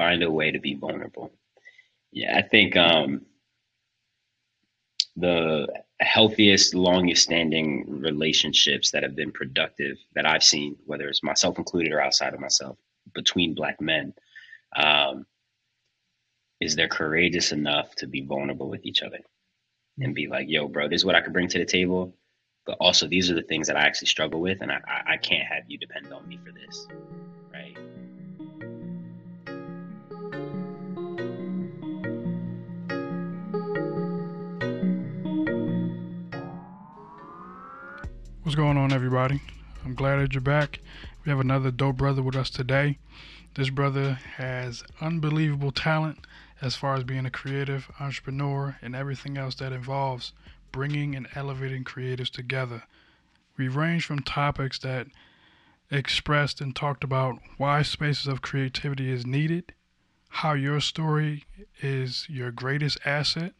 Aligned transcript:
find 0.00 0.22
a 0.22 0.30
way 0.30 0.50
to 0.50 0.58
be 0.58 0.74
vulnerable. 0.74 1.30
Yeah, 2.10 2.38
I 2.38 2.40
think 2.40 2.74
um, 2.74 3.26
the 5.14 5.68
healthiest, 6.00 6.74
longest 6.74 7.22
standing 7.24 8.00
relationships 8.00 8.90
that 8.92 9.02
have 9.02 9.14
been 9.14 9.30
productive 9.30 9.98
that 10.14 10.24
I've 10.24 10.42
seen, 10.42 10.76
whether 10.86 11.06
it's 11.06 11.22
myself 11.22 11.58
included 11.58 11.92
or 11.92 12.00
outside 12.00 12.32
of 12.32 12.40
myself, 12.40 12.78
between 13.14 13.54
black 13.54 13.78
men, 13.78 14.14
um, 14.74 15.26
is 16.62 16.74
they're 16.74 16.88
courageous 16.88 17.52
enough 17.52 17.94
to 17.96 18.06
be 18.06 18.22
vulnerable 18.22 18.70
with 18.70 18.86
each 18.86 19.02
other 19.02 19.18
and 19.98 20.14
be 20.14 20.28
like, 20.28 20.48
yo, 20.48 20.66
bro, 20.66 20.88
this 20.88 21.02
is 21.02 21.04
what 21.04 21.14
I 21.14 21.20
could 21.20 21.34
bring 21.34 21.48
to 21.48 21.58
the 21.58 21.66
table. 21.66 22.14
But 22.64 22.78
also, 22.80 23.06
these 23.06 23.30
are 23.30 23.34
the 23.34 23.42
things 23.42 23.66
that 23.66 23.76
I 23.76 23.82
actually 23.82 24.08
struggle 24.08 24.40
with, 24.40 24.62
and 24.62 24.72
I, 24.72 24.80
I 25.06 25.16
can't 25.18 25.46
have 25.46 25.64
you 25.68 25.76
depend 25.76 26.10
on 26.10 26.26
me 26.26 26.38
for 26.42 26.52
this. 26.52 26.86
What's 38.50 38.56
going 38.56 38.78
on, 38.78 38.92
everybody? 38.92 39.40
I'm 39.84 39.94
glad 39.94 40.16
that 40.16 40.34
you're 40.34 40.40
back. 40.40 40.80
We 41.24 41.30
have 41.30 41.38
another 41.38 41.70
dope 41.70 41.98
brother 41.98 42.20
with 42.20 42.34
us 42.34 42.50
today. 42.50 42.98
This 43.54 43.70
brother 43.70 44.14
has 44.38 44.82
unbelievable 45.00 45.70
talent 45.70 46.26
as 46.60 46.74
far 46.74 46.96
as 46.96 47.04
being 47.04 47.24
a 47.26 47.30
creative 47.30 47.88
entrepreneur 48.00 48.76
and 48.82 48.96
everything 48.96 49.38
else 49.38 49.54
that 49.54 49.72
involves 49.72 50.32
bringing 50.72 51.14
and 51.14 51.28
elevating 51.36 51.84
creatives 51.84 52.28
together. 52.28 52.82
We 53.56 53.68
range 53.68 54.04
from 54.04 54.18
topics 54.18 54.80
that 54.80 55.06
expressed 55.88 56.60
and 56.60 56.74
talked 56.74 57.04
about 57.04 57.38
why 57.56 57.82
spaces 57.82 58.26
of 58.26 58.42
creativity 58.42 59.12
is 59.12 59.24
needed, 59.24 59.74
how 60.28 60.54
your 60.54 60.80
story 60.80 61.44
is 61.82 62.26
your 62.28 62.50
greatest 62.50 62.98
asset, 63.04 63.52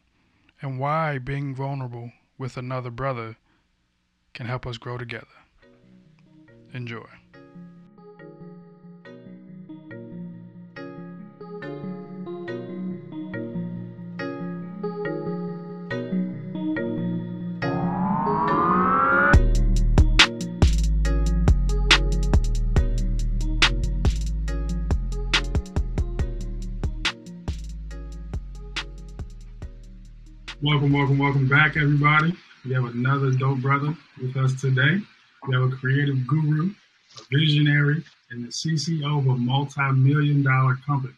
and 0.61 0.77
why 0.77 1.17
being 1.17 1.55
vulnerable 1.55 2.11
with 2.37 2.57
another 2.57 2.89
brother 2.89 3.37
can 4.33 4.45
help 4.45 4.65
us 4.65 4.77
grow 4.77 4.97
together. 4.97 5.27
Enjoy. 6.73 7.05
Welcome, 30.63 30.93
welcome, 30.93 31.17
welcome 31.17 31.47
back, 31.49 31.75
everybody. 31.75 32.37
We 32.65 32.73
have 32.73 32.85
another 32.85 33.31
dope 33.31 33.59
brother 33.59 33.95
with 34.21 34.37
us 34.37 34.59
today. 34.61 34.99
We 35.47 35.55
have 35.55 35.63
a 35.63 35.75
creative 35.75 36.27
guru, 36.27 36.69
a 37.17 37.21
visionary, 37.35 38.03
and 38.29 38.45
the 38.45 38.49
CCO 38.49 39.19
of 39.19 39.27
a 39.27 39.35
multi-million 39.35 40.43
dollar 40.43 40.77
company. 40.85 41.15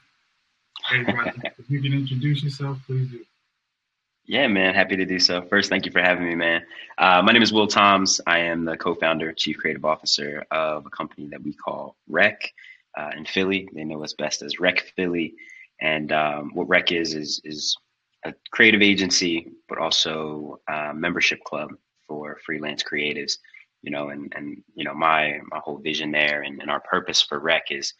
Hey, 0.89 1.03
brother, 1.03 1.33
if 1.43 1.69
you 1.69 1.81
can 1.81 1.93
introduce 1.93 2.43
yourself, 2.43 2.77
please 2.87 3.09
do. 3.11 3.25
Yeah, 4.25 4.47
man, 4.47 4.73
happy 4.73 4.95
to 4.95 5.05
do 5.05 5.19
so. 5.19 5.41
First, 5.41 5.69
thank 5.69 5.85
you 5.85 5.91
for 5.91 5.99
having 5.99 6.25
me, 6.25 6.33
man. 6.33 6.61
Uh, 6.97 7.21
my 7.21 7.33
name 7.33 7.41
is 7.41 7.51
Will 7.51 7.67
Toms. 7.67 8.21
I 8.25 8.39
am 8.39 8.63
the 8.63 8.77
co-founder, 8.77 9.33
chief 9.33 9.57
creative 9.57 9.83
officer 9.83 10.45
of 10.49 10.85
a 10.85 10.89
company 10.89 11.27
that 11.27 11.43
we 11.43 11.53
call 11.53 11.97
Rec 12.07 12.53
uh, 12.97 13.09
in 13.17 13.25
Philly. 13.25 13.67
They 13.73 13.83
know 13.83 14.01
us 14.01 14.13
best 14.13 14.41
as 14.41 14.61
Rec 14.61 14.79
Philly. 14.95 15.33
And 15.81 16.13
um, 16.13 16.51
what 16.53 16.69
Rec 16.69 16.93
is 16.93 17.13
is 17.13 17.41
is 17.43 17.75
a 18.25 18.33
creative 18.51 18.81
agency, 18.81 19.51
but 19.67 19.77
also 19.77 20.59
a 20.69 20.93
membership 20.93 21.43
club 21.43 21.71
for 22.07 22.39
freelance 22.45 22.83
creatives. 22.83 23.37
You 23.81 23.91
know, 23.91 24.09
and 24.09 24.31
and 24.35 24.63
you 24.75 24.85
know 24.85 24.93
my 24.93 25.39
my 25.51 25.59
whole 25.59 25.77
vision 25.77 26.11
there 26.11 26.43
and, 26.43 26.61
and 26.61 26.71
our 26.71 26.79
purpose 26.79 27.21
for 27.21 27.39
Rec 27.39 27.63
is 27.69 27.93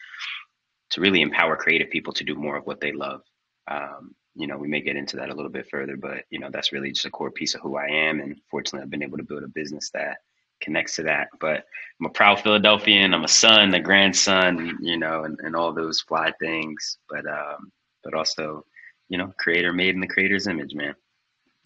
to 0.92 1.02
really 1.02 1.22
empower 1.22 1.58
creative 1.58 1.90
people 1.90 2.14
to 2.14 2.24
do 2.24 2.36
more 2.36 2.56
of 2.56 2.66
what 2.66 2.80
they 2.80 2.92
love. 2.92 3.22
Um, 3.70 4.16
you 4.36 4.48
know, 4.48 4.58
we 4.58 4.68
may 4.68 4.82
get 4.82 4.96
into 4.96 5.18
that 5.18 5.30
a 5.30 5.34
little 5.34 5.52
bit 5.52 5.70
further, 5.70 5.98
but 5.98 6.24
you 6.30 6.40
know 6.40 6.50
that's 6.52 6.72
really 6.72 6.92
just 6.92 7.06
a 7.06 7.10
core 7.10 7.32
piece 7.32 7.54
of 7.54 7.62
who 7.62 7.78
I 7.78 7.88
am, 7.88 8.20
and 8.20 8.40
fortunately, 8.50 8.84
I've 8.84 8.90
been 8.90 9.04
able 9.04 9.18
to 9.18 9.24
build 9.24 9.44
a 9.44 9.48
business 9.48 9.90
that 9.94 10.18
connects 10.62 10.96
to 10.96 11.04
that. 11.04 11.28
But 11.40 11.66
I'm 12.00 12.08
a 12.08 12.10
proud 12.10 12.42
Philadelphian. 12.42 13.14
I'm 13.14 13.26
a 13.26 13.28
son, 13.28 13.74
a 13.74 13.80
grandson, 13.80 14.78
you 14.82 14.98
know, 14.98 15.26
and, 15.26 15.38
and 15.42 15.56
all 15.56 15.74
those 15.74 16.02
fly 16.02 16.32
things. 16.40 16.98
But 17.10 17.28
um, 17.28 17.72
but 18.04 18.14
also 18.14 18.66
you 19.14 19.20
know, 19.20 19.32
creator 19.38 19.72
made 19.72 19.94
in 19.94 20.02
the 20.02 20.08
creator's 20.08 20.48
image, 20.48 20.74
man. 20.74 20.96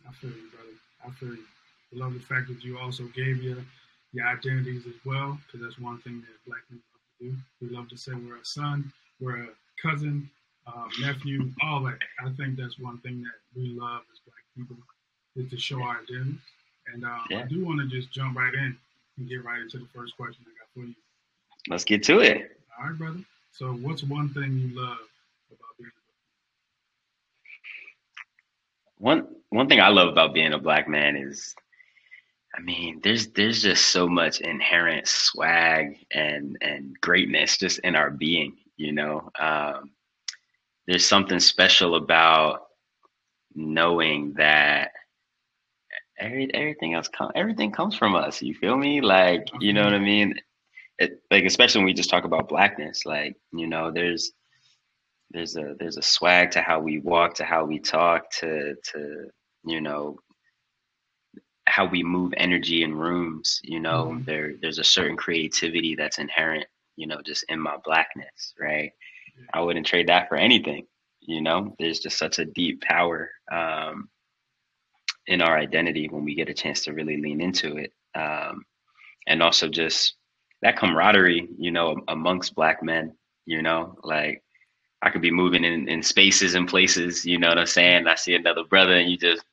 I 0.06 0.12
feel 0.12 0.32
you, 0.32 0.50
brother. 0.52 0.76
I 1.08 1.10
feel 1.12 1.30
you. 1.30 1.46
I 1.94 1.98
love 2.04 2.14
the 2.14 2.20
fact 2.20 2.50
that 2.50 2.62
you 2.62 2.78
also 2.78 3.06
gave 3.16 3.42
your 3.42 3.60
your 4.12 4.28
identities 4.28 4.86
as 4.86 4.96
well, 5.06 5.40
because 5.46 5.66
that's 5.66 5.80
one 5.80 5.98
thing 6.00 6.20
that 6.20 6.46
black 6.46 6.60
people 6.68 6.84
love 6.92 7.08
to 7.20 7.30
do. 7.30 7.38
We 7.62 7.74
love 7.74 7.88
to 7.88 7.98
say 7.98 8.12
we're 8.16 8.36
a 8.36 8.44
son, 8.44 8.92
we're 9.22 9.44
a 9.44 9.48
cousin, 9.82 10.30
uh, 10.68 10.88
nephew, 11.00 11.50
all 11.64 11.84
that. 11.84 12.00
I 12.20 12.32
think 12.32 12.58
that's 12.58 12.80
one 12.80 12.98
thing 12.98 13.24
that 13.24 13.40
we 13.56 13.80
love 13.80 14.02
as 14.12 14.20
black 14.26 14.44
people 14.58 14.76
is 15.38 15.50
to 15.50 15.58
show 15.58 15.82
our 15.82 16.02
identities. 16.02 16.42
And 16.94 17.06
um, 17.06 17.22
yeah. 17.30 17.40
I 17.40 17.44
do 17.44 17.64
want 17.64 17.80
to 17.80 17.88
just 17.88 18.12
jump 18.12 18.38
right 18.38 18.54
in 18.54 18.76
and 19.18 19.30
get 19.30 19.46
right 19.46 19.62
into 19.62 19.78
the 19.78 19.88
first 19.96 20.18
question 20.18 20.44
I 20.46 20.52
got 20.60 20.68
for 20.74 20.86
you. 20.86 20.96
Let's 21.70 21.86
get 21.86 22.04
to 22.04 22.20
it. 22.20 22.60
All 22.78 22.90
right, 22.90 22.98
brother. 22.98 23.24
So, 23.54 23.72
what's 23.72 24.04
one 24.04 24.34
thing 24.34 24.52
you 24.60 24.78
love 24.78 24.98
one 28.98 29.28
one 29.50 29.68
thing 29.70 29.80
I 29.80 29.90
love 29.90 30.10
about 30.10 30.34
being 30.34 30.54
a 30.54 30.60
black 30.60 30.88
man 30.88 31.16
is 31.16 31.56
I 32.58 32.62
mean, 32.62 33.02
there's 33.04 33.28
there's 33.28 33.62
just 33.62 33.88
so 33.88 34.08
much 34.08 34.42
inherent 34.42 35.08
swag 35.08 36.06
and 36.12 36.58
and 36.62 37.00
greatness 37.02 37.58
just 37.58 37.80
in 37.80 37.96
our 37.96 38.10
being, 38.10 38.58
you 38.78 38.92
know. 38.94 39.30
Um, 39.40 39.92
there's 40.88 41.06
something 41.06 41.40
special 41.40 41.96
about 41.96 42.68
knowing 43.54 44.34
that 44.38 44.92
every, 46.20 46.52
everything 46.54 46.94
else 46.96 47.08
comes 47.08 47.32
everything 47.36 47.72
comes 47.72 47.96
from 47.96 48.16
us. 48.16 48.42
You 48.42 48.56
feel 48.56 48.78
me? 48.78 49.02
Like, 49.02 49.48
you 49.60 49.74
know 49.74 49.84
what 49.84 49.94
I 49.94 50.00
mean? 50.00 50.34
It, 51.00 51.22
like 51.30 51.46
especially 51.46 51.80
when 51.80 51.86
we 51.86 51.94
just 51.94 52.10
talk 52.10 52.24
about 52.24 52.50
blackness, 52.50 53.06
like, 53.06 53.36
you 53.54 53.68
know, 53.68 53.92
there's 53.92 54.32
there's 55.32 55.56
a 55.58 55.76
there's 55.80 55.98
a 55.98 56.02
swag 56.02 56.52
to 56.52 56.62
how 56.62 56.80
we 56.80 57.00
walk 57.00 57.36
to 57.36 57.44
how 57.44 57.66
we 57.66 57.80
talk 57.80 58.30
to 58.32 58.76
to 58.84 59.28
you 59.66 59.82
know 59.82 60.18
how 61.68 61.86
we 61.86 62.02
move 62.02 62.34
energy 62.38 62.84
in 62.84 62.96
rooms 62.96 63.60
you 63.64 63.80
know 63.80 64.06
mm-hmm. 64.06 64.24
there 64.24 64.54
there's 64.62 64.80
a 64.80 64.84
certain 64.84 65.18
creativity 65.18 65.96
that's 65.96 66.18
inherent 66.18 66.66
you 66.96 67.08
know 67.08 67.22
just 67.26 67.44
in 67.50 67.60
my 67.60 67.76
blackness 67.84 68.54
right? 68.60 68.92
I 69.54 69.62
wouldn't 69.62 69.86
trade 69.86 70.08
that 70.10 70.30
for 70.30 70.38
anything 70.38 70.88
you 71.22 71.42
know? 71.42 71.76
There's 71.78 72.00
just 72.00 72.18
such 72.18 72.40
a 72.40 72.46
deep 72.46 72.82
power 72.82 73.30
um, 73.52 74.10
in 75.28 75.42
our 75.42 75.58
identity 75.58 76.08
when 76.08 76.24
we 76.24 76.36
get 76.36 76.50
a 76.50 76.54
chance 76.54 76.86
to 76.86 76.94
really 76.94 77.18
lean 77.18 77.42
into 77.42 77.78
it 77.78 77.92
um, 78.16 78.64
and 79.28 79.44
also 79.44 79.68
just 79.68 80.16
that 80.62 80.78
camaraderie 80.78 81.50
you 81.60 81.72
know 81.72 81.98
amongst 82.08 82.56
black 82.56 82.82
men 82.82 83.14
you 83.46 83.62
know? 83.62 83.98
Like 84.04 84.44
I 85.02 85.10
could 85.10 85.22
be 85.22 85.32
moving 85.32 85.64
in, 85.64 85.88
in 85.88 86.02
spaces 86.02 86.56
and 86.56 86.68
places, 86.68 87.26
you 87.26 87.38
know 87.38 87.50
what 87.50 87.60
I'm 87.60 87.68
saying? 87.68 88.08
I 88.08 88.16
see 88.16 88.36
another 88.36 88.64
brother 88.64 88.94
and 88.94 89.10
you 89.10 89.18
just 89.18 89.44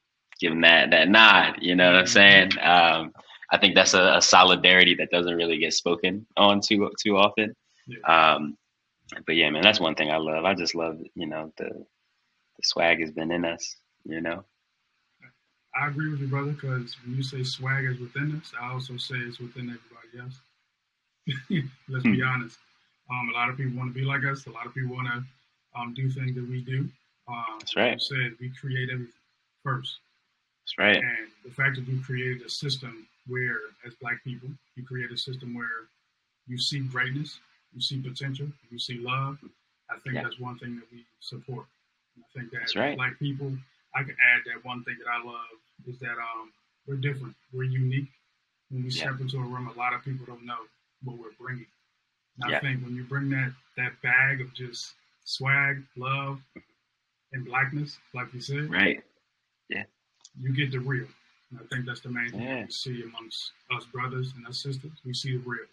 give 0.40 0.52
him 0.52 0.62
that 0.62 0.90
that 0.90 1.08
nod, 1.08 1.58
you 1.60 1.74
know 1.74 1.86
what 1.86 2.00
I'm 2.00 2.06
saying? 2.06 2.52
Um, 2.60 3.12
I 3.50 3.58
think 3.58 3.74
that's 3.74 3.94
a, 3.94 4.16
a, 4.16 4.22
solidarity 4.22 4.94
that 4.96 5.10
doesn't 5.10 5.36
really 5.36 5.58
get 5.58 5.74
spoken 5.74 6.26
on 6.36 6.60
too 6.60 6.90
too 6.98 7.16
often. 7.16 7.54
Yeah. 7.86 8.34
Um, 8.34 8.56
but 9.26 9.36
yeah, 9.36 9.50
man, 9.50 9.62
that's 9.62 9.80
one 9.80 9.94
thing 9.94 10.10
I 10.10 10.16
love. 10.16 10.44
I 10.44 10.54
just 10.54 10.74
love, 10.74 10.98
you 11.14 11.26
know, 11.26 11.52
the 11.58 11.68
the 11.68 12.62
swag 12.62 13.00
has 13.00 13.12
been 13.12 13.30
in 13.30 13.44
us, 13.44 13.76
you 14.04 14.20
know. 14.20 14.44
I 15.76 15.88
agree 15.88 16.10
with 16.10 16.20
you, 16.20 16.28
brother, 16.28 16.52
because 16.52 16.96
when 17.04 17.16
you 17.16 17.22
say 17.22 17.42
swag 17.42 17.84
is 17.84 17.98
within 17.98 18.40
us, 18.40 18.52
I 18.60 18.72
also 18.72 18.96
say 18.96 19.16
it's 19.16 19.40
within 19.40 19.70
everybody 19.70 20.20
else. 20.20 20.40
Let's 21.88 22.04
be 22.04 22.20
hmm. 22.20 22.28
honest. 22.28 22.58
Um, 23.10 23.28
a 23.30 23.32
lot 23.32 23.50
of 23.50 23.56
people 23.56 23.76
want 23.76 23.92
to 23.92 23.98
be 23.98 24.04
like 24.04 24.24
us. 24.24 24.46
A 24.46 24.50
lot 24.50 24.66
of 24.66 24.74
people 24.74 24.94
want 24.94 25.08
to 25.08 25.24
um, 25.78 25.94
do 25.94 26.08
things 26.10 26.34
that 26.34 26.48
we 26.48 26.60
do. 26.60 26.88
Um, 27.28 27.56
That's 27.58 27.76
right. 27.76 28.00
said 28.00 28.32
we 28.40 28.50
create 28.50 28.90
everything 28.90 29.12
first. 29.62 29.98
That's 30.62 30.78
right. 30.78 30.96
And 30.96 31.28
the 31.44 31.50
fact 31.50 31.76
that 31.76 31.86
you 31.86 32.00
created 32.00 32.42
a 32.42 32.48
system 32.48 33.06
where, 33.26 33.58
as 33.86 33.94
Black 33.94 34.22
people, 34.24 34.48
you 34.76 34.84
create 34.84 35.10
a 35.10 35.16
system 35.18 35.54
where 35.54 35.88
you 36.46 36.58
see 36.58 36.80
greatness, 36.80 37.40
you 37.74 37.80
see 37.80 38.00
potential, 38.00 38.46
you 38.70 38.78
see 38.78 38.98
love. 38.98 39.38
I 39.90 39.98
think 40.00 40.16
yeah. 40.16 40.22
that's 40.22 40.38
one 40.38 40.58
thing 40.58 40.76
that 40.76 40.84
we 40.92 41.04
support. 41.20 41.66
And 42.16 42.24
I 42.24 42.38
think 42.38 42.52
that 42.52 42.60
that's 42.60 42.76
right. 42.76 42.96
Black 42.96 43.18
people, 43.18 43.52
I 43.94 44.02
can 44.02 44.16
add 44.34 44.42
that 44.46 44.64
one 44.64 44.82
thing 44.84 44.96
that 45.04 45.10
I 45.10 45.24
love 45.24 45.56
is 45.86 45.98
that 46.00 46.16
um, 46.18 46.52
we're 46.86 46.96
different, 46.96 47.34
we're 47.52 47.64
unique. 47.64 48.08
When 48.70 48.84
we 48.84 48.90
yeah. 48.90 49.04
step 49.04 49.20
into 49.20 49.36
a 49.36 49.40
room, 49.40 49.70
a 49.74 49.78
lot 49.78 49.92
of 49.92 50.02
people 50.02 50.26
don't 50.26 50.44
know 50.44 50.58
what 51.04 51.18
we're 51.18 51.36
bringing. 51.38 51.66
And 52.40 52.50
yeah. 52.50 52.58
I 52.58 52.60
think 52.60 52.82
when 52.82 52.94
you 52.94 53.04
bring 53.04 53.30
that 53.30 53.52
that 53.76 53.92
bag 54.02 54.40
of 54.40 54.52
just 54.54 54.94
swag, 55.24 55.82
love, 55.96 56.40
and 57.32 57.44
blackness, 57.44 57.98
like 58.14 58.32
you 58.32 58.40
said. 58.40 58.70
Right. 58.70 59.02
Yeah. 59.68 59.84
You 60.40 60.54
get 60.54 60.72
the 60.72 60.80
real. 60.80 61.06
And 61.50 61.60
I 61.60 61.74
think 61.74 61.86
that's 61.86 62.00
the 62.00 62.08
main 62.08 62.30
thing 62.30 62.42
yeah. 62.42 62.64
we 62.64 62.70
see 62.70 63.02
amongst 63.02 63.52
us 63.76 63.84
brothers 63.86 64.32
and 64.36 64.46
us 64.46 64.58
sisters. 64.58 64.92
We 65.04 65.14
see 65.14 65.36
the 65.36 65.42
real. 65.44 65.66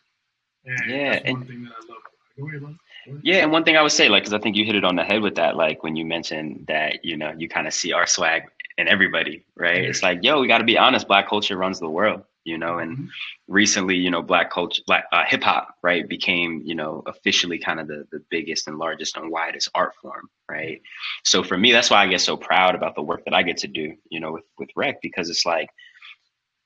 And 0.66 0.90
yeah, 0.90 1.14
that's 1.14 1.32
one 1.32 1.42
and, 1.42 1.48
thing 1.50 1.64
that 1.64 1.72
I 1.72 1.92
love. 1.92 2.02
Go 2.40 2.48
ahead. 2.48 2.78
Yeah, 3.24 3.44
and 3.44 3.52
one 3.52 3.64
thing 3.64 3.76
I 3.78 3.82
would 3.82 3.92
say, 3.92 4.08
like, 4.10 4.24
because 4.24 4.34
I 4.34 4.40
think 4.40 4.56
you 4.56 4.64
hit 4.64 4.76
it 4.76 4.86
on 4.86 4.96
the 4.96 5.04
head 5.04 5.22
with 5.22 5.36
that, 5.36 5.56
like 5.56 5.84
when 5.84 5.96
you 5.96 6.06
mentioned 6.06 6.66
that, 6.68 7.04
you 7.04 7.18
know, 7.18 7.34
you 7.38 7.50
kind 7.50 7.68
of 7.68 7.74
see 7.74 7.92
our 7.94 8.08
swag 8.08 8.44
in 8.78 8.88
everybody, 8.88 9.44
right? 9.56 9.84
It's 9.84 10.02
like, 10.02 10.20
yo, 10.24 10.40
we 10.40 10.48
got 10.48 10.60
to 10.60 10.64
be 10.64 10.78
honest. 10.78 11.08
Black 11.08 11.28
culture 11.28 11.58
runs 11.58 11.80
the 11.80 11.90
world, 11.90 12.24
you 12.44 12.58
know. 12.58 12.80
And 12.80 12.98
mm-hmm. 12.98 13.06
recently, 13.48 13.96
you 13.96 14.10
know, 14.10 14.22
black 14.22 14.52
culture, 14.52 14.82
black 14.88 15.06
uh, 15.12 15.24
hip 15.28 15.44
hop, 15.44 15.76
right, 15.84 16.08
became, 16.08 16.62
you 16.64 16.76
know, 16.76 17.04
officially 17.06 17.60
kind 17.60 17.80
of 17.80 17.88
the 17.88 18.06
the 18.12 18.24
biggest 18.30 18.68
and 18.68 18.78
largest 18.78 19.18
and 19.18 19.32
widest 19.32 19.70
art 19.76 19.94
form, 20.02 20.30
right? 20.50 20.82
So 21.24 21.44
for 21.44 21.58
me, 21.58 21.72
that's 21.72 21.90
why 21.90 22.04
I 22.04 22.08
get 22.08 22.22
so 22.22 22.38
proud 22.38 22.76
about 22.76 22.96
the 22.96 23.04
work 23.04 23.26
that 23.26 23.34
I 23.34 23.44
get 23.44 23.58
to 23.58 23.68
do, 23.68 23.96
you 24.10 24.20
know, 24.20 24.34
with 24.34 24.46
with 24.58 24.70
Rec, 24.76 25.02
because 25.02 25.30
it's 25.30 25.46
like 25.46 25.70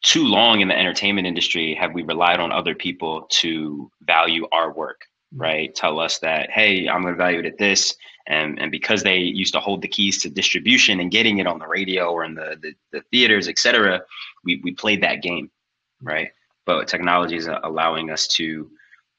too 0.05 0.23
long 0.23 0.61
in 0.61 0.67
the 0.67 0.77
entertainment 0.77 1.25
industry 1.25 1.73
have 1.73 1.93
we 1.93 2.03
relied 2.03 2.39
on 2.39 2.51
other 2.51 2.75
people 2.75 3.25
to 3.29 3.89
value 4.01 4.47
our 4.51 4.71
work 4.71 5.01
mm-hmm. 5.33 5.41
right 5.41 5.75
tell 5.75 5.99
us 5.99 6.19
that 6.19 6.49
hey 6.51 6.87
i'm 6.87 7.01
going 7.01 7.13
to 7.13 7.17
value 7.17 7.39
it 7.39 7.45
at 7.45 7.57
this 7.57 7.95
and 8.27 8.59
and 8.59 8.71
because 8.71 9.01
they 9.01 9.17
used 9.17 9.53
to 9.53 9.59
hold 9.59 9.81
the 9.81 9.87
keys 9.87 10.21
to 10.21 10.29
distribution 10.29 10.99
and 10.99 11.11
getting 11.11 11.39
it 11.39 11.47
on 11.47 11.57
the 11.57 11.67
radio 11.67 12.11
or 12.11 12.23
in 12.23 12.35
the 12.35 12.55
the, 12.61 12.73
the 12.91 13.01
theaters 13.11 13.47
etc 13.47 14.01
we, 14.43 14.61
we 14.63 14.71
played 14.71 15.01
that 15.01 15.23
game 15.23 15.49
right 16.01 16.29
but 16.65 16.87
technology 16.87 17.35
is 17.35 17.49
allowing 17.63 18.09
us 18.09 18.27
to 18.27 18.69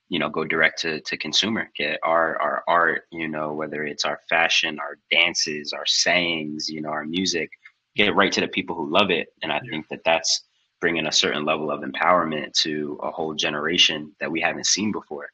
you 0.08 0.18
know 0.18 0.28
go 0.28 0.44
direct 0.44 0.80
to, 0.80 1.00
to 1.00 1.16
consumer 1.16 1.70
get 1.76 1.98
our 2.02 2.40
our 2.40 2.62
art 2.68 3.02
you 3.10 3.28
know 3.28 3.52
whether 3.52 3.84
it's 3.84 4.04
our 4.04 4.20
fashion 4.28 4.78
our 4.78 4.98
dances 5.10 5.72
our 5.72 5.86
sayings 5.86 6.68
you 6.68 6.80
know 6.80 6.90
our 6.90 7.04
music 7.04 7.50
get 7.96 8.08
it 8.08 8.14
right 8.14 8.32
to 8.32 8.40
the 8.40 8.48
people 8.48 8.76
who 8.76 8.90
love 8.90 9.10
it 9.10 9.28
and 9.42 9.52
i 9.52 9.60
think 9.70 9.86
that 9.88 10.00
that's 10.04 10.44
bringing 10.80 11.06
a 11.06 11.12
certain 11.12 11.44
level 11.44 11.70
of 11.70 11.80
empowerment 11.80 12.52
to 12.52 12.98
a 13.02 13.10
whole 13.10 13.34
generation 13.34 14.14
that 14.20 14.30
we 14.30 14.40
haven't 14.40 14.66
seen 14.66 14.92
before. 14.92 15.28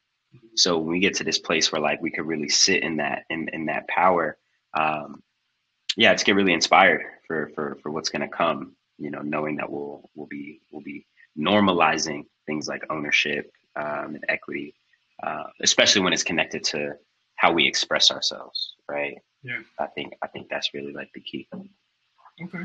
So 0.57 0.79
when 0.79 0.93
we 0.93 1.01
get 1.01 1.15
to 1.17 1.25
this 1.25 1.39
place 1.39 1.73
where 1.73 1.81
like 1.81 2.01
we 2.01 2.11
could 2.11 2.27
really 2.27 2.49
sit 2.49 2.83
in 2.83 2.97
that 2.97 3.25
in, 3.29 3.49
in 3.53 3.67
that 3.67 3.87
power, 3.89 4.39
um, 4.75 5.23
yeah, 5.97 6.13
it's 6.13 6.23
get 6.23 6.37
really 6.37 6.55
inspired 6.55 7.03
for 7.27 7.51
for 7.55 7.77
for 7.83 7.91
what's 7.91 8.09
gonna 8.09 8.29
come. 8.29 8.75
You 8.99 9.11
know, 9.11 9.21
knowing 9.21 9.57
that 9.57 9.71
we'll 9.71 10.09
we'll 10.15 10.29
be 10.29 10.61
we'll 10.71 10.83
be 10.83 11.05
normalizing 11.39 12.25
things 12.47 12.69
like 12.69 12.83
ownership 12.91 13.53
um, 13.77 14.15
and 14.15 14.25
equity, 14.29 14.75
uh, 15.23 15.45
especially 15.61 16.03
when 16.03 16.13
it's 16.13 16.25
connected 16.25 16.65
to 16.65 16.93
how 17.37 17.53
we 17.53 17.67
express 17.67 18.11
ourselves, 18.11 18.75
right? 18.89 19.17
Yeah, 19.43 19.61
I 19.79 19.87
think 19.87 20.15
I 20.23 20.29
think 20.29 20.49
that's 20.49 20.73
really 20.75 20.93
like 20.93 21.11
the 21.15 21.21
key. 21.21 21.49
Okay, 22.43 22.65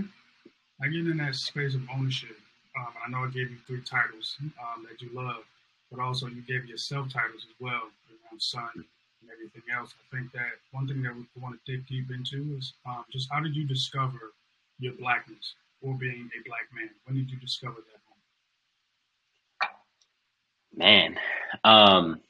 I 0.82 0.88
get 0.88 1.08
in 1.08 1.18
that 1.18 1.36
space 1.36 1.76
of 1.76 1.82
ownership 1.94 2.38
um, 2.78 2.94
I 3.06 3.10
know 3.10 3.26
I 3.26 3.30
gave 3.30 3.50
you 3.50 3.58
three 3.66 3.82
titles 3.82 4.38
um, 4.42 4.86
that 4.88 5.02
you 5.02 5.10
love, 5.14 5.44
but 5.92 6.00
also 6.00 6.28
you 6.28 6.42
gave 6.42 6.66
yourself 6.66 7.12
titles 7.12 7.46
as 7.50 7.56
well 7.60 7.90
around 8.10 8.42
son 8.42 8.70
and 8.76 9.32
everything 9.32 9.64
else. 9.76 9.96
I 9.98 10.16
think 10.16 10.32
that 10.34 10.62
one 10.72 10.88
thing 10.88 11.02
that 11.02 11.16
we 11.16 11.26
want 11.42 11.58
to 11.58 11.72
dig 11.72 11.88
deep 11.88 12.12
into 12.12 12.56
is 12.58 12.74
um, 12.86 13.06
just 13.12 13.30
how 13.32 13.40
did 13.40 13.56
you 13.56 13.66
discover 13.66 14.34
your 14.80 14.94
blackness 14.94 15.56
or 15.82 15.96
being 15.96 16.30
a 16.38 16.48
black 16.48 16.68
man? 16.74 16.90
When 17.06 17.16
did 17.16 17.32
you 17.32 17.38
discover 17.38 17.78
that? 17.78 17.97
Man, 20.78 21.18
um, 21.64 22.22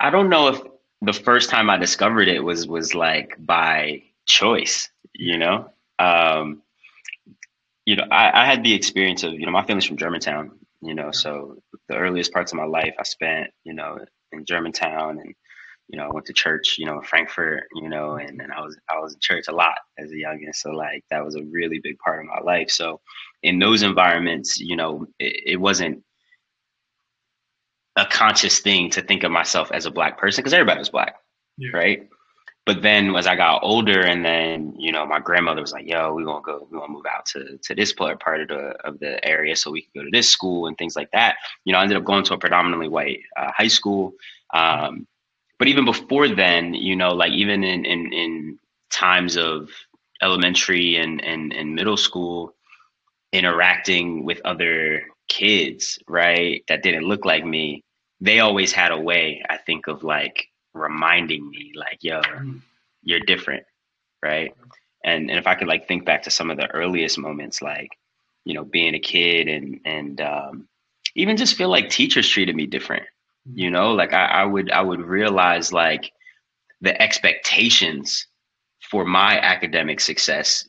I 0.00 0.10
don't 0.10 0.30
know 0.30 0.48
if 0.48 0.60
the 1.02 1.12
first 1.12 1.50
time 1.50 1.70
I 1.70 1.76
discovered 1.78 2.28
it 2.28 2.40
was 2.40 2.66
was 2.66 2.94
like 2.94 3.36
by 3.38 4.02
choice, 4.26 4.90
you 5.14 5.38
know. 5.38 5.70
Um, 5.98 6.62
you 7.86 7.96
know, 7.96 8.04
I, 8.10 8.42
I 8.42 8.46
had 8.46 8.64
the 8.64 8.74
experience 8.74 9.22
of, 9.22 9.34
you 9.34 9.46
know, 9.46 9.52
my 9.52 9.64
family's 9.64 9.86
from 9.86 9.96
Germantown, 9.98 10.52
you 10.82 10.94
know, 10.94 11.12
so 11.12 11.62
the 11.88 11.96
earliest 11.96 12.32
parts 12.32 12.52
of 12.52 12.58
my 12.58 12.64
life 12.66 12.94
I 12.98 13.04
spent, 13.04 13.50
you 13.64 13.74
know, 13.74 13.98
in 14.32 14.44
Germantown 14.44 15.18
and, 15.20 15.34
you 15.88 15.98
know, 15.98 16.04
I 16.04 16.12
went 16.12 16.26
to 16.26 16.32
church, 16.32 16.76
you 16.78 16.86
know, 16.86 16.98
in 16.98 17.04
Frankford, 17.04 17.62
you 17.74 17.88
know, 17.88 18.16
and 18.16 18.38
then 18.38 18.50
I 18.50 18.60
was 18.60 18.76
I 18.90 18.98
was 18.98 19.14
in 19.14 19.20
church 19.20 19.46
a 19.48 19.52
lot 19.52 19.76
as 19.98 20.10
a 20.10 20.14
youngin. 20.14 20.54
So 20.54 20.70
like 20.70 21.04
that 21.10 21.24
was 21.24 21.36
a 21.36 21.44
really 21.44 21.78
big 21.78 21.98
part 21.98 22.20
of 22.20 22.26
my 22.26 22.40
life. 22.40 22.70
So 22.70 23.00
in 23.42 23.58
those 23.58 23.82
environments, 23.82 24.58
you 24.58 24.76
know, 24.76 25.06
it, 25.18 25.52
it 25.52 25.56
wasn't 25.56 26.02
a 27.96 28.06
conscious 28.06 28.58
thing 28.58 28.90
to 28.90 29.02
think 29.02 29.22
of 29.22 29.30
myself 29.30 29.70
as 29.72 29.86
a 29.86 29.90
black 29.90 30.18
person 30.18 30.42
because 30.42 30.52
everybody 30.52 30.78
was 30.78 30.90
black, 30.90 31.16
yeah. 31.56 31.70
right? 31.72 32.08
but 32.66 32.82
then 32.82 33.14
as 33.14 33.28
I 33.28 33.36
got 33.36 33.62
older, 33.62 34.00
and 34.00 34.24
then 34.24 34.74
you 34.76 34.90
know, 34.90 35.06
my 35.06 35.20
grandmother 35.20 35.60
was 35.60 35.72
like, 35.72 35.86
"Yo, 35.86 36.12
we 36.12 36.24
gonna 36.24 36.42
go, 36.42 36.66
we 36.68 36.76
gonna 36.76 36.92
move 36.92 37.06
out 37.06 37.24
to 37.26 37.56
to 37.62 37.74
this 37.76 37.92
part 37.92 38.40
of 38.40 38.48
the 38.48 38.74
of 38.84 38.98
the 38.98 39.24
area 39.24 39.54
so 39.54 39.70
we 39.70 39.82
can 39.82 39.90
go 39.94 40.02
to 40.02 40.10
this 40.12 40.28
school 40.28 40.66
and 40.66 40.76
things 40.76 40.96
like 40.96 41.08
that." 41.12 41.36
You 41.64 41.72
know, 41.72 41.78
I 41.78 41.82
ended 41.82 41.96
up 41.96 42.04
going 42.04 42.24
to 42.24 42.34
a 42.34 42.38
predominantly 42.38 42.88
white 42.88 43.20
uh, 43.36 43.52
high 43.56 43.68
school. 43.68 44.14
Um, 44.52 45.06
but 45.58 45.68
even 45.68 45.84
before 45.84 46.28
then, 46.28 46.74
you 46.74 46.96
know, 46.96 47.10
like 47.10 47.32
even 47.32 47.64
in 47.64 47.84
in, 47.84 48.12
in 48.12 48.58
times 48.90 49.36
of 49.36 49.70
elementary 50.22 50.96
and, 50.96 51.22
and 51.24 51.52
and 51.52 51.74
middle 51.74 51.96
school, 51.96 52.54
interacting 53.32 54.24
with 54.24 54.40
other 54.44 55.02
kids, 55.28 55.98
right, 56.08 56.62
that 56.68 56.82
didn't 56.82 57.04
look 57.04 57.24
like 57.24 57.44
me, 57.44 57.82
they 58.20 58.40
always 58.40 58.72
had 58.72 58.92
a 58.92 59.00
way, 59.00 59.42
I 59.48 59.56
think, 59.58 59.86
of 59.86 60.02
like 60.02 60.48
reminding 60.74 61.48
me 61.48 61.72
like, 61.74 61.98
yo, 62.00 62.20
mm. 62.20 62.60
you're 63.02 63.20
different, 63.20 63.64
right? 64.22 64.54
And 65.04 65.30
and 65.30 65.38
if 65.38 65.46
I 65.46 65.54
could 65.54 65.68
like 65.68 65.88
think 65.88 66.04
back 66.04 66.22
to 66.24 66.30
some 66.30 66.50
of 66.50 66.56
the 66.56 66.70
earliest 66.72 67.18
moments, 67.18 67.62
like, 67.62 67.90
you 68.44 68.54
know, 68.54 68.64
being 68.64 68.94
a 68.94 69.00
kid 69.00 69.48
and 69.48 69.80
and 69.84 70.20
um, 70.20 70.68
even 71.14 71.36
just 71.36 71.56
feel 71.56 71.68
like 71.68 71.88
teachers 71.88 72.28
treated 72.28 72.54
me 72.54 72.66
different. 72.66 73.04
Mm. 73.48 73.52
You 73.54 73.70
know, 73.70 73.92
like 73.92 74.12
I, 74.12 74.26
I 74.26 74.44
would 74.44 74.70
I 74.70 74.82
would 74.82 75.00
realize 75.00 75.72
like 75.72 76.10
the 76.80 77.00
expectations 77.00 78.26
for 78.90 79.04
my 79.04 79.38
academic 79.40 80.00
success 80.00 80.68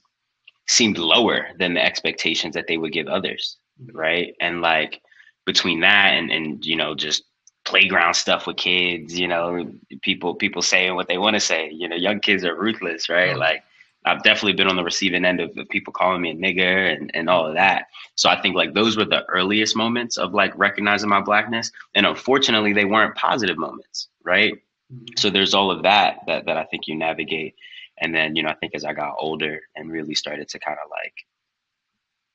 seemed 0.68 0.98
lower 0.98 1.48
than 1.60 1.74
the 1.74 1.84
expectations 1.84 2.54
that 2.56 2.68
they 2.68 2.78
would 2.78 2.92
give 2.92 3.08
others 3.08 3.58
mm. 3.82 3.88
right 3.94 4.34
and 4.42 4.60
like 4.62 5.02
between 5.46 5.80
that 5.80 6.14
and 6.14 6.32
and 6.32 6.66
you 6.66 6.76
know 6.76 6.94
just 6.94 7.24
playground 7.68 8.14
stuff 8.14 8.48
with 8.48 8.56
kids, 8.56 9.20
you 9.20 9.28
know, 9.28 9.70
people 10.02 10.34
people 10.34 10.62
saying 10.62 10.96
what 10.96 11.08
they 11.08 11.18
want 11.18 11.36
to 11.36 11.40
say. 11.40 11.70
You 11.72 11.90
know, 11.90 11.96
young 11.96 12.20
kids 12.20 12.46
are 12.46 12.56
ruthless, 12.56 13.10
right? 13.10 13.32
Mm-hmm. 13.32 13.40
Like 13.40 13.64
I've 14.08 14.24
definitely 14.24 14.54
been 14.54 14.68
on 14.68 14.76
the 14.76 14.84
receiving 14.84 15.26
end 15.26 15.40
of, 15.40 15.56
of 15.58 15.70
people 15.70 15.94
calling 15.94 16.22
me 16.22 16.32
a 16.32 16.36
nigger 16.36 16.94
and, 16.96 17.12
and 17.14 17.30
all 17.30 17.48
of 17.48 17.54
that. 17.56 17.88
So 18.16 18.30
I 18.30 18.42
think 18.42 18.56
like 18.56 18.74
those 18.74 18.98
were 18.98 19.06
the 19.06 19.26
earliest 19.26 19.76
moments 19.76 20.18
of 20.18 20.34
like 20.34 20.58
recognizing 20.58 21.10
my 21.10 21.22
blackness. 21.22 21.72
And 21.96 22.06
unfortunately 22.06 22.74
they 22.74 22.86
weren't 22.86 23.16
positive 23.16 23.58
moments, 23.58 24.10
right? 24.24 24.54
Mm-hmm. 24.94 25.06
So 25.18 25.30
there's 25.30 25.54
all 25.54 25.72
of 25.72 25.84
that 25.84 26.20
that 26.28 26.46
that 26.46 26.58
I 26.58 26.66
think 26.66 26.88
you 26.88 26.96
navigate. 26.96 27.56
And 28.00 28.14
then, 28.14 28.36
you 28.36 28.44
know, 28.44 28.50
I 28.50 28.56
think 28.56 28.76
as 28.76 28.86
I 28.86 28.94
got 28.94 29.16
older 29.20 29.60
and 29.76 29.92
really 29.92 30.16
started 30.16 30.48
to 30.50 30.60
kind 30.60 30.78
of 30.84 30.90
like 30.90 31.14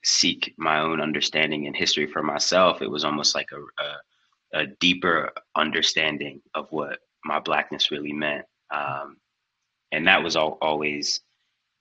seek 0.05 0.53
my 0.59 0.81
own 0.81 1.01
understanding 1.01 1.67
and 1.67 1.77
history 1.77 2.07
for 2.07 2.23
myself, 2.23 2.83
it 2.83 2.91
was 2.91 3.05
almost 3.05 3.35
like 3.35 3.51
a, 3.53 3.83
a 3.83 3.97
a 4.55 4.67
deeper 4.81 5.33
understanding 5.57 6.43
of 6.55 6.67
what 6.71 6.99
my 7.25 7.41
blackness 7.41 7.91
really 7.91 8.13
meant. 8.13 8.45
Um, 8.71 9.17
and 9.93 10.07
that 10.07 10.23
was 10.23 10.37
all, 10.37 10.59
always 10.61 11.21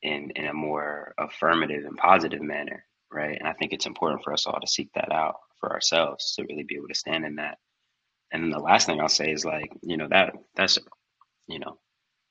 in, 0.02 0.32
in 0.36 0.48
a 0.48 0.54
more 0.54 1.14
affirmative 1.18 1.86
and 1.86 1.98
positive 1.98 2.42
manner. 2.42 2.86
Right. 3.12 3.38
And 3.38 3.48
I 3.48 3.54
think 3.54 3.74
it's 3.74 3.86
important 3.86 4.24
for 4.24 4.32
us 4.32 4.46
all 4.46 4.60
to 4.60 4.68
seek 4.68 4.90
that 4.96 5.12
out 5.12 5.36
for 5.60 5.72
ourselves 5.72 6.34
to 6.36 6.46
really 6.46 6.64
be 6.64 6.76
able 6.76 6.88
to 6.88 6.96
stand 6.96 7.26
in 7.26 7.36
that. 7.36 7.58
And 8.32 8.44
then 8.44 8.50
the 8.52 8.60
last 8.60 8.86
thing 8.86 9.02
I'll 9.02 9.10
say 9.10 9.32
is 9.32 9.44
like, 9.44 9.70
you 9.82 9.98
know, 9.98 10.08
that 10.08 10.34
that's, 10.56 10.80
you 11.48 11.60
know, 11.60 11.78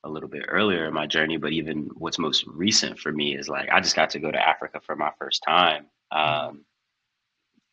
a 0.04 0.08
little 0.08 0.30
bit 0.30 0.46
earlier 0.48 0.86
in 0.86 0.94
my 0.94 1.06
journey, 1.06 1.36
but 1.36 1.52
even 1.52 1.90
what's 1.94 2.18
most 2.18 2.44
recent 2.46 2.98
for 2.98 3.12
me 3.12 3.36
is 3.36 3.48
like, 3.50 3.68
I 3.70 3.80
just 3.80 3.96
got 3.96 4.10
to 4.10 4.18
go 4.18 4.30
to 4.30 4.48
Africa 4.48 4.80
for 4.80 4.96
my 4.96 5.10
first 5.18 5.42
time 5.46 5.86
um, 6.10 6.64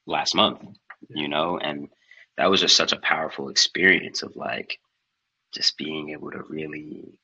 last 0.05 0.35
month, 0.35 0.59
you 1.09 1.29
know, 1.29 1.57
and 1.57 1.87
that 2.35 2.49
was 2.49 2.59
just 2.59 2.75
such 2.75 2.91
a 2.91 2.99
powerful 2.99 3.47
experience 3.47 4.23
of 4.23 4.35
like 4.35 4.77
just 5.53 5.77
being 5.77 6.09
able 6.09 6.31
to 6.31 6.43
really 6.49 7.17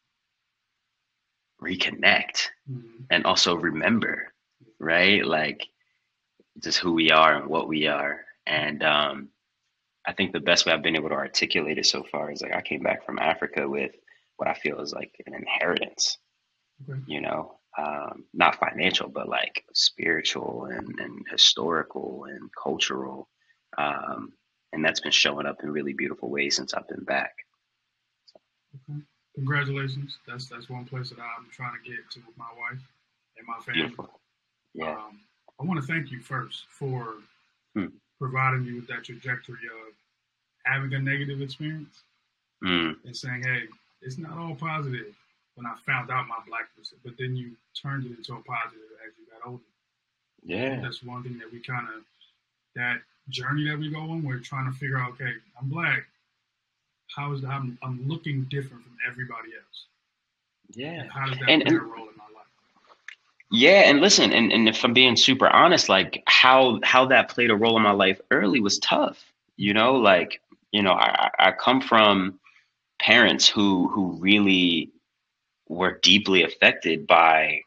reconnect 1.64 2.50
mm-hmm. 2.70 3.04
and 3.10 3.26
also 3.26 3.56
remember 3.56 4.32
right 4.80 5.26
like 5.26 5.68
just 6.62 6.80
who 6.80 6.94
we 6.94 7.12
are 7.12 7.36
and 7.36 7.48
what 7.48 7.68
we 7.68 7.88
are 7.88 8.22
and 8.46 8.84
um 8.84 9.30
i 10.06 10.14
think 10.14 10.32
the 10.32 10.40
best 10.40 10.66
way 10.66 10.74
i've 10.74 10.84
been 10.84 10.96
able 10.96 11.10
to 11.10 11.16
articulate 11.16 11.78
it 11.78 11.86
so 11.86 12.04
far 12.12 12.32
is 12.32 12.42
like 12.42 12.54
i 12.54 12.62
came 12.62 12.84
back 12.84 13.06
from 13.06 13.20
africa 13.20 13.68
with 13.68 13.92
what 14.38 14.50
i 14.50 14.54
feel 14.54 14.80
is 14.80 14.94
like 14.94 15.14
an 15.26 15.34
inheritance 15.34 16.18
okay. 16.90 17.00
you 17.08 17.22
know 17.22 17.60
um 17.78 18.26
not 18.34 18.60
financial 18.60 19.10
but 19.10 19.28
like 19.28 19.64
spiritual 19.74 20.66
and, 20.66 21.00
and 21.00 21.26
historical 21.32 22.26
and 22.30 22.50
cultural 22.62 23.30
um 23.78 24.34
and 24.74 24.84
that's 24.84 25.00
been 25.00 25.12
showing 25.12 25.46
up 25.46 25.64
in 25.64 25.72
really 25.72 25.94
beautiful 25.94 26.30
ways 26.30 26.56
since 26.56 26.74
I've 26.74 26.88
been 26.88 27.04
back. 27.04 27.34
Okay. 28.90 29.00
Congratulations. 29.36 30.18
That's 30.28 30.48
that's 30.48 30.70
one 30.70 30.86
place 30.86 31.10
that 31.10 31.20
I'm 31.20 31.48
trying 31.52 31.74
to 31.82 31.90
get 31.90 32.10
to 32.12 32.20
with 32.26 32.38
my 32.38 32.50
wife 32.58 32.82
and 33.38 33.48
my 33.48 33.58
family. 33.64 33.88
Beautiful. 33.88 34.20
Yeah. 34.74 34.92
Um, 34.92 35.20
I 35.60 35.64
want 35.64 35.80
to 35.82 35.86
thank 35.86 36.12
you 36.12 36.20
first 36.20 36.66
for 36.70 37.16
hmm. 37.76 37.88
providing 38.20 38.66
me 38.66 38.74
with 38.74 38.88
that 38.88 39.04
trajectory 39.04 39.66
of 39.88 39.94
having 40.66 40.94
a 40.94 41.00
negative 41.00 41.42
experience 41.42 42.04
mm. 42.64 42.96
and 43.06 43.16
saying, 43.16 43.44
"Hey, 43.44 43.64
it's 44.02 44.18
not 44.18 44.38
all 44.38 44.56
positive." 44.56 45.16
When 45.56 45.68
I 45.68 45.76
found 45.86 46.10
out 46.10 46.28
my 46.28 46.40
blackness, 46.48 46.96
but 47.06 47.14
then 47.20 47.36
you 47.36 47.52
turned 47.80 48.08
it 48.08 48.18
into 48.18 48.34
a 48.34 48.42
positive 48.42 48.90
as 49.06 49.14
you 49.20 49.26
got 49.32 49.48
older. 49.48 49.64
Yeah, 50.44 50.82
that's 50.82 51.04
one 51.04 51.22
thing 51.22 51.38
that 51.38 51.52
we 51.52 51.60
kind 51.60 51.88
of 51.96 52.04
that 52.76 53.02
journey 53.30 53.70
that 53.70 53.78
we 53.78 53.92
go 53.92 54.00
on. 54.00 54.24
We're 54.24 54.40
trying 54.40 54.72
to 54.72 54.78
figure 54.78 54.98
out, 54.98 55.12
okay, 55.12 55.34
I'm 55.60 55.70
black. 55.70 56.06
How 57.16 57.34
is 57.34 57.42
that? 57.42 57.50
I'm, 57.52 57.78
I'm 57.84 58.08
looking 58.08 58.46
different 58.50 58.84
from 58.84 58.98
everybody 59.08 59.50
else. 59.56 59.86
Yeah. 60.72 61.02
And 61.02 61.12
how 61.12 61.28
does 61.28 61.38
that 61.40 61.50
and, 61.50 61.64
play 61.64 61.76
and, 61.76 61.82
a 61.82 61.86
role 61.86 62.10
in 62.10 62.18
my 62.18 62.24
life? 62.34 62.48
Yeah, 63.52 63.82
and 63.90 64.00
listen, 64.02 64.32
and, 64.32 64.52
and 64.52 64.68
if 64.68 64.84
I'm 64.84 64.94
being 64.94 65.16
super 65.16 65.48
honest, 65.48 65.90
like 65.90 66.24
how 66.26 66.80
how 66.84 67.06
that 67.08 67.30
played 67.30 67.52
a 67.52 67.56
role 67.56 67.78
in 67.78 67.84
my 67.84 67.92
life 67.92 68.20
early 68.32 68.60
was 68.60 68.80
tough. 68.80 69.24
You 69.58 69.74
know, 69.74 69.94
like 69.96 70.42
you 70.72 70.82
know, 70.82 70.94
I, 70.94 71.30
I 71.38 71.52
come 71.52 71.80
from 71.80 72.40
parents 73.00 73.48
who 73.48 73.90
who 73.90 74.18
really 74.20 74.92
were 75.68 76.00
deeply 76.02 76.44
affected 76.44 77.06
by 77.06 77.62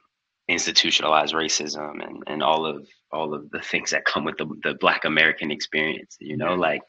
institutionalized 0.48 1.34
racism 1.34 2.04
and, 2.04 2.22
and 2.26 2.42
all 2.42 2.64
of 2.64 2.86
all 3.12 3.34
of 3.34 3.50
the 3.50 3.60
things 3.60 3.90
that 3.90 4.04
come 4.04 4.24
with 4.24 4.36
the, 4.38 4.46
the 4.62 4.74
black 4.74 5.04
american 5.04 5.50
experience 5.50 6.16
you 6.20 6.36
know 6.36 6.54
like 6.54 6.82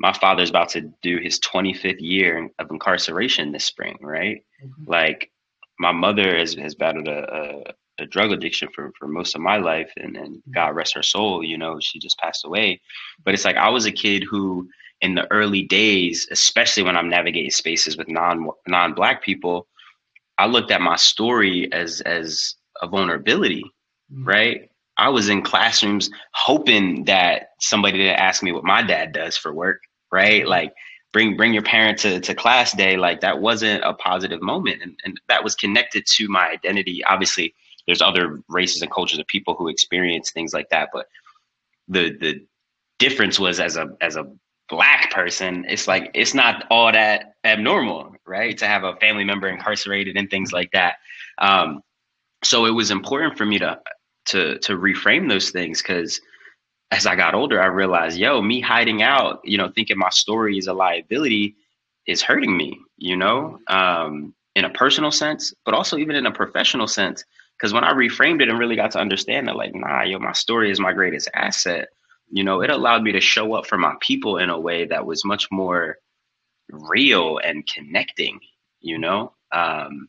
my 0.00 0.12
father's 0.12 0.50
about 0.50 0.68
to 0.70 0.92
do 1.02 1.18
his 1.18 1.38
25th 1.40 2.00
year 2.00 2.48
of 2.58 2.70
incarceration 2.70 3.52
this 3.52 3.64
spring 3.64 3.96
right 4.00 4.44
mm-hmm. 4.62 4.90
like 4.90 5.30
my 5.78 5.92
mother 5.92 6.36
has, 6.38 6.54
has 6.54 6.74
battled 6.74 7.08
a, 7.08 7.34
a, 7.98 8.02
a, 8.02 8.06
drug 8.06 8.30
addiction 8.30 8.68
for, 8.72 8.92
for 8.98 9.08
most 9.08 9.34
of 9.34 9.40
my 9.40 9.56
life 9.56 9.90
and, 9.96 10.16
and 10.16 10.36
mm-hmm. 10.36 10.50
god 10.52 10.74
rest 10.74 10.94
her 10.94 11.02
soul 11.02 11.42
you 11.42 11.58
know 11.58 11.78
she 11.80 11.98
just 11.98 12.18
passed 12.18 12.44
away 12.44 12.80
but 13.24 13.34
it's 13.34 13.44
like 13.44 13.56
i 13.56 13.68
was 13.68 13.86
a 13.86 13.92
kid 13.92 14.24
who 14.28 14.68
in 15.00 15.14
the 15.14 15.30
early 15.32 15.62
days 15.62 16.26
especially 16.30 16.82
when 16.82 16.96
i'm 16.96 17.08
navigating 17.08 17.50
spaces 17.50 17.96
with 17.96 18.08
non 18.08 18.48
non-black 18.66 19.22
people 19.22 19.66
i 20.38 20.46
looked 20.46 20.70
at 20.70 20.80
my 20.80 20.96
story 20.96 21.72
as 21.72 22.00
as 22.02 22.56
a 22.82 22.88
vulnerability, 22.88 23.64
mm-hmm. 24.12 24.24
right? 24.24 24.70
I 24.96 25.08
was 25.08 25.28
in 25.28 25.42
classrooms 25.42 26.10
hoping 26.32 27.04
that 27.04 27.50
somebody 27.60 27.98
didn't 27.98 28.18
ask 28.18 28.42
me 28.42 28.52
what 28.52 28.64
my 28.64 28.82
dad 28.82 29.12
does 29.12 29.36
for 29.36 29.52
work, 29.52 29.80
right? 30.12 30.42
Mm-hmm. 30.42 30.50
Like 30.50 30.74
bring 31.12 31.36
bring 31.36 31.52
your 31.52 31.62
parent 31.62 31.98
to, 32.00 32.20
to 32.20 32.34
class 32.34 32.72
day, 32.72 32.96
like 32.96 33.20
that 33.20 33.40
wasn't 33.40 33.82
a 33.84 33.94
positive 33.94 34.42
moment. 34.42 34.82
And, 34.82 34.98
and 35.04 35.20
that 35.28 35.44
was 35.44 35.54
connected 35.54 36.04
to 36.06 36.28
my 36.28 36.48
identity. 36.48 37.04
Obviously, 37.04 37.54
there's 37.86 38.02
other 38.02 38.42
races 38.48 38.82
and 38.82 38.90
cultures 38.90 39.18
of 39.18 39.26
people 39.26 39.54
who 39.54 39.68
experience 39.68 40.30
things 40.30 40.52
like 40.52 40.68
that, 40.70 40.90
but 40.92 41.06
the 41.88 42.16
the 42.20 42.46
difference 42.98 43.38
was 43.38 43.60
as 43.60 43.76
a 43.76 43.88
as 44.00 44.16
a 44.16 44.26
black 44.68 45.10
person, 45.10 45.64
it's 45.68 45.86
like 45.86 46.10
it's 46.14 46.34
not 46.34 46.64
all 46.70 46.90
that 46.90 47.34
abnormal, 47.44 48.14
right? 48.26 48.56
To 48.58 48.66
have 48.66 48.84
a 48.84 48.96
family 48.96 49.24
member 49.24 49.48
incarcerated 49.48 50.16
and 50.16 50.30
things 50.30 50.52
like 50.52 50.70
that. 50.72 50.96
Um, 51.38 51.82
so 52.42 52.66
it 52.66 52.70
was 52.70 52.90
important 52.90 53.36
for 53.36 53.44
me 53.44 53.58
to 53.58 53.78
to 54.26 54.58
to 54.58 54.72
reframe 54.76 55.28
those 55.28 55.50
things 55.50 55.82
because 55.82 56.20
as 56.90 57.06
I 57.06 57.16
got 57.16 57.34
older, 57.34 57.60
I 57.60 57.66
realized, 57.66 58.18
yo, 58.18 58.40
me 58.40 58.60
hiding 58.60 59.02
out, 59.02 59.40
you 59.44 59.58
know, 59.58 59.68
thinking 59.68 59.98
my 59.98 60.10
story 60.10 60.58
is 60.58 60.68
a 60.68 60.72
liability 60.72 61.56
is 62.06 62.22
hurting 62.22 62.56
me, 62.56 62.78
you 62.98 63.16
know, 63.16 63.58
um, 63.68 64.34
in 64.54 64.64
a 64.64 64.70
personal 64.70 65.10
sense, 65.10 65.52
but 65.64 65.74
also 65.74 65.96
even 65.96 66.14
in 66.14 66.26
a 66.26 66.30
professional 66.30 66.86
sense. 66.86 67.24
Because 67.56 67.72
when 67.72 67.84
I 67.84 67.92
reframed 67.92 68.42
it 68.42 68.48
and 68.48 68.58
really 68.58 68.76
got 68.76 68.90
to 68.92 69.00
understand 69.00 69.48
that, 69.48 69.56
like, 69.56 69.74
nah, 69.74 70.02
yo, 70.02 70.18
my 70.18 70.32
story 70.32 70.70
is 70.70 70.78
my 70.78 70.92
greatest 70.92 71.28
asset, 71.34 71.88
you 72.30 72.44
know, 72.44 72.60
it 72.62 72.70
allowed 72.70 73.02
me 73.02 73.12
to 73.12 73.20
show 73.20 73.54
up 73.54 73.66
for 73.66 73.78
my 73.78 73.94
people 74.00 74.38
in 74.38 74.50
a 74.50 74.58
way 74.58 74.84
that 74.86 75.06
was 75.06 75.24
much 75.24 75.48
more 75.50 75.98
real 76.70 77.38
and 77.38 77.66
connecting, 77.66 78.38
you 78.80 78.98
know. 78.98 79.32
Um, 79.52 80.08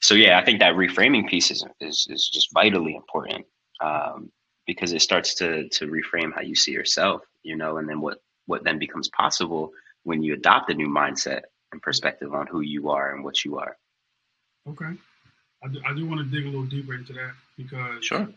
so 0.00 0.14
yeah, 0.14 0.38
I 0.38 0.44
think 0.44 0.60
that 0.60 0.74
reframing 0.74 1.28
piece 1.28 1.50
is 1.50 1.64
is, 1.80 2.06
is 2.10 2.28
just 2.32 2.52
vitally 2.52 2.94
important 2.96 3.46
um, 3.80 4.30
because 4.66 4.92
it 4.92 5.02
starts 5.02 5.34
to 5.34 5.68
to 5.68 5.86
reframe 5.86 6.32
how 6.34 6.40
you 6.40 6.54
see 6.54 6.72
yourself, 6.72 7.22
you 7.42 7.56
know, 7.56 7.76
and 7.76 7.88
then 7.88 8.00
what 8.00 8.18
what 8.46 8.64
then 8.64 8.78
becomes 8.78 9.08
possible 9.08 9.72
when 10.04 10.22
you 10.22 10.34
adopt 10.34 10.70
a 10.70 10.74
new 10.74 10.88
mindset 10.88 11.42
and 11.72 11.82
perspective 11.82 12.34
on 12.34 12.46
who 12.46 12.60
you 12.60 12.90
are 12.90 13.14
and 13.14 13.22
what 13.22 13.44
you 13.44 13.58
are. 13.58 13.76
Okay, 14.68 14.92
I 15.62 15.68
do, 15.68 15.80
I 15.86 15.94
do 15.94 16.06
want 16.06 16.20
to 16.20 16.24
dig 16.24 16.46
a 16.46 16.50
little 16.50 16.66
deeper 16.66 16.94
into 16.94 17.12
that 17.12 17.32
because 17.56 18.04
sure. 18.04 18.28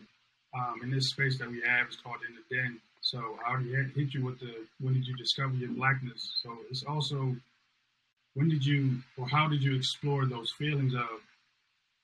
Um, 0.56 0.78
in 0.84 0.90
this 0.92 1.10
space 1.10 1.36
that 1.38 1.50
we 1.50 1.60
have, 1.62 1.88
is 1.88 1.96
called 1.96 2.18
in 2.28 2.36
the 2.36 2.54
den. 2.54 2.78
So 3.00 3.36
I 3.44 3.50
already 3.50 3.74
hit 3.96 4.14
you 4.14 4.24
with 4.24 4.38
the 4.38 4.54
when 4.80 4.94
did 4.94 5.04
you 5.06 5.16
discover 5.16 5.54
your 5.54 5.70
blackness? 5.70 6.40
So 6.42 6.58
it's 6.70 6.84
also 6.84 7.34
when 8.34 8.48
did 8.48 8.64
you 8.64 8.98
or 9.16 9.28
how 9.28 9.48
did 9.48 9.62
you 9.62 9.74
explore 9.74 10.26
those 10.26 10.52
feelings 10.52 10.94
of 10.94 11.20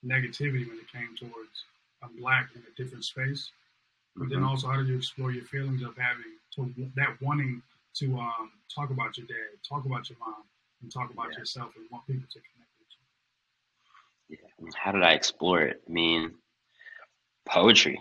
negativity 0.04 0.66
when 0.68 0.78
it 0.78 0.90
came 0.92 1.14
towards 1.16 1.64
a 2.02 2.08
black 2.20 2.48
in 2.54 2.62
a 2.62 2.82
different 2.82 3.04
space. 3.04 3.50
But 4.16 4.24
mm-hmm. 4.24 4.34
then 4.34 4.44
also, 4.44 4.68
how 4.68 4.76
did 4.76 4.88
you 4.88 4.96
explore 4.96 5.30
your 5.30 5.44
feelings 5.44 5.82
of 5.82 5.96
having 5.96 6.24
to 6.56 6.90
that 6.96 7.16
wanting 7.20 7.62
to 7.94 8.18
um, 8.18 8.50
talk 8.74 8.90
about 8.90 9.16
your 9.16 9.26
dad, 9.26 9.58
talk 9.68 9.84
about 9.84 10.08
your 10.08 10.18
mom, 10.18 10.42
and 10.82 10.92
talk 10.92 11.10
about 11.12 11.28
yeah. 11.32 11.38
yourself, 11.38 11.70
and 11.76 11.86
want 11.90 12.06
people 12.06 12.26
to 12.28 12.38
connect 12.38 12.70
with 12.78 12.88
you? 14.28 14.38
Yeah. 14.62 14.70
How 14.76 14.92
did 14.92 15.02
I 15.02 15.12
explore 15.12 15.60
it? 15.62 15.82
I 15.86 15.92
mean, 15.92 16.32
poetry, 17.48 18.00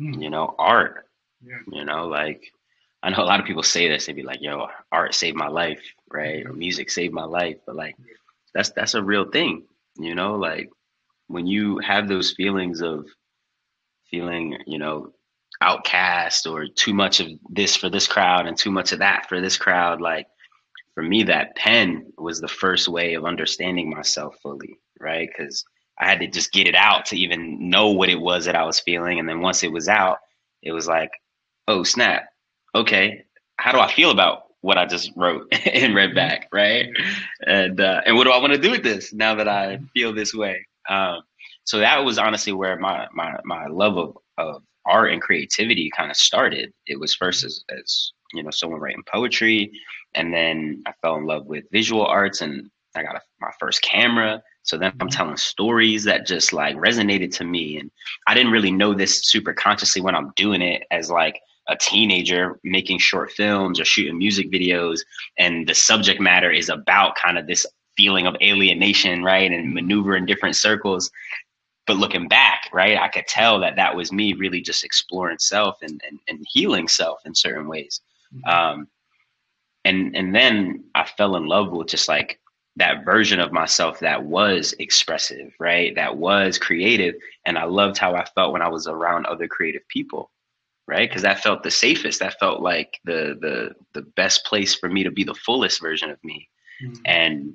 mm. 0.00 0.20
you 0.20 0.30
know, 0.30 0.54
art. 0.58 1.06
Yeah. 1.44 1.58
You 1.70 1.84
know, 1.84 2.06
like 2.06 2.50
I 3.02 3.10
know 3.10 3.22
a 3.22 3.24
lot 3.24 3.40
of 3.40 3.46
people 3.46 3.62
say 3.62 3.88
this. 3.88 4.06
They'd 4.06 4.16
be 4.16 4.22
like, 4.22 4.42
"Yo, 4.42 4.66
art 4.90 5.14
saved 5.14 5.36
my 5.36 5.48
life," 5.48 5.82
right? 6.10 6.40
Mm-hmm. 6.40 6.50
Or 6.50 6.54
music 6.54 6.90
saved 6.90 7.14
my 7.14 7.24
life. 7.24 7.56
But 7.66 7.76
like, 7.76 7.94
yeah. 7.98 8.14
that's 8.54 8.70
that's 8.70 8.94
a 8.94 9.02
real 9.02 9.26
thing. 9.30 9.64
You 9.96 10.14
know, 10.14 10.34
like 10.34 10.70
when 11.28 11.46
you 11.46 11.78
have 11.78 12.08
those 12.08 12.32
feelings 12.32 12.82
of 12.82 13.06
feeling, 14.10 14.58
you 14.66 14.78
know, 14.78 15.12
outcast 15.60 16.46
or 16.46 16.66
too 16.68 16.92
much 16.92 17.20
of 17.20 17.28
this 17.48 17.76
for 17.76 17.88
this 17.88 18.06
crowd 18.06 18.46
and 18.46 18.56
too 18.56 18.70
much 18.70 18.92
of 18.92 18.98
that 18.98 19.28
for 19.28 19.40
this 19.40 19.56
crowd, 19.56 20.00
like 20.00 20.26
for 20.94 21.02
me, 21.02 21.22
that 21.24 21.56
pen 21.56 22.12
was 22.16 22.40
the 22.40 22.48
first 22.48 22.88
way 22.88 23.14
of 23.14 23.24
understanding 23.24 23.90
myself 23.90 24.36
fully, 24.42 24.78
right? 25.00 25.28
Because 25.28 25.64
I 25.98 26.08
had 26.08 26.20
to 26.20 26.26
just 26.26 26.52
get 26.52 26.66
it 26.66 26.74
out 26.74 27.06
to 27.06 27.16
even 27.16 27.68
know 27.68 27.90
what 27.90 28.08
it 28.08 28.20
was 28.20 28.44
that 28.44 28.54
I 28.54 28.64
was 28.64 28.80
feeling. 28.80 29.18
And 29.18 29.28
then 29.28 29.40
once 29.40 29.62
it 29.62 29.72
was 29.72 29.88
out, 29.88 30.18
it 30.62 30.72
was 30.72 30.86
like, 30.86 31.10
oh, 31.68 31.82
snap. 31.82 32.24
Okay. 32.74 33.24
How 33.58 33.72
do 33.72 33.78
I 33.78 33.90
feel 33.90 34.10
about 34.10 34.44
what 34.60 34.78
I 34.78 34.86
just 34.86 35.12
wrote 35.16 35.46
and 35.66 35.94
read 35.94 36.14
back, 36.14 36.48
right? 36.52 36.86
And 37.46 37.80
uh, 37.80 38.02
and 38.04 38.16
what 38.16 38.24
do 38.24 38.30
I 38.30 38.38
want 38.38 38.52
to 38.52 38.58
do 38.58 38.70
with 38.70 38.82
this 38.82 39.12
now 39.12 39.34
that 39.36 39.48
I 39.48 39.78
feel 39.94 40.14
this 40.14 40.34
way? 40.34 40.66
Um, 40.88 41.22
so 41.64 41.78
that 41.78 42.04
was 42.04 42.18
honestly 42.18 42.52
where 42.52 42.78
my 42.78 43.06
my 43.12 43.36
my 43.44 43.66
love 43.66 43.96
of, 43.98 44.16
of 44.38 44.62
art 44.86 45.12
and 45.12 45.20
creativity 45.20 45.90
kind 45.96 46.10
of 46.10 46.16
started. 46.16 46.72
It 46.86 46.98
was 46.98 47.14
first 47.14 47.44
as, 47.44 47.64
as 47.70 48.12
you 48.32 48.42
know 48.42 48.50
someone 48.50 48.80
writing 48.80 49.02
poetry, 49.12 49.70
and 50.14 50.32
then 50.32 50.82
I 50.86 50.92
fell 51.02 51.16
in 51.16 51.26
love 51.26 51.46
with 51.46 51.64
visual 51.72 52.06
arts, 52.06 52.40
and 52.40 52.70
I 52.94 53.02
got 53.02 53.16
a, 53.16 53.20
my 53.40 53.50
first 53.58 53.82
camera. 53.82 54.42
So 54.62 54.76
then 54.76 54.92
I'm 54.92 55.08
mm-hmm. 55.08 55.16
telling 55.16 55.36
stories 55.36 56.04
that 56.04 56.26
just 56.26 56.52
like 56.52 56.76
resonated 56.76 57.32
to 57.36 57.44
me, 57.44 57.78
and 57.78 57.90
I 58.26 58.34
didn't 58.34 58.52
really 58.52 58.72
know 58.72 58.94
this 58.94 59.20
super 59.24 59.52
consciously 59.52 60.02
when 60.02 60.14
I'm 60.14 60.32
doing 60.36 60.62
it 60.62 60.84
as 60.90 61.10
like 61.10 61.40
a 61.68 61.76
teenager 61.76 62.60
making 62.62 62.98
short 62.98 63.32
films 63.32 63.80
or 63.80 63.84
shooting 63.84 64.16
music 64.16 64.52
videos 64.52 65.00
and 65.36 65.66
the 65.66 65.74
subject 65.74 66.20
matter 66.20 66.50
is 66.50 66.68
about 66.68 67.16
kind 67.16 67.36
of 67.38 67.48
this 67.48 67.66
feeling 67.96 68.26
of 68.26 68.36
alienation, 68.42 69.22
right? 69.22 69.50
And 69.50 69.74
maneuver 69.74 70.16
in 70.16 70.26
different 70.26 70.56
circles. 70.56 71.10
But 71.86 71.96
looking 71.96 72.28
back, 72.28 72.68
right, 72.72 72.98
I 72.98 73.08
could 73.08 73.26
tell 73.26 73.60
that 73.60 73.76
that 73.76 73.94
was 73.94 74.12
me 74.12 74.32
really 74.34 74.60
just 74.60 74.84
exploring 74.84 75.38
self 75.38 75.78
and, 75.82 76.00
and, 76.08 76.18
and 76.28 76.44
healing 76.50 76.88
self 76.88 77.20
in 77.24 77.34
certain 77.34 77.68
ways. 77.68 78.00
Mm-hmm. 78.34 78.50
Um, 78.50 78.88
and, 79.84 80.16
and 80.16 80.34
then 80.34 80.84
I 80.94 81.04
fell 81.04 81.36
in 81.36 81.46
love 81.46 81.70
with 81.70 81.86
just 81.86 82.08
like 82.08 82.40
that 82.74 83.04
version 83.04 83.38
of 83.38 83.52
myself 83.52 84.00
that 84.00 84.24
was 84.24 84.74
expressive, 84.80 85.52
right? 85.60 85.94
That 85.94 86.16
was 86.16 86.58
creative. 86.58 87.14
And 87.44 87.56
I 87.56 87.64
loved 87.64 87.98
how 87.98 88.14
I 88.14 88.24
felt 88.24 88.52
when 88.52 88.62
I 88.62 88.68
was 88.68 88.88
around 88.88 89.26
other 89.26 89.46
creative 89.46 89.86
people 89.88 90.30
right 90.88 91.08
because 91.08 91.22
that 91.22 91.40
felt 91.40 91.62
the 91.62 91.70
safest 91.70 92.20
that 92.20 92.38
felt 92.38 92.60
like 92.60 93.00
the 93.04 93.36
the 93.40 93.74
the 93.94 94.02
best 94.16 94.44
place 94.44 94.74
for 94.74 94.88
me 94.88 95.02
to 95.02 95.10
be 95.10 95.24
the 95.24 95.34
fullest 95.34 95.80
version 95.80 96.10
of 96.10 96.22
me 96.22 96.48
mm-hmm. 96.82 97.02
and 97.04 97.54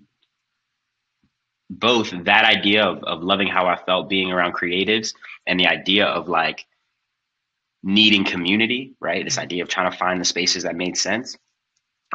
both 1.72 2.12
that 2.25 2.46
idea 2.46 2.84
of, 2.86 3.04
of 3.06 3.24
loving 3.24 3.48
how 3.48 3.66
I 3.68 3.78
felt 3.78 4.10
being 4.10 4.32
around 4.32 4.54
creatives 4.54 5.13
and 5.48 5.60
the 5.60 5.68
idea 5.68 6.06
of 6.06 6.28
like 6.28 6.66
needing 7.84 8.25
community, 8.25 8.94
right? 9.00 9.24
This 9.24 9.38
idea 9.38 9.63
of 9.63 9.70
trying 9.70 9.90
to 9.92 9.98
find 9.98 10.20
the 10.20 10.25
spaces 10.25 10.63
that 10.63 10.75
made 10.75 10.98
sense. 10.98 11.38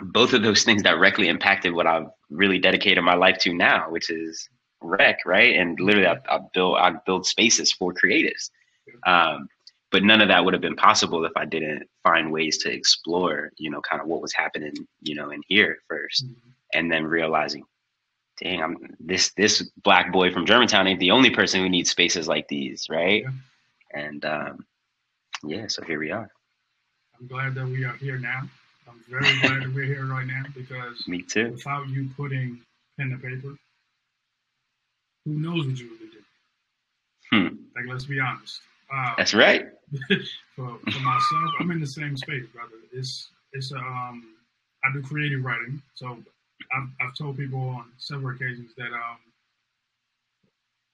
both 0.02 0.34
of 0.34 0.42
those 0.42 0.62
things 0.64 0.82
directly 0.82 1.28
impacted 1.28 1.72
what 1.74 1.86
I've 1.86 2.08
really 2.30 2.58
dedicated 2.58 3.02
my 3.02 3.14
life 3.14 3.38
to 3.38 3.54
now, 3.54 3.90
which 3.90 4.10
is 4.10 4.48
rec, 4.82 5.20
right? 5.24 5.56
And 5.56 5.80
literally, 5.80 6.06
I, 6.06 6.18
I 6.28 6.40
build 6.52 6.76
I 6.78 6.92
build 7.06 7.26
spaces 7.26 7.72
for 7.72 7.94
creatives. 7.94 8.50
Um, 9.06 9.48
but 9.90 10.02
none 10.04 10.20
of 10.20 10.28
that 10.28 10.44
would 10.44 10.54
have 10.54 10.60
been 10.60 10.76
possible 10.76 11.24
if 11.24 11.32
I 11.36 11.46
didn't 11.46 11.84
find 12.02 12.32
ways 12.32 12.58
to 12.58 12.70
explore, 12.72 13.50
you 13.56 13.70
know, 13.70 13.80
kind 13.80 14.02
of 14.02 14.08
what 14.08 14.20
was 14.20 14.34
happening, 14.34 14.74
you 15.00 15.14
know, 15.14 15.30
in 15.30 15.40
here 15.48 15.78
1st 15.90 16.24
mm-hmm. 16.24 16.50
and 16.74 16.90
then 16.92 17.04
realizing, 17.06 17.64
dang, 18.38 18.62
I'm 18.62 18.96
this 19.00 19.32
this 19.32 19.62
black 19.82 20.12
boy 20.12 20.32
from 20.32 20.46
Germantown 20.46 20.86
ain't 20.86 21.00
the 21.00 21.10
only 21.10 21.30
person 21.30 21.60
who 21.60 21.68
needs 21.68 21.90
spaces 21.90 22.28
like 22.28 22.48
these, 22.48 22.88
right? 22.88 23.22
Yeah. 23.22 23.30
And 23.94 24.24
um, 24.24 24.66
yeah, 25.44 25.66
so 25.68 25.82
here 25.82 25.98
we 25.98 26.10
are. 26.10 26.30
I'm 27.18 27.26
glad 27.26 27.54
that 27.54 27.66
we 27.66 27.84
are 27.84 27.94
here 27.94 28.18
now. 28.18 28.42
I'm 28.88 29.02
very 29.08 29.40
glad 29.40 29.62
that 29.62 29.74
we're 29.74 29.84
here 29.84 30.06
right 30.06 30.26
now 30.26 30.44
because 30.54 31.06
me 31.08 31.22
too. 31.22 31.52
Without 31.52 31.88
you 31.88 32.08
putting 32.16 32.60
pen 32.98 33.10
to 33.10 33.16
paper, 33.16 33.56
who 35.24 35.32
knows 35.32 35.66
what 35.66 35.78
you 35.78 35.90
would 35.90 35.98
do? 36.00 36.18
Hmm. 37.32 37.56
Like, 37.74 37.86
let's 37.88 38.04
be 38.04 38.20
honest. 38.20 38.60
Uh, 38.92 39.14
That's 39.16 39.34
right. 39.34 39.66
for, 40.56 40.78
for 40.78 41.00
myself, 41.00 41.50
I'm 41.58 41.70
in 41.70 41.80
the 41.80 41.86
same 41.86 42.16
space, 42.16 42.44
brother. 42.52 42.74
It's 42.92 43.28
it's 43.52 43.72
um 43.72 44.34
I 44.84 44.92
do 44.92 45.02
creative 45.02 45.44
writing, 45.44 45.82
so 45.94 46.18
I've, 46.74 46.88
I've 47.00 47.14
told 47.16 47.36
people 47.36 47.60
on 47.60 47.86
several 47.98 48.34
occasions 48.34 48.72
that 48.76 48.92
um 48.92 49.18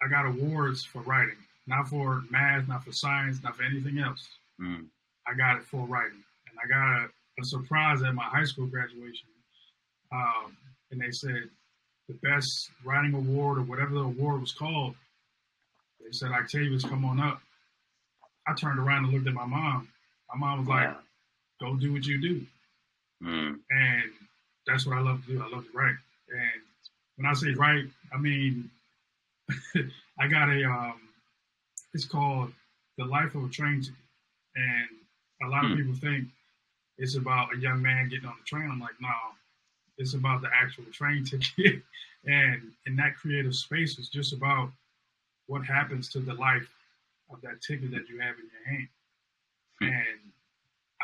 I 0.02 0.09
got 0.09 0.26
awards 0.26 0.85
for 0.85 1.00
writing, 1.02 1.37
not 1.67 1.88
for 1.88 2.23
math, 2.31 2.67
not 2.67 2.85
for 2.85 2.93
science, 2.93 3.43
not 3.43 3.57
for 3.57 3.62
anything 3.62 3.99
else. 3.99 4.26
Mm. 4.61 4.87
I 5.26 5.35
got 5.35 5.59
it 5.59 5.64
for 5.64 5.87
writing, 5.87 6.23
and 6.49 6.59
I 6.62 6.67
got 6.67 7.05
a, 7.05 7.09
a 7.41 7.45
surprise 7.45 8.02
at 8.02 8.14
my 8.14 8.25
high 8.25 8.45
school 8.45 8.67
graduation, 8.67 9.29
um, 10.12 10.57
and 10.91 11.00
they 11.00 11.12
said 11.12 11.49
the 12.09 12.14
best 12.14 12.71
writing 12.85 13.14
award 13.14 13.59
or 13.59 13.62
whatever 13.62 13.95
the 13.95 14.00
award 14.00 14.41
was 14.41 14.52
called. 14.52 14.95
They 16.00 16.11
said 16.11 16.33
Octavius, 16.33 16.83
come 16.85 17.05
on 17.05 17.21
up. 17.21 17.41
I 18.47 18.55
turned 18.55 18.81
around 18.81 19.05
and 19.05 19.14
looked 19.14 19.29
at 19.29 19.35
my 19.35 19.47
mom. 19.47 19.88
My 20.35 20.38
mom 20.38 20.59
was 20.61 20.69
like, 20.69 20.97
"Go 21.61 21.76
do 21.76 21.93
what 21.93 22.05
you 22.05 22.21
do," 22.21 22.47
mm. 23.23 23.61
and 23.71 24.11
that's 24.66 24.87
what 24.87 24.97
I 24.97 25.00
love 25.00 25.25
to 25.26 25.33
do. 25.33 25.42
I 25.42 25.49
love 25.54 25.64
to 25.64 25.78
write, 25.78 25.97
and 26.31 26.62
when 27.16 27.26
I 27.26 27.35
say 27.35 27.52
write, 27.54 27.87
I 28.12 28.19
mean 28.19 28.71
I 30.19 30.26
got 30.28 30.49
a. 30.49 30.64
Um, 30.64 31.00
it's 31.95 32.04
called 32.04 32.52
"The 32.99 33.04
Life 33.04 33.35
of 33.35 33.45
a 33.45 33.49
Train 33.49 33.81
Ticket," 33.81 33.95
and 34.57 34.88
a 35.42 35.49
lot 35.49 35.64
mm. 35.64 35.73
of 35.73 35.78
people 35.78 35.95
think 35.95 36.28
it's 36.99 37.16
about 37.16 37.54
a 37.54 37.59
young 37.59 37.83
man 37.83 38.09
getting 38.09 38.26
on 38.26 38.35
the 38.38 38.45
train. 38.45 38.71
I'm 38.71 38.81
like, 38.81 39.00
no, 39.00 39.09
it's 39.99 40.14
about 40.14 40.42
the 40.42 40.49
actual 40.52 40.85
train 40.92 41.25
ticket, 41.57 41.83
and 42.25 42.62
in 42.87 42.97
that 42.97 43.16
creative 43.16 43.54
space, 43.54 43.99
it's 43.99 44.09
just 44.09 44.33
about 44.33 44.71
what 45.47 45.64
happens 45.64 46.09
to 46.11 46.21
the 46.21 46.35
life 46.35 46.69
of 47.33 47.40
that 47.42 47.61
ticket 47.61 47.90
that 47.90 48.09
you 48.09 48.21
have 48.21 48.37
in 48.38 48.49
your 48.52 48.75
hand. 48.75 48.88
Hmm. 49.81 49.85
And 49.87 50.21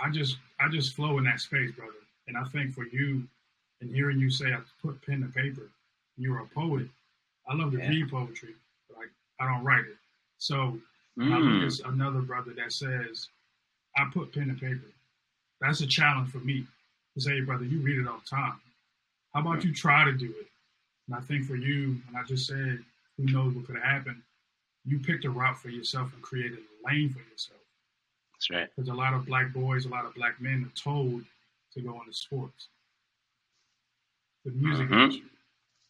I 0.03 0.11
just 0.11 0.37
I 0.61 0.69
just 0.69 0.95
flow 0.95 1.19
in 1.19 1.25
that 1.25 1.41
space, 1.41 1.73
brother. 1.73 1.93
And 2.27 2.37
I 2.37 2.45
think 2.45 2.75
for 2.75 2.85
you 2.85 3.27
and 3.81 3.95
hearing 3.95 4.19
you 4.19 4.31
say 4.31 4.47
I 4.53 4.61
put 4.83 5.01
pen 5.05 5.21
to 5.21 5.29
paper, 5.29 5.69
you're 6.17 6.41
a 6.41 6.47
poet. 6.47 6.87
I 7.49 7.55
love 7.55 7.73
to 7.73 7.79
yeah. 7.79 7.89
read 7.89 8.11
poetry, 8.11 8.55
but 8.89 8.99
I, 8.99 9.45
I 9.45 9.53
don't 9.53 9.65
write 9.65 9.85
it. 9.85 9.97
So 10.39 10.79
mm. 11.19 11.33
I 11.33 11.39
look 11.39 11.73
at 11.73 11.93
another 11.93 12.21
brother 12.21 12.53
that 12.57 12.73
says, 12.73 13.29
I 13.97 14.07
put 14.13 14.33
pen 14.33 14.49
to 14.49 14.55
paper. 14.55 14.87
That's 15.61 15.81
a 15.81 15.87
challenge 15.87 16.31
for 16.31 16.39
me 16.39 16.65
to 17.15 17.21
say, 17.21 17.41
brother, 17.41 17.65
you 17.65 17.81
read 17.81 17.99
it 17.99 18.09
all 18.09 18.19
the 18.19 18.29
time. 18.29 18.61
How 19.35 19.41
about 19.41 19.65
you 19.65 19.73
try 19.73 20.05
to 20.05 20.13
do 20.13 20.27
it? 20.27 20.47
And 21.07 21.17
I 21.17 21.21
think 21.21 21.47
for 21.47 21.57
you, 21.57 21.97
and 22.09 22.17
I 22.17 22.23
just 22.25 22.47
said, 22.47 22.79
who 23.17 23.25
knows 23.25 23.55
what 23.55 23.67
could 23.67 23.77
have 23.77 23.85
happened 23.85 24.23
you 24.89 24.99
picked 24.99 25.25
a 25.25 25.31
route 25.31 25.59
for 25.59 25.69
yourself 25.69 26.13
and 26.15 26.23
created 26.23 26.59
a 26.59 26.89
lane 26.89 27.11
for 27.11 27.19
yourself. 27.31 27.61
That's 28.33 28.51
right. 28.51 28.69
Because 28.75 28.89
a 28.89 28.95
lot 28.95 29.13
of 29.13 29.27
black 29.27 29.53
boys, 29.53 29.85
a 29.85 29.89
lot 29.89 30.07
of 30.07 30.15
black 30.15 30.41
men 30.41 30.65
are 30.65 30.81
told 30.81 31.23
to 31.75 31.81
go 31.81 32.01
into 32.01 32.13
sports, 32.13 32.69
the 34.51 34.57
music 34.57 34.87
mm-hmm. 34.87 35.01
industry. 35.01 35.25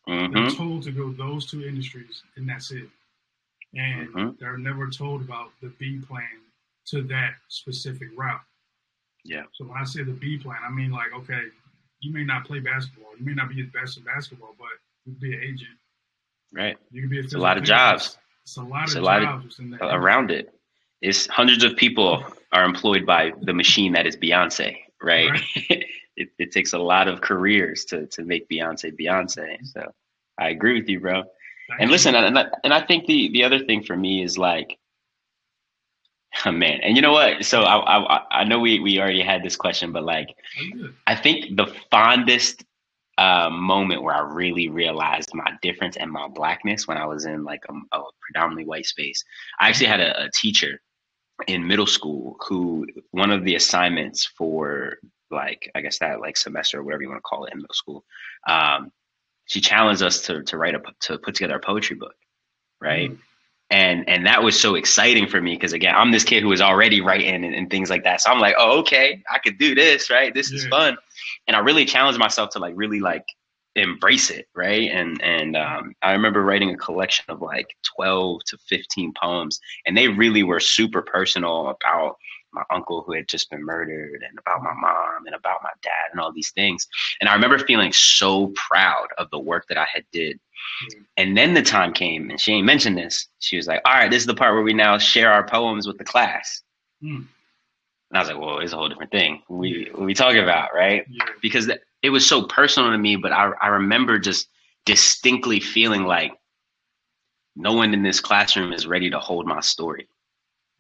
Mm-hmm. 0.09 0.35
They're 0.35 0.51
told 0.51 0.83
to 0.85 0.91
go 0.91 1.13
those 1.13 1.51
two 1.51 1.65
industries, 1.65 2.23
and 2.37 2.49
that's 2.49 2.71
it. 2.71 2.89
And 3.75 4.09
mm-hmm. 4.09 4.31
they're 4.41 4.59
never 4.59 4.89
told 4.89 5.21
about 5.21 5.51
the 5.61 5.69
B 5.79 6.01
plan 6.07 6.25
to 6.87 7.03
that 7.05 7.35
specific 7.49 8.09
route. 8.17 8.41
Yeah. 9.25 9.43
So 9.55 9.65
when 9.65 9.77
I 9.77 9.85
say 9.85 10.03
the 10.03 10.13
B 10.13 10.39
plan, 10.39 10.59
I 10.67 10.71
mean 10.71 10.91
like, 10.91 11.13
okay, 11.15 11.43
you 12.01 12.13
may 12.13 12.25
not 12.25 12.47
play 12.47 12.61
basketball, 12.61 13.11
you 13.19 13.27
may 13.27 13.35
not 13.35 13.51
be 13.51 13.57
the 13.57 13.69
best 13.69 13.99
in 13.99 14.05
basketball, 14.05 14.55
but 14.59 14.69
you 15.05 15.13
can 15.13 15.21
be 15.21 15.35
an 15.35 15.43
agent. 15.43 15.77
Right. 16.53 16.79
You 16.91 17.03
can 17.03 17.11
be 17.11 17.19
a, 17.19 17.23
it's 17.23 17.35
a 17.35 17.39
lot 17.39 17.59
of 17.59 17.65
jobs. 17.65 18.17
It's 18.45 18.57
a 18.57 18.63
lot 18.63 18.85
it's 18.85 18.95
of 18.95 19.03
a 19.03 19.05
lot 19.05 19.23
of, 19.23 19.45
around 19.83 20.31
it. 20.31 20.55
It's 21.03 21.27
hundreds 21.27 21.63
of 21.63 21.77
people 21.77 22.25
are 22.53 22.65
employed 22.65 23.05
by 23.05 23.33
the 23.43 23.53
machine 23.53 23.93
that 23.93 24.07
is 24.07 24.17
Beyonce, 24.17 24.79
right? 25.03 25.31
right. 25.31 25.85
it, 26.19 26.29
it 26.39 26.53
takes 26.53 26.73
a 26.73 26.79
lot 26.79 27.09
of 27.09 27.21
careers 27.21 27.85
to 27.87 28.07
to 28.09 28.25
make 28.25 28.49
Beyonce 28.49 28.93
Beyonce. 28.99 29.59
So 29.65 29.91
I 30.39 30.51
agree 30.51 30.79
with 30.79 30.89
you, 30.89 31.01
bro. 31.01 31.25
And 31.79 31.91
listen, 31.91 32.15
and 32.15 32.39
I, 32.39 32.47
and 32.65 32.73
I 32.73 32.81
think 32.81 33.07
the 33.07 33.31
the 33.33 33.45
other 33.45 33.61
thing 33.61 33.83
for 33.83 33.97
me 33.97 34.23
is 34.23 34.39
like, 34.39 34.79
oh 36.45 36.53
man, 36.53 36.81
and 36.83 36.97
you 36.97 37.03
know 37.03 37.13
what? 37.13 37.45
So 37.45 37.63
I 37.63 37.99
I, 37.99 38.41
I 38.41 38.45
know 38.45 38.59
we 38.59 38.81
we 38.81 39.01
already 39.01 39.23
had 39.23 39.43
this 39.43 39.57
question, 39.57 39.93
but 39.93 40.05
like, 40.05 40.35
I 41.07 41.15
think 41.15 41.57
the 41.57 41.67
fondest 41.91 42.65
uh, 43.19 43.51
moment 43.51 44.03
where 44.03 44.15
I 44.15 44.21
really 44.21 44.69
realized 44.69 45.35
my 45.35 45.53
difference 45.61 45.97
and 45.97 46.11
my 46.11 46.29
blackness 46.29 46.87
when 46.87 46.97
I 46.97 47.05
was 47.05 47.27
in 47.27 47.43
like 47.43 47.63
a, 47.69 47.97
a 47.97 48.03
predominantly 48.21 48.65
white 48.65 48.87
space. 48.87 49.25
I 49.59 49.69
actually 49.69 49.89
had 49.89 49.99
a, 49.99 50.27
a, 50.27 50.31
teacher 50.33 50.81
in 51.49 51.67
middle 51.67 51.87
school 51.87 52.37
who 52.47 52.87
one 53.11 53.33
of 53.33 53.45
the 53.45 53.57
assignments 53.57 54.25
for 54.25 54.99
like 55.31 55.71
I 55.75 55.81
guess 55.81 55.99
that 55.99 56.21
like 56.21 56.37
semester 56.37 56.81
or 56.81 56.85
whatever 56.85 57.03
you 57.03 57.09
want 57.09 57.19
to 57.19 57.23
call 57.23 57.45
it 57.45 57.53
in 57.53 57.59
middle 57.59 57.75
school, 57.75 58.05
um, 58.49 58.93
she 59.47 59.61
challenged 59.61 60.03
us 60.03 60.23
to 60.23 60.43
to 60.45 60.57
write 60.57 60.75
a 60.75 60.83
to 61.01 61.19
put 61.19 61.35
together 61.35 61.57
a 61.57 61.61
poetry 61.61 61.97
book, 61.97 62.15
right? 62.81 63.11
Mm 63.11 63.19
and 63.71 64.09
and 64.09 64.27
that 64.27 64.43
was 64.43 64.59
so 64.59 64.75
exciting 64.75 65.27
for 65.27 65.41
me 65.41 65.55
because 65.55 65.73
again 65.73 65.95
i'm 65.95 66.11
this 66.11 66.25
kid 66.25 66.43
who 66.43 66.49
was 66.49 66.61
already 66.61 67.01
writing 67.01 67.45
and, 67.45 67.55
and, 67.55 67.71
things 67.71 67.91
like 67.91 68.05
that. 68.05 68.21
So 68.21 68.31
i'm 68.31 68.41
like 68.41 68.55
oh 68.59 68.79
okay 68.81 69.23
i 69.31 69.39
could 69.39 69.59
do 69.59 69.75
this 69.75 70.11
right? 70.11 70.33
This 70.33 70.51
is 70.51 70.67
fun. 70.69 70.97
And 71.47 71.57
i 71.57 71.61
really 71.61 71.85
challenged 71.85 72.19
myself 72.19 72.51
to 72.51 72.59
like 72.59 72.75
really 72.77 73.01
like 73.01 73.27
embrace 73.77 74.31
it 74.31 74.47
right? 74.55 74.91
And 74.91 75.21
and 75.23 75.57
um, 75.57 75.95
i 76.03 76.13
remember 76.13 76.43
writing 76.43 76.71
a 76.71 76.77
collection 76.77 77.25
of 77.29 77.43
like 77.43 77.69
12 77.97 78.41
to 78.47 78.59
15 78.69 79.13
poems 79.21 79.61
and 79.87 79.97
they 79.97 80.09
really 80.09 80.43
were 80.43 80.61
super 80.61 81.03
personal 81.03 81.69
about 81.69 82.17
my 82.53 82.63
uncle 82.71 83.03
who 83.03 83.13
had 83.13 83.29
just 83.29 83.51
been 83.51 83.65
murdered 83.65 84.23
and 84.29 84.39
about 84.39 84.63
my 84.63 84.75
mom 84.75 85.27
and 85.27 85.35
about 85.35 85.63
my 85.63 85.71
dad 85.83 86.11
and 86.13 86.21
all 86.21 86.33
these 86.33 86.51
things 86.53 86.87
and 87.21 87.29
i 87.29 87.35
remember 87.35 87.59
feeling 87.59 87.93
so 87.93 88.53
proud 88.69 89.07
of 89.19 89.29
the 89.31 89.39
work 89.39 89.67
that 89.69 89.79
i 89.79 89.87
had 89.93 90.05
did 90.13 90.39
and 91.17 91.37
then 91.37 91.55
the 91.55 91.63
time 91.63 91.93
came, 91.93 92.31
and 92.31 92.41
she 92.41 92.53
ain't 92.53 92.67
mentioned 92.67 92.97
this. 92.97 93.27
She 93.39 93.57
was 93.57 93.67
like, 93.67 93.81
"All 93.85 93.93
right, 93.93 94.11
this 94.11 94.23
is 94.23 94.27
the 94.27 94.35
part 94.35 94.55
where 94.55 94.63
we 94.63 94.73
now 94.73 94.99
share 94.99 95.33
our 95.33 95.47
poems 95.47 95.87
with 95.87 95.99
the 95.99 96.05
class." 96.05 96.63
Mm. 97.03 97.27
And 98.11 98.17
I 98.17 98.21
was 98.21 98.29
like, 98.29 98.39
"Well, 98.39 98.59
it's 98.59 98.73
a 98.73 98.77
whole 98.77 98.89
different 98.89 99.11
thing. 99.11 99.43
We 99.49 99.91
what 99.93 100.05
we 100.05 100.15
talking 100.15 100.43
about, 100.43 100.75
right?" 100.75 101.05
Yeah. 101.09 101.25
Because 101.43 101.71
it 102.03 102.11
was 102.11 102.27
so 102.27 102.45
personal 102.45 102.91
to 102.91 102.99
me, 102.99 103.17
but 103.17 103.33
I 103.33 103.51
I 103.61 103.69
remember 103.69 104.19
just 104.19 104.49
distinctly 104.87 105.61
feeling 105.61 106.05
like 106.05 106.33
no 107.57 107.73
one 107.73 107.93
in 107.93 108.03
this 108.03 108.21
classroom 108.21 108.73
is 108.73 108.87
ready 108.87 109.11
to 109.11 109.19
hold 109.19 109.47
my 109.47 109.61
story. 109.61 110.09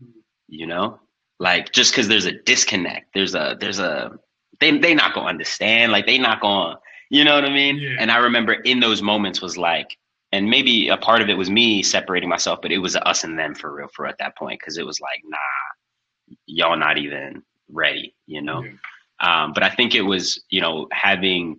Mm. 0.03 0.13
You 0.49 0.67
know, 0.67 1.01
like 1.39 1.73
just 1.73 1.93
because 1.93 2.09
there's 2.09 2.27
a 2.27 2.33
disconnect, 2.33 3.15
there's 3.15 3.35
a 3.35 3.57
there's 3.61 3.79
a 3.79 4.19
they 4.61 4.77
they 4.79 4.95
not 4.95 5.15
gonna 5.15 5.29
understand, 5.29 5.93
like 5.93 6.07
they 6.07 6.19
not 6.19 6.41
gonna 6.41 6.79
you 7.11 7.25
know 7.25 7.35
what 7.35 7.45
I 7.45 7.51
mean? 7.51 7.79
Yeah. 7.79 7.97
And 7.99 8.11
I 8.11 8.19
remember 8.19 8.53
in 8.53 8.81
those 8.81 9.03
moments 9.03 9.41
was 9.41 9.57
like, 9.57 9.97
and 10.33 10.51
maybe 10.51 10.89
a 10.89 10.97
part 10.97 11.23
of 11.23 11.29
it 11.29 11.39
was 11.39 11.49
me 11.49 11.83
separating 11.83 12.29
myself, 12.29 12.61
but 12.61 12.71
it 12.71 12.79
was 12.79 12.97
us 12.97 13.25
and 13.25 13.39
them 13.39 13.55
for 13.55 13.75
real 13.75 13.89
for 13.95 14.07
at 14.07 14.19
that 14.19 14.37
point 14.37 14.61
because 14.61 14.77
it 14.77 14.85
was 14.85 15.01
like, 15.01 15.23
nah, 15.25 16.37
y'all 16.47 16.77
not 16.77 16.99
even 16.99 17.43
ready, 17.71 18.15
you 18.27 18.43
know. 18.43 18.63
Yeah. 18.63 18.73
Um, 19.21 19.53
but 19.53 19.63
I 19.63 19.71
think 19.71 19.95
it 19.95 20.03
was, 20.03 20.45
you 20.51 20.61
know, 20.61 20.87
having 20.93 21.59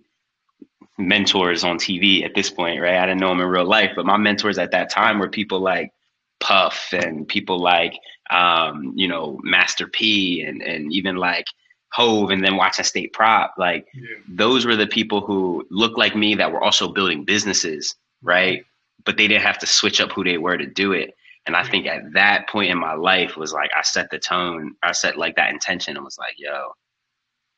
mentors 0.98 1.64
on 1.64 1.78
TV 1.78 2.24
at 2.24 2.34
this 2.34 2.48
point, 2.48 2.80
right? 2.80 2.98
I 2.98 3.06
didn't 3.06 3.20
know 3.20 3.30
them 3.30 3.40
in 3.40 3.48
real 3.48 3.64
life, 3.64 3.90
but 3.96 4.06
my 4.06 4.16
mentors 4.16 4.58
at 4.58 4.70
that 4.70 4.90
time 4.90 5.18
were 5.18 5.28
people 5.28 5.60
like 5.60 5.92
Puff 6.38 6.92
and 6.92 7.26
people 7.26 7.58
like, 7.58 7.98
um, 8.30 8.92
you 8.96 9.08
know, 9.08 9.38
Master 9.42 9.86
P 9.86 10.42
and 10.42 10.62
and 10.62 10.92
even 10.92 11.16
like 11.16 11.46
Hov 11.92 12.30
and 12.30 12.44
then 12.44 12.56
watching 12.56 12.84
State 12.84 13.12
Prop, 13.12 13.54
like 13.58 13.86
yeah. 13.94 14.02
those 14.28 14.64
were 14.66 14.76
the 14.76 14.86
people 14.86 15.20
who 15.20 15.66
looked 15.70 15.98
like 15.98 16.14
me 16.14 16.34
that 16.36 16.52
were 16.52 16.62
also 16.62 16.88
building 16.92 17.24
businesses, 17.24 17.94
right? 18.22 18.64
But 19.04 19.16
they 19.16 19.26
didn't 19.28 19.42
have 19.42 19.58
to 19.58 19.66
switch 19.66 20.00
up 20.00 20.12
who 20.12 20.22
they 20.24 20.38
were 20.38 20.56
to 20.56 20.66
do 20.66 20.92
it. 20.92 21.14
And 21.46 21.56
I 21.56 21.64
think 21.64 21.86
at 21.86 22.12
that 22.12 22.48
point 22.48 22.70
in 22.70 22.78
my 22.78 22.94
life 22.94 23.36
was 23.36 23.52
like 23.52 23.70
I 23.76 23.82
set 23.82 24.10
the 24.10 24.18
tone, 24.18 24.74
I 24.82 24.92
set 24.92 25.16
like 25.16 25.36
that 25.36 25.50
intention 25.52 25.96
and 25.96 26.04
was 26.04 26.18
like, 26.18 26.34
yo, 26.38 26.72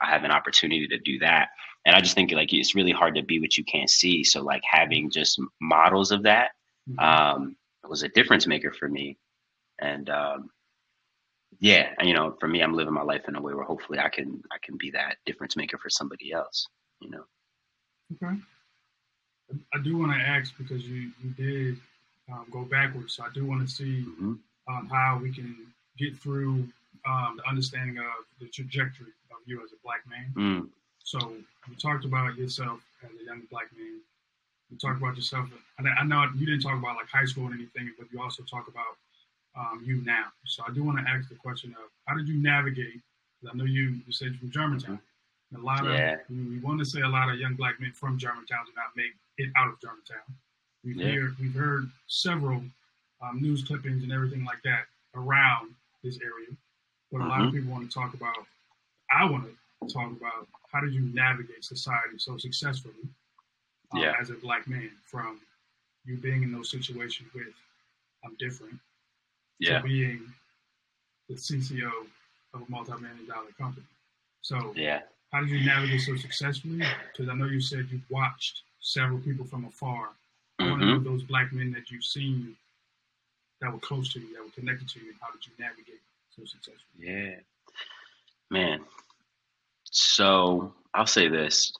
I 0.01 0.07
have 0.07 0.25
an 0.25 0.31
opportunity 0.31 0.87
to 0.89 0.99
do 0.99 1.19
that. 1.21 1.49
and 1.85 1.97
I 1.97 2.01
just 2.01 2.15
think 2.15 2.31
like 2.31 2.53
it's 2.53 2.77
really 2.77 2.93
hard 2.93 3.17
to 3.17 3.23
be 3.25 3.41
what 3.41 3.59
you 3.59 3.65
can't 3.65 3.91
see. 3.91 4.23
So 4.23 4.41
like 4.43 4.63
having 4.71 5.11
just 5.11 5.41
models 5.61 6.13
of 6.13 6.23
that 6.23 6.53
Mhm. 6.89 7.03
um, 7.03 7.57
was 7.89 8.03
a 8.05 8.09
difference 8.09 8.47
maker 8.47 8.73
for 8.73 8.89
me. 8.89 9.19
And 9.81 10.09
um, 10.09 10.51
yeah, 11.63 11.95
and, 11.99 12.09
you 12.09 12.15
know, 12.15 12.37
for 12.41 12.49
me, 12.49 12.63
I'm 12.63 12.75
living 12.75 12.95
my 12.95 13.03
life 13.03 13.29
in 13.29 13.37
a 13.37 13.43
way 13.43 13.55
where 13.55 13.65
hopefully 13.65 14.01
I 14.01 14.11
can 14.11 14.43
I 14.53 14.59
can 14.63 14.77
be 14.79 14.91
that 14.93 15.19
difference 15.27 15.57
maker 15.57 15.79
for 15.79 15.91
somebody 15.91 16.33
else. 16.33 16.69
You 17.01 17.11
know. 17.11 17.25
Okay. 18.15 18.37
I 19.75 19.79
do 19.83 19.99
want 19.99 20.13
to 20.13 20.19
ask 20.19 20.57
because 20.59 20.87
you 20.89 21.13
you 21.23 21.31
did 21.37 21.79
um, 22.33 22.47
go 22.51 22.65
backwards, 22.65 23.15
so 23.17 23.25
I 23.25 23.31
do 23.35 23.47
want 23.47 23.67
to 23.67 23.73
see 23.73 24.03
hmm 24.03 24.35
um, 24.69 24.89
how 24.91 25.19
we 25.23 25.33
can 25.33 25.57
get 25.99 26.17
through 26.17 26.69
um, 27.07 27.37
the 27.39 27.49
understanding 27.49 27.99
of 27.99 28.25
the 28.41 28.47
trajectory 28.49 29.13
of 29.33 29.39
you 29.47 29.63
as 29.65 29.73
a 29.73 29.81
black 29.83 30.03
man. 30.09 30.33
Mm, 30.37 30.69
So 31.03 31.19
you 31.69 31.75
talked 31.77 32.05
about 32.05 32.37
yourself 32.37 32.81
as 33.05 33.11
a 33.21 33.25
young 33.25 33.43
black 33.51 33.69
man. 33.77 34.01
You 34.71 34.79
talked 34.79 34.99
about 35.03 35.17
yourself. 35.17 35.49
and 35.79 35.89
I 35.89 36.05
know 36.05 36.25
you 36.37 36.47
didn't 36.47 36.63
talk 36.63 36.79
about 36.79 36.97
like 36.97 37.09
high 37.09 37.27
school 37.27 37.47
and 37.47 37.55
anything, 37.55 37.93
but 37.99 38.13
you 38.13 38.23
also 38.23 38.45
talk 38.45 38.69
about 38.69 38.97
um, 39.57 39.83
you 39.85 40.03
now. 40.05 40.27
So 40.47 40.63
I 40.67 40.73
do 40.73 40.83
want 40.83 40.99
to 40.99 41.05
ask 41.11 41.29
the 41.29 41.35
question 41.35 41.71
of 41.73 41.91
how 42.07 42.15
did 42.17 42.29
you 42.29 42.37
navigate? 42.43 43.01
I 43.51 43.55
know 43.57 43.65
you 43.65 44.01
you 44.07 44.13
said 44.13 44.29
you're 44.29 44.39
from 44.39 44.51
Germantown. 44.51 45.01
And 45.53 45.63
a 45.63 45.65
lot 45.65 45.85
Yeah. 45.85 46.15
of 46.15 46.21
we, 46.31 46.43
we 46.45 46.59
want 46.61 46.79
to 46.79 46.85
say 46.85 47.01
a 47.03 47.09
lot 47.09 47.29
of 47.29 47.39
young 47.39 47.55
black 47.55 47.81
men 47.81 47.93
from 47.93 48.19
Germantown 48.19 48.65
do 48.67 48.73
not 48.77 48.97
make 48.97 49.13
it 49.39 49.51
out 49.57 49.69
of 49.69 49.81
Germantown. 49.81 50.25
We've 50.85 50.97
Yeah. 50.97 51.13
heard 51.15 51.39
we've 51.39 51.55
heard 51.55 51.91
several 52.07 52.63
um, 53.21 53.41
news 53.41 53.63
clippings 53.65 54.03
and 54.03 54.13
everything 54.13 54.45
like 54.45 54.63
that 54.65 54.87
around 55.15 55.75
this 56.03 56.19
area, 56.21 56.49
but 57.13 57.21
a 57.21 57.27
lot 57.27 57.41
of 57.43 57.49
Mhm. 57.49 57.53
people 57.53 57.71
want 57.73 57.89
to 57.89 57.93
talk 57.95 58.15
about. 58.15 58.47
I 59.11 59.25
want 59.25 59.45
to 59.47 59.89
talk 59.93 60.11
about 60.13 60.49
how 60.73 60.81
did 60.81 60.95
you 60.95 61.03
navigate 61.03 61.65
society 61.65 62.19
so 62.19 62.37
successfully 62.39 62.95
um, 63.93 64.01
Yeah. 64.01 64.17
as 64.19 64.31
a 64.31 64.35
black 64.35 64.67
man 64.67 64.91
from 65.05 65.39
you 66.07 66.17
being 66.17 66.43
in 66.43 66.51
those 66.51 66.71
situations 66.71 67.33
with 67.35 67.55
I'm 68.25 68.35
different 68.37 68.79
yeah. 69.59 69.79
to 69.79 69.85
being 69.85 70.21
the 71.29 71.35
CCO 71.35 71.91
of 72.55 72.63
a 72.63 72.71
multi-million 72.71 73.27
dollar 73.27 73.51
company. 73.59 73.87
So 74.43 74.73
Yeah. 74.77 75.03
how 75.33 75.41
did 75.41 75.51
you 75.51 75.65
navigate 75.65 76.01
so 76.03 76.17
successfully? 76.17 76.83
Because 77.11 77.29
I 77.29 77.35
know 77.35 77.47
you 77.47 77.61
said 77.61 77.89
you 77.91 78.01
watched 78.11 78.63
several 78.81 79.19
people 79.21 79.45
from 79.47 79.65
afar. 79.65 80.11
I 80.59 80.69
want 80.69 80.83
to 80.83 80.87
know 80.87 80.99
hmm 80.99 81.05
those 81.05 81.23
black 81.23 81.53
men 81.53 81.73
that 81.73 81.91
you've 81.91 82.05
seen 82.05 82.57
that 83.61 83.73
were 83.73 83.79
close 83.79 84.13
to 84.13 84.21
you, 84.21 84.35
that 84.35 84.45
were 84.45 84.51
connected 84.51 84.89
to 84.91 85.01
you. 85.01 85.15
How 85.21 85.31
did 85.31 85.47
you 85.47 85.53
navigate 85.59 86.01
so 86.37 86.45
successfully? 86.45 86.85
Yeah. 86.99 87.37
Man. 88.51 88.85
So 89.85 90.75
I'll 90.95 91.07
say 91.07 91.29
this. 91.29 91.73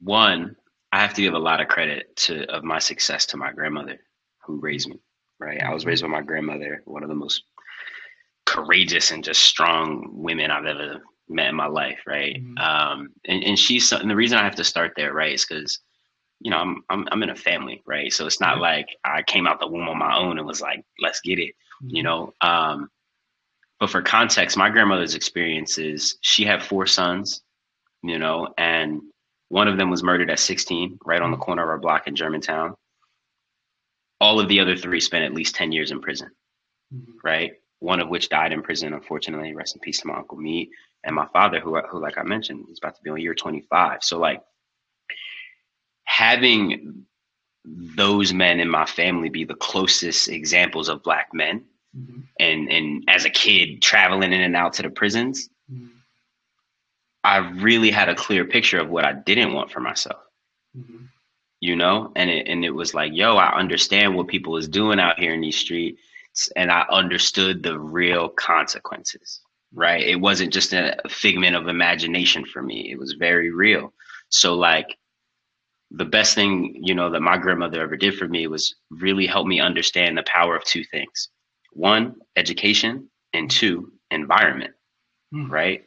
One, 0.00 0.56
I 0.92 1.00
have 1.00 1.14
to 1.14 1.22
give 1.22 1.34
a 1.34 1.38
lot 1.38 1.60
of 1.60 1.68
credit 1.68 2.14
to 2.16 2.44
of 2.50 2.64
my 2.64 2.78
success 2.78 3.26
to 3.26 3.36
my 3.36 3.52
grandmother 3.52 3.98
who 4.44 4.58
raised 4.60 4.88
me. 4.88 4.98
Right. 5.40 5.62
I 5.62 5.72
was 5.72 5.86
raised 5.86 6.02
by 6.02 6.08
my 6.08 6.22
grandmother, 6.22 6.82
one 6.84 7.02
of 7.02 7.08
the 7.08 7.14
most 7.14 7.44
courageous 8.46 9.10
and 9.10 9.22
just 9.22 9.40
strong 9.40 10.08
women 10.12 10.50
I've 10.50 10.66
ever 10.66 11.02
met 11.28 11.48
in 11.48 11.54
my 11.54 11.66
life. 11.66 12.00
Right. 12.06 12.42
Mhm. 12.42 12.58
Um, 12.58 13.08
and, 13.26 13.44
and 13.44 13.58
she's 13.58 13.92
and 13.92 14.10
the 14.10 14.16
reason 14.16 14.38
I 14.38 14.44
have 14.44 14.56
to 14.56 14.64
start 14.64 14.92
there, 14.96 15.12
right, 15.12 15.34
is 15.34 15.44
because 15.44 15.78
you 16.40 16.50
know, 16.52 16.58
I'm, 16.58 16.82
I'm 16.88 17.08
I'm 17.10 17.22
in 17.22 17.30
a 17.30 17.36
family, 17.36 17.82
right? 17.86 18.12
So 18.12 18.26
it's 18.26 18.40
not 18.40 18.56
Yeah. 18.56 18.62
like 18.62 18.88
I 19.04 19.22
came 19.22 19.46
out 19.46 19.60
the 19.60 19.66
womb 19.68 19.88
on 19.88 19.98
my 19.98 20.16
own 20.16 20.38
and 20.38 20.46
was 20.46 20.60
like, 20.60 20.84
let's 21.00 21.20
get 21.20 21.38
it 21.38 21.54
you 21.86 22.02
know 22.02 22.34
um 22.40 22.90
but 23.78 23.88
for 23.88 24.02
context 24.02 24.56
my 24.56 24.68
grandmother's 24.68 25.14
experience 25.14 25.78
is 25.78 26.18
she 26.22 26.44
had 26.44 26.60
four 26.60 26.86
sons 26.86 27.40
you 28.02 28.18
know 28.18 28.48
and 28.58 29.00
one 29.48 29.68
of 29.68 29.76
them 29.78 29.88
was 29.88 30.02
murdered 30.02 30.28
at 30.28 30.40
16 30.40 30.98
right 31.04 31.22
on 31.22 31.30
the 31.30 31.36
corner 31.36 31.62
of 31.62 31.68
our 31.68 31.78
block 31.78 32.08
in 32.08 32.16
germantown 32.16 32.74
all 34.20 34.40
of 34.40 34.48
the 34.48 34.60
other 34.60 34.76
three 34.76 35.00
spent 35.00 35.24
at 35.24 35.34
least 35.34 35.54
10 35.54 35.72
years 35.72 35.90
in 35.90 36.00
prison 36.00 36.30
Mhm. 36.94 37.14
right 37.22 37.52
one 37.80 38.00
of 38.00 38.08
which 38.08 38.28
died 38.28 38.52
in 38.52 38.62
prison 38.62 38.92
unfortunately 38.94 39.54
rest 39.54 39.76
in 39.76 39.80
peace 39.80 40.00
to 40.00 40.06
my 40.08 40.16
uncle 40.16 40.38
meat 40.38 40.70
and 41.04 41.14
my 41.14 41.26
father 41.32 41.60
who, 41.60 41.78
who 41.82 41.98
like 42.00 42.18
i 42.18 42.22
mentioned 42.22 42.66
is 42.70 42.78
about 42.78 42.96
to 42.96 43.02
be 43.02 43.10
on 43.10 43.20
year 43.20 43.34
25 43.34 44.02
so 44.02 44.18
like 44.18 44.42
having 46.04 47.04
those 47.64 48.32
men 48.32 48.60
in 48.60 48.68
my 48.68 48.86
family 48.86 49.28
be 49.28 49.44
the 49.44 49.54
closest 49.54 50.28
examples 50.28 50.88
of 50.88 51.02
black 51.02 51.28
men 51.34 51.64
Mhm. 51.96 52.22
and 52.40 52.70
and 52.72 53.04
as 53.08 53.24
a 53.24 53.30
kid 53.30 53.82
traveling 53.82 54.32
in 54.32 54.40
and 54.40 54.56
out 54.56 54.72
to 54.74 54.82
the 54.82 54.90
prisons 54.90 55.48
Mhm. 55.70 55.90
i 57.24 57.36
really 57.38 57.90
had 57.90 58.08
a 58.08 58.14
clear 58.14 58.44
picture 58.44 58.78
of 58.80 58.88
what 58.88 59.04
i 59.04 59.12
didn't 59.12 59.52
want 59.52 59.70
for 59.70 59.80
myself 59.80 60.22
Mhm. 60.76 61.08
You 61.60 61.76
know? 61.76 62.12
And 62.16 62.30
it 62.30 62.48
and 62.48 62.64
it 62.64 62.70
was 62.70 62.94
like 62.94 63.12
yo 63.14 63.36
i 63.36 63.58
understand 63.58 64.14
what 64.16 64.28
people 64.28 64.56
is 64.56 64.68
doing 64.68 65.00
out 65.00 65.18
here 65.18 65.34
in 65.34 65.40
these 65.40 65.56
streets 65.58 66.48
and 66.56 66.70
i 66.70 66.84
understood 66.90 67.62
the 67.62 67.78
real 67.78 68.28
consequences 68.28 69.40
right? 69.74 70.02
It 70.06 70.16
wasn't 70.16 70.52
just 70.52 70.72
a 70.72 70.96
figment 71.08 71.56
of 71.56 71.68
imagination 71.68 72.44
for 72.44 72.62
me. 72.62 72.90
It 72.90 72.98
was 72.98 73.14
very 73.18 73.50
real. 73.50 73.92
So 74.30 74.54
like 74.54 74.96
the 75.90 76.04
best 76.04 76.34
thing 76.34 76.78
you 76.82 76.94
know 76.94 77.10
that 77.10 77.20
my 77.20 77.38
grandmother 77.38 77.82
ever 77.82 77.96
did 77.96 78.14
for 78.16 78.28
me 78.28 78.46
was 78.46 78.76
really 78.90 79.26
help 79.26 79.46
me 79.46 79.60
understand 79.60 80.16
the 80.16 80.24
power 80.24 80.56
of 80.56 80.64
two 80.64 80.84
things. 80.84 81.28
One 81.72 82.16
education 82.36 83.10
and 83.32 83.50
two 83.50 83.92
environment 84.10 84.72
Hmm. 85.32 85.50
right? 85.50 85.84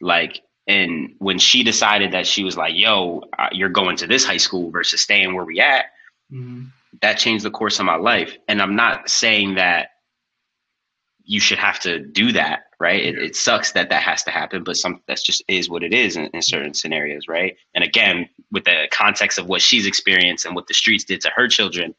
Like 0.00 0.40
and 0.66 1.14
when 1.18 1.38
she 1.38 1.62
decided 1.62 2.12
that 2.12 2.26
she 2.26 2.44
was 2.44 2.56
like 2.56 2.74
yo 2.74 3.22
uh, 3.38 3.48
you're 3.52 3.68
going 3.68 3.96
to 3.96 4.06
this 4.06 4.24
high 4.24 4.36
school 4.36 4.70
versus 4.70 5.00
staying 5.00 5.34
where 5.34 5.44
we 5.44 5.60
at 5.60 5.86
Mhm. 6.32 6.68
that 7.02 7.14
changed 7.18 7.44
the 7.44 7.50
course 7.50 7.78
of 7.80 7.86
my 7.86 7.96
life. 7.96 8.36
And 8.46 8.60
i'm 8.62 8.76
not 8.76 9.08
saying 9.10 9.54
that 9.56 9.88
you 11.24 11.40
should 11.40 11.58
have 11.58 11.80
to 11.80 11.98
do 12.00 12.32
that 12.32 12.64
right? 12.80 13.04
It, 13.04 13.18
it 13.18 13.36
sucks 13.36 13.72
that 13.72 13.90
that 13.90 14.02
has 14.02 14.22
to 14.24 14.30
happen 14.30 14.64
but 14.64 14.76
some 14.76 15.00
that's 15.06 15.22
just 15.22 15.42
is 15.48 15.68
what 15.68 15.82
it 15.82 15.92
is 15.92 16.16
in, 16.16 16.26
in 16.28 16.40
certain 16.42 16.72
scenarios 16.74 17.28
right? 17.28 17.56
And 17.74 17.84
again 17.84 18.28
with 18.52 18.64
the 18.64 18.88
context 18.90 19.38
of 19.38 19.46
what 19.46 19.62
she's 19.62 19.86
experienced 19.86 20.44
and 20.44 20.54
what 20.54 20.66
the 20.66 20.74
streets 20.74 21.04
did 21.04 21.20
to 21.22 21.30
her 21.34 21.48
children 21.48 21.94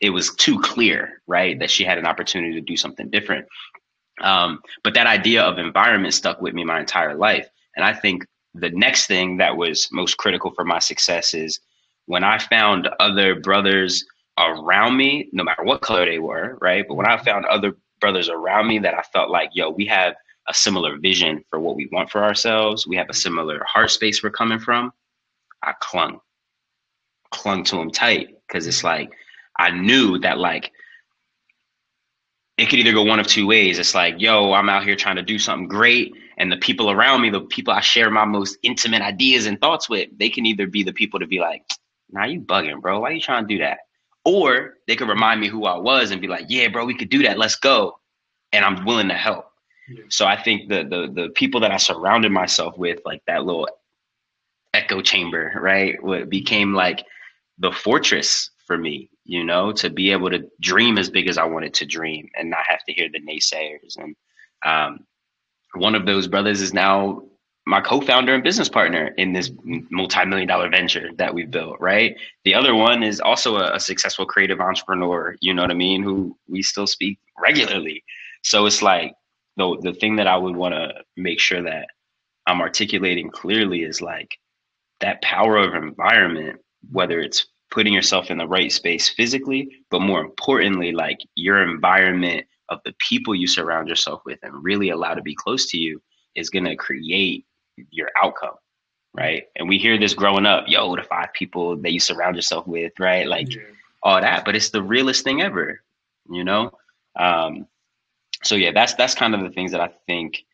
it 0.00 0.10
was 0.10 0.34
too 0.34 0.60
clear 0.60 1.22
right 1.26 1.58
that 1.58 1.70
she 1.70 1.84
had 1.84 1.98
an 1.98 2.06
opportunity 2.06 2.54
to 2.54 2.60
do 2.60 2.76
something 2.76 3.10
different. 3.10 3.46
Um, 4.20 4.60
but 4.84 4.94
that 4.94 5.06
idea 5.06 5.42
of 5.42 5.58
environment 5.58 6.14
stuck 6.14 6.40
with 6.40 6.54
me 6.54 6.64
my 6.64 6.80
entire 6.80 7.14
life 7.14 7.48
and 7.78 7.86
i 7.86 7.94
think 7.94 8.26
the 8.54 8.70
next 8.70 9.06
thing 9.06 9.38
that 9.38 9.56
was 9.56 9.88
most 9.92 10.18
critical 10.18 10.50
for 10.50 10.64
my 10.64 10.78
success 10.78 11.32
is 11.32 11.58
when 12.06 12.22
i 12.22 12.36
found 12.36 12.88
other 13.00 13.40
brothers 13.40 14.04
around 14.38 14.96
me 14.96 15.30
no 15.32 15.42
matter 15.42 15.64
what 15.64 15.80
color 15.80 16.04
they 16.04 16.18
were 16.18 16.58
right 16.60 16.84
but 16.86 16.96
when 16.96 17.06
i 17.06 17.16
found 17.16 17.46
other 17.46 17.72
brothers 18.00 18.28
around 18.28 18.66
me 18.66 18.78
that 18.78 18.94
i 18.94 19.02
felt 19.14 19.30
like 19.30 19.48
yo 19.54 19.70
we 19.70 19.86
have 19.86 20.14
a 20.48 20.54
similar 20.54 20.98
vision 20.98 21.42
for 21.48 21.60
what 21.60 21.76
we 21.76 21.88
want 21.92 22.10
for 22.10 22.22
ourselves 22.22 22.86
we 22.86 22.96
have 22.96 23.08
a 23.08 23.14
similar 23.14 23.64
heart 23.66 23.90
space 23.90 24.22
we're 24.22 24.30
coming 24.30 24.58
from 24.58 24.92
i 25.62 25.72
clung 25.80 26.18
clung 27.30 27.62
to 27.64 27.76
them 27.76 27.90
tight 27.90 28.28
because 28.46 28.66
it's 28.66 28.84
like 28.84 29.10
i 29.58 29.70
knew 29.70 30.18
that 30.18 30.38
like 30.38 30.72
it 32.58 32.68
could 32.68 32.80
either 32.80 32.92
go 32.92 33.04
one 33.04 33.20
of 33.20 33.26
two 33.26 33.46
ways. 33.46 33.78
It's 33.78 33.94
like, 33.94 34.16
yo, 34.18 34.52
I'm 34.52 34.68
out 34.68 34.82
here 34.82 34.96
trying 34.96 35.14
to 35.16 35.22
do 35.22 35.38
something 35.38 35.68
great. 35.68 36.12
And 36.38 36.50
the 36.50 36.56
people 36.56 36.90
around 36.90 37.20
me, 37.20 37.30
the 37.30 37.40
people 37.40 37.74
I 37.74 37.80
share 37.80 38.10
my 38.10 38.24
most 38.24 38.56
intimate 38.62 39.02
ideas 39.02 39.46
and 39.46 39.60
thoughts 39.60 39.88
with, 39.88 40.08
they 40.18 40.30
can 40.30 40.46
either 40.46 40.66
be 40.66 40.84
the 40.84 40.92
people 40.92 41.20
to 41.20 41.26
be 41.26 41.40
like, 41.40 41.62
nah, 42.10 42.24
you 42.24 42.40
bugging, 42.40 42.80
bro. 42.80 43.00
Why 43.00 43.10
you 43.10 43.20
trying 43.20 43.46
to 43.46 43.54
do 43.54 43.60
that? 43.60 43.78
Or 44.24 44.74
they 44.86 44.96
could 44.96 45.08
remind 45.08 45.40
me 45.40 45.48
who 45.48 45.64
I 45.64 45.76
was 45.76 46.10
and 46.10 46.20
be 46.20 46.28
like, 46.28 46.46
yeah, 46.48 46.68
bro, 46.68 46.84
we 46.84 46.94
could 46.94 47.10
do 47.10 47.24
that. 47.24 47.38
Let's 47.38 47.56
go. 47.56 47.98
And 48.52 48.64
I'm 48.64 48.84
willing 48.84 49.08
to 49.08 49.14
help. 49.14 49.46
Yeah. 49.88 50.04
So 50.10 50.26
I 50.26 50.40
think 50.40 50.68
the 50.68 50.84
the 50.84 51.12
the 51.12 51.28
people 51.30 51.60
that 51.60 51.72
I 51.72 51.78
surrounded 51.78 52.30
myself 52.30 52.76
with, 52.76 53.00
like 53.04 53.22
that 53.26 53.44
little 53.44 53.68
echo 54.74 55.00
chamber, 55.00 55.52
right, 55.60 56.02
what 56.02 56.28
became 56.28 56.74
like 56.74 57.04
the 57.58 57.72
fortress 57.72 58.50
for 58.66 58.76
me, 58.76 59.10
you 59.24 59.44
know, 59.44 59.72
to 59.72 59.90
be 59.90 60.12
able 60.12 60.30
to 60.30 60.48
dream 60.60 60.98
as 60.98 61.10
big 61.10 61.26
as 61.26 61.38
I 61.38 61.44
wanted 61.44 61.74
to 61.74 61.86
dream 61.86 62.28
and 62.36 62.50
not 62.50 62.66
have 62.68 62.84
to 62.84 62.92
hear 62.92 63.08
the 63.10 63.20
naysayers. 63.20 63.96
And 63.96 64.14
um, 64.64 65.06
one 65.74 65.94
of 65.94 66.06
those 66.06 66.28
brothers 66.28 66.60
is 66.60 66.72
now 66.72 67.22
my 67.66 67.82
co-founder 67.82 68.34
and 68.34 68.42
business 68.42 68.68
partner 68.68 69.08
in 69.18 69.34
this 69.34 69.50
multi-million 69.90 70.48
dollar 70.48 70.70
venture 70.70 71.10
that 71.18 71.34
we've 71.34 71.50
built, 71.50 71.76
right? 71.80 72.16
The 72.44 72.54
other 72.54 72.74
one 72.74 73.02
is 73.02 73.20
also 73.20 73.56
a, 73.56 73.74
a 73.74 73.80
successful 73.80 74.24
creative 74.24 74.58
entrepreneur, 74.58 75.36
you 75.42 75.52
know 75.52 75.62
what 75.62 75.70
I 75.70 75.74
mean, 75.74 76.02
who 76.02 76.34
we 76.48 76.62
still 76.62 76.86
speak 76.86 77.18
regularly. 77.38 78.02
So 78.42 78.64
it's 78.64 78.80
like 78.80 79.12
the 79.58 79.76
the 79.82 79.92
thing 79.92 80.16
that 80.16 80.26
I 80.26 80.36
would 80.36 80.56
want 80.56 80.74
to 80.74 80.94
make 81.16 81.40
sure 81.40 81.62
that 81.62 81.88
I'm 82.46 82.62
articulating 82.62 83.30
clearly 83.30 83.82
is 83.82 84.00
like 84.00 84.38
that 85.00 85.20
power 85.20 85.58
of 85.58 85.74
environment, 85.74 86.60
whether 86.90 87.20
it's 87.20 87.46
putting 87.70 87.92
yourself 87.92 88.30
in 88.30 88.38
the 88.38 88.48
right 88.48 88.72
space 88.72 89.10
physically, 89.10 89.68
but 89.90 90.00
more 90.00 90.22
importantly, 90.22 90.92
like 90.92 91.18
your 91.34 91.62
environment 91.62 92.46
of 92.70 92.80
the 92.84 92.94
people 92.98 93.34
you 93.34 93.46
surround 93.46 93.88
yourself 93.88 94.22
with 94.26 94.38
and 94.42 94.62
really 94.64 94.90
allow 94.90 95.14
to 95.14 95.22
be 95.22 95.34
close 95.34 95.66
to 95.70 95.78
you 95.78 96.02
is 96.34 96.50
going 96.50 96.64
to 96.64 96.76
create 96.76 97.46
your 97.90 98.10
outcome. 98.22 98.54
right? 99.14 99.44
And 99.56 99.68
we 99.68 99.78
hear 99.78 99.98
this 99.98 100.14
growing 100.14 100.46
up, 100.46 100.64
yo, 100.68 100.94
the 100.96 101.02
five 101.02 101.32
people 101.32 101.76
that 101.78 101.92
you 101.92 102.00
surround 102.00 102.36
yourself 102.36 102.66
with, 102.66 102.92
right? 103.00 103.26
Like 103.26 103.54
Yeah. 103.54 103.62
all 104.02 104.20
that, 104.20 104.44
but 104.44 104.54
it's 104.56 104.70
the 104.70 104.82
realest 104.82 105.24
thing 105.24 105.42
ever, 105.42 105.82
you 106.30 106.44
know? 106.44 106.72
Um, 107.18 107.66
so 108.44 108.54
yeah, 108.54 108.70
that's 108.72 108.94
that's 108.94 109.14
kind 109.14 109.34
of 109.34 109.42
the 109.42 109.50
things 109.50 109.72
that 109.72 109.80
I 109.80 109.90
think 110.06 110.44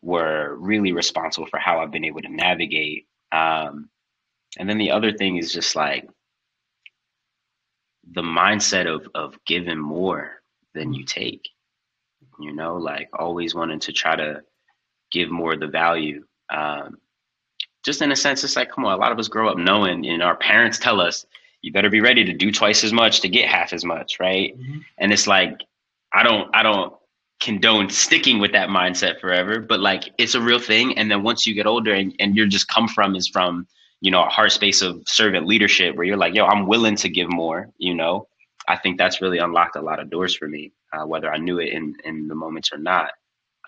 were 0.00 0.56
really 0.56 0.92
responsible 0.92 1.46
for 1.46 1.58
how 1.58 1.80
I've 1.80 1.92
been 1.92 2.04
able 2.04 2.22
to 2.22 2.28
navigate. 2.28 3.06
Um, 3.30 3.88
and 4.58 4.68
then 4.68 4.78
the 4.78 4.90
other 4.90 5.12
thing 5.12 5.36
is 5.36 5.52
just 5.52 5.76
like 5.76 6.08
the 8.12 8.22
mindset 8.22 8.86
of 8.92 9.08
of 9.14 9.38
giving 9.46 9.78
more 9.78 10.41
than 10.74 10.92
you 10.92 11.04
take. 11.04 11.48
You 12.40 12.52
know, 12.52 12.76
like 12.76 13.08
always 13.18 13.54
wanting 13.54 13.80
to 13.80 13.92
try 13.92 14.16
to 14.16 14.42
give 15.10 15.30
more 15.30 15.54
of 15.54 15.60
the 15.60 15.66
value. 15.66 16.24
Um, 16.50 16.98
just 17.84 18.00
in 18.02 18.12
a 18.12 18.16
sense, 18.16 18.44
it's 18.44 18.56
like, 18.56 18.70
come 18.70 18.84
on, 18.84 18.92
a 18.92 18.96
lot 18.96 19.12
of 19.12 19.18
us 19.18 19.28
grow 19.28 19.48
up 19.48 19.58
knowing, 19.58 20.06
and 20.06 20.22
our 20.22 20.36
parents 20.36 20.78
tell 20.78 21.00
us, 21.00 21.26
you 21.62 21.72
better 21.72 21.90
be 21.90 22.00
ready 22.00 22.24
to 22.24 22.32
do 22.32 22.50
twice 22.50 22.84
as 22.84 22.92
much 22.92 23.20
to 23.20 23.28
get 23.28 23.48
half 23.48 23.72
as 23.72 23.84
much, 23.84 24.18
right? 24.18 24.58
Mhm. 24.58 24.84
And 24.98 25.12
it's 25.12 25.26
like, 25.26 25.60
I 26.12 26.22
don't, 26.22 26.48
I 26.54 26.62
don't 26.62 26.94
condone 27.40 27.88
sticking 27.90 28.38
with 28.38 28.52
that 28.52 28.68
mindset 28.68 29.20
forever, 29.20 29.60
but 29.60 29.80
like 29.80 30.12
it's 30.18 30.34
a 30.34 30.40
real 30.40 30.58
thing. 30.58 30.96
And 30.96 31.10
then 31.10 31.22
once 31.22 31.46
you 31.46 31.54
get 31.54 31.66
older 31.66 31.92
and, 31.92 32.14
and 32.20 32.36
you're 32.36 32.46
just 32.46 32.68
come 32.68 32.88
from 32.88 33.16
is 33.16 33.28
from, 33.28 33.66
you 34.00 34.10
know, 34.10 34.24
a 34.24 34.28
heart 34.28 34.52
space 34.52 34.82
of 34.82 35.02
servant 35.06 35.46
leadership 35.46 35.96
where 35.96 36.04
you're 36.04 36.16
like, 36.16 36.34
yo, 36.34 36.46
I'm 36.46 36.66
willing 36.66 36.96
to 36.96 37.08
give 37.08 37.28
more, 37.30 37.68
you 37.78 37.94
know, 37.94 38.28
I 38.68 38.76
think 38.76 38.98
that's 38.98 39.20
really 39.20 39.38
unlocked 39.38 39.76
a 39.76 39.80
lot 39.80 40.00
of 40.00 40.10
doors 40.10 40.36
for 40.36 40.48
me, 40.48 40.72
uh, 40.92 41.04
whether 41.06 41.32
I 41.32 41.38
knew 41.38 41.58
it 41.58 41.72
in, 41.72 41.94
in 42.04 42.28
the 42.28 42.34
moments 42.34 42.72
or 42.72 42.78
not. 42.78 43.10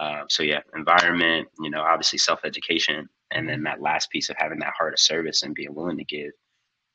Uh, 0.00 0.22
so 0.28 0.42
yeah, 0.42 0.60
environment, 0.74 1.48
you 1.60 1.70
know, 1.70 1.82
obviously 1.82 2.18
self-education, 2.18 3.08
and 3.30 3.48
then 3.48 3.62
that 3.62 3.80
last 3.80 4.10
piece 4.10 4.28
of 4.28 4.36
having 4.38 4.58
that 4.60 4.74
heart 4.76 4.92
of 4.92 4.98
service 4.98 5.42
and 5.42 5.54
being 5.54 5.74
willing 5.74 5.96
to 5.98 6.04
give. 6.04 6.32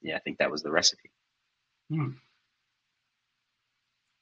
Yeah, 0.01 0.15
I 0.15 0.19
think 0.19 0.37
that 0.37 0.51
was 0.51 0.63
the 0.63 0.71
recipe. 0.71 1.11
I'm 1.91 2.17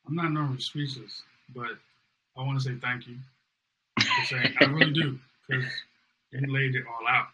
not 0.10 0.32
normally 0.32 0.60
speechless, 0.62 1.24
but 1.54 1.72
I 2.38 2.42
want 2.42 2.60
to 2.60 2.64
say 2.64 2.76
thank 2.82 3.08
you 3.08 3.18
saying 4.26 4.54
I 4.60 4.66
really 4.66 4.94
do 4.94 5.20
because 5.48 5.66
you 6.32 6.52
laid 6.52 6.76
it 6.76 6.86
all 6.88 7.08
out. 7.08 7.28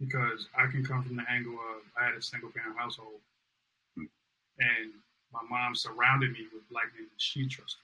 Because 0.00 0.46
I 0.56 0.70
can 0.70 0.84
come 0.84 1.02
from 1.02 1.16
the 1.16 1.24
angle 1.28 1.54
of 1.54 1.82
I 2.00 2.04
had 2.06 2.14
a 2.14 2.22
single 2.22 2.50
parent 2.50 2.78
household, 2.78 3.20
and 3.96 4.92
my 5.32 5.40
mom 5.48 5.74
surrounded 5.74 6.32
me 6.32 6.46
with 6.52 6.68
black 6.70 6.86
men 6.94 7.04
that 7.04 7.20
she 7.20 7.46
trusted. 7.46 7.80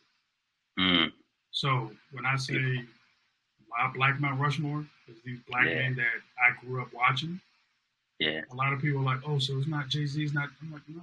Mm, 0.79 1.13
So 1.53 1.91
when 2.13 2.27
I 2.27 2.37
say 2.37 2.85
my 3.69 3.89
Black 3.95 4.21
Mount 4.21 4.41
Rushmore 4.41 4.85
is 5.09 5.17
these 5.25 5.39
black 5.49 5.67
Yeah. 5.67 5.75
men 5.83 5.97
that 5.97 6.23
I 6.41 6.51
grew 6.65 6.83
up 6.83 6.93
watching, 6.93 7.41
yeah, 8.19 8.43
a 8.51 8.55
lot 8.55 8.73
of 8.73 8.81
people 8.81 9.01
are 9.01 9.05
like, 9.15 9.21
oh, 9.27 9.39
so 9.39 9.59
it's 9.59 9.67
not 9.69 9.89
Jay 9.89 10.07
Z, 10.07 10.23
it's 10.23 10.33
not. 10.33 10.49
I'm 10.63 10.73
like, 10.73 10.83
no, 10.89 11.03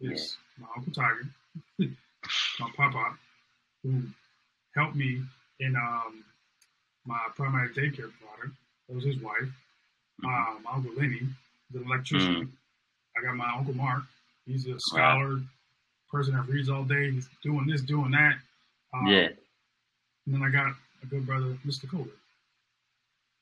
it's 0.00 0.36
my 0.58 0.66
Uncle 0.76 0.92
Tiger, 0.92 1.26
my 2.60 2.70
papa, 2.76 3.16
who 3.82 4.02
helped 4.74 4.96
me 4.96 5.22
in 5.60 5.76
um, 5.76 6.24
my 7.04 7.20
primary 7.34 7.68
daycare 7.70 8.10
provider. 8.18 8.52
That 8.88 8.94
was 8.94 9.04
his 9.04 9.18
wife. 9.18 9.48
Uh, 10.24 10.54
my 10.62 10.72
uncle 10.74 10.92
Lenny, 10.96 11.20
the 11.70 11.82
electrician. 11.82 12.52
I 13.16 13.22
got 13.22 13.36
my 13.36 13.50
uncle 13.56 13.74
Mark. 13.74 14.02
He's 14.46 14.66
a 14.66 14.78
scholar, 14.80 15.40
person 16.10 16.34
that 16.34 16.48
reads 16.48 16.68
all 16.68 16.84
day. 16.84 17.10
He's 17.12 17.28
doing 17.42 17.66
this, 17.66 17.82
doing 17.82 18.10
that. 18.12 18.36
Um, 18.92 19.06
yeah. 19.08 19.28
And 20.26 20.34
then 20.34 20.42
I 20.42 20.50
got 20.50 20.74
a 21.02 21.06
good 21.06 21.26
brother, 21.26 21.56
Mr. 21.66 21.88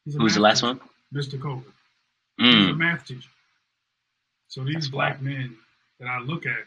He's 0.05 0.15
Who's 0.15 0.35
the 0.35 0.41
last 0.41 0.61
teacher. 0.61 0.75
one? 0.75 0.81
Mr. 1.15 1.41
Colbert. 1.41 1.73
He's 2.39 2.55
a 2.69 2.73
Mm, 2.73 2.77
math 2.79 3.07
teacher. 3.07 3.29
So 4.49 4.65
these 4.65 4.75
That's 4.75 4.89
black 4.89 5.13
whack. 5.15 5.23
men 5.23 5.57
that 6.01 6.07
I 6.09 6.21
look 6.21 6.47
at, 6.47 6.65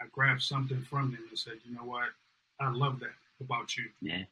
I 0.00 0.06
grab 0.12 0.40
something 0.40 0.80
from 0.82 1.12
them 1.12 1.24
and 1.28 1.38
say, 1.38 1.52
you 1.64 1.74
know 1.74 1.84
what? 1.84 2.08
I 2.60 2.70
love 2.70 3.00
that 3.00 3.12
about 3.40 3.76
you. 3.76 3.84
yeah, 4.00 4.24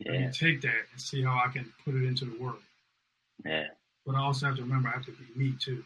yeah, 0.00 0.30
take 0.30 0.60
that 0.62 0.86
and 0.92 1.00
see 1.00 1.22
how 1.22 1.40
I 1.44 1.50
can 1.52 1.72
put 1.84 1.94
it 1.94 2.04
into 2.04 2.24
the 2.24 2.38
world. 2.38 2.62
yeah. 3.44 3.68
But 4.06 4.14
I 4.16 4.20
also 4.20 4.46
have 4.46 4.56
to 4.56 4.62
remember 4.62 4.88
I 4.88 4.92
have 4.92 5.04
to 5.06 5.12
be 5.12 5.24
me 5.36 5.54
too. 5.58 5.84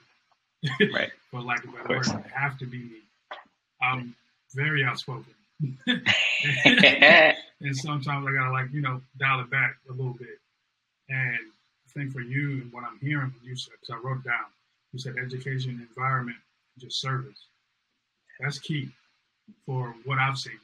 Right. 0.93 1.11
For 1.31 1.41
lack 1.41 1.65
of 1.65 1.71
a 1.71 1.77
better 1.79 1.89
word, 1.89 2.09
I 2.09 2.39
have 2.39 2.59
to 2.59 2.67
be. 2.67 3.03
I'm 3.81 4.15
very 4.55 4.85
outspoken. 4.85 5.35
and 5.87 7.77
sometimes 7.77 8.27
I 8.27 8.33
gotta 8.33 8.53
like, 8.53 8.73
you 8.73 8.81
know, 8.81 9.01
dial 9.19 9.41
it 9.41 9.51
back 9.51 9.77
a 9.89 9.93
little 9.93 10.13
bit. 10.15 10.39
And 11.09 11.39
I 11.39 11.93
think 11.95 12.13
for 12.13 12.21
you 12.21 12.63
and 12.63 12.73
what 12.73 12.85
I'm 12.85 12.99
hearing 13.01 13.31
from 13.31 13.41
you 13.43 13.57
said, 13.57 13.75
because 13.81 13.95
I 13.95 14.07
wrote 14.07 14.19
it 14.19 14.25
down, 14.25 14.45
you 14.93 14.99
said 14.99 15.15
education, 15.19 15.87
environment, 15.89 16.37
just 16.79 17.01
service. 17.01 17.47
That's 18.41 18.59
key 18.59 18.91
for 19.67 19.95
what 20.05 20.19
I've 20.19 20.39
seen 20.39 20.59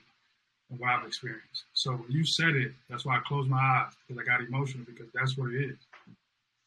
and 0.71 0.79
what 0.79 0.91
I've 0.91 1.07
experienced. 1.07 1.65
So 1.73 1.93
when 1.93 2.11
you 2.11 2.25
said 2.25 2.57
it, 2.57 2.73
that's 2.89 3.05
why 3.05 3.17
I 3.17 3.21
closed 3.27 3.49
my 3.49 3.59
eyes 3.59 3.93
because 4.07 4.23
I 4.23 4.25
got 4.25 4.41
emotional 4.47 4.85
because 4.87 5.07
that's 5.15 5.37
what 5.37 5.53
it 5.53 5.71
is. 5.71 5.79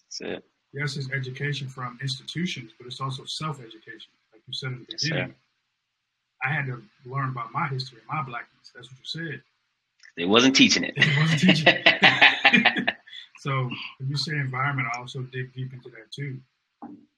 That's 0.03 0.21
it. 0.21 0.45
Yes, 0.73 0.95
it's 0.97 1.11
education 1.11 1.67
from 1.67 1.97
institutions, 2.01 2.71
but 2.77 2.87
it's 2.87 3.01
also 3.01 3.25
self-education, 3.25 4.11
like 4.31 4.41
you 4.47 4.53
said 4.53 4.71
in 4.71 4.79
the 4.79 4.85
Yes, 4.89 5.01
sir. 5.01 5.09
beginning. 5.09 5.35
I 6.43 6.49
had 6.49 6.65
to 6.67 6.81
learn 7.05 7.29
about 7.29 7.51
my 7.51 7.67
history 7.67 7.99
and 7.99 8.07
my 8.07 8.23
blackness. 8.23 8.71
That's 8.73 8.87
what 8.89 8.97
you 8.99 9.05
said. 9.31 9.41
They 10.17 10.25
wasn't 10.25 10.55
teaching 10.55 10.83
it. 10.83 10.93
They 10.97 11.15
wasn't 11.19 11.41
teaching 11.41 11.67
it. 11.67 12.89
So 13.39 13.71
if 13.99 14.07
you 14.07 14.15
say 14.17 14.33
environment, 14.33 14.87
I 14.93 14.99
also 14.99 15.21
dig 15.23 15.51
deep 15.55 15.73
into 15.73 15.89
that 15.89 16.11
too, 16.11 16.39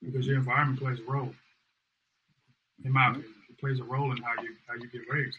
because 0.01 0.25
your 0.25 0.37
environment 0.37 0.79
plays 0.79 0.97
a 1.05 1.11
role. 1.11 1.33
In 2.85 2.93
my 2.93 3.09
opinion, 3.09 3.33
it 3.49 3.57
plays 3.59 3.81
a 3.81 3.83
role 3.83 4.09
in 4.11 4.17
how 4.23 4.41
you 4.41 4.55
how 4.65 4.75
you 4.75 4.87
get 4.87 5.01
raised. 5.11 5.37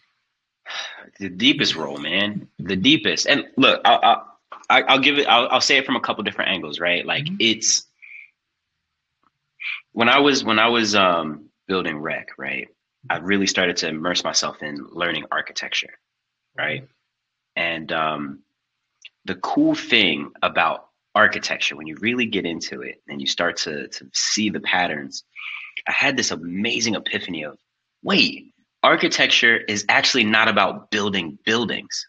the 1.18 1.30
deepest 1.30 1.74
role, 1.74 1.96
man. 1.96 2.46
The 2.58 2.76
deepest. 2.76 3.26
And 3.26 3.46
look, 3.56 3.80
I'll, 3.86 4.00
I'll, 4.02 4.38
I- 4.68 4.82
I'll 4.82 4.98
give 4.98 5.16
it. 5.16 5.26
I'll, 5.26 5.48
I'll 5.48 5.60
say 5.62 5.78
it 5.78 5.86
from 5.86 5.96
a 5.96 6.00
couple 6.00 6.22
different 6.22 6.50
angles, 6.50 6.80
right? 6.80 7.06
Like 7.06 7.24
Mhm. 7.24 7.36
it's 7.40 7.86
when 9.94 10.08
I 10.08 10.18
was 10.18 10.44
when 10.44 10.58
I 10.58 10.68
was 10.68 10.94
um, 10.94 11.48
building 11.66 11.98
rec, 11.98 12.28
right? 12.36 12.68
I 13.08 13.18
really 13.18 13.46
started 13.46 13.76
to 13.78 13.88
immerse 13.88 14.24
myself 14.24 14.62
in 14.62 14.86
learning 14.92 15.26
architecture, 15.30 15.94
right? 16.56 16.86
And 17.56 17.92
um, 17.92 18.40
the 19.24 19.36
cool 19.36 19.74
thing 19.74 20.32
about 20.42 20.88
architecture, 21.14 21.76
when 21.76 21.86
you 21.86 21.96
really 22.00 22.26
get 22.26 22.44
into 22.44 22.82
it 22.82 23.00
and 23.08 23.20
you 23.20 23.26
start 23.26 23.56
to 23.58 23.88
to 23.88 24.10
see 24.12 24.50
the 24.50 24.60
patterns, 24.60 25.22
I 25.86 25.92
had 25.92 26.16
this 26.16 26.30
amazing 26.32 26.96
epiphany 26.96 27.44
of, 27.44 27.56
wait, 28.02 28.52
architecture 28.82 29.56
is 29.56 29.84
actually 29.88 30.24
not 30.24 30.48
about 30.48 30.90
building 30.90 31.38
buildings. 31.44 32.06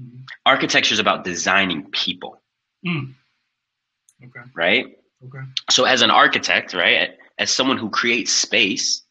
Mhm. 0.00 0.22
Architecture 0.46 0.92
is 0.94 1.00
about 1.00 1.24
designing 1.24 1.90
people, 1.90 2.40
Mm. 2.86 3.14
Okay. 4.24 4.50
right? 4.54 4.99
Okay. 5.24 5.44
So 5.70 5.84
as 5.84 6.02
an 6.02 6.10
architect, 6.10 6.74
right, 6.74 7.10
as 7.38 7.50
someone 7.50 7.76
who 7.78 7.90
creates 7.90 8.32
space, 8.32 9.02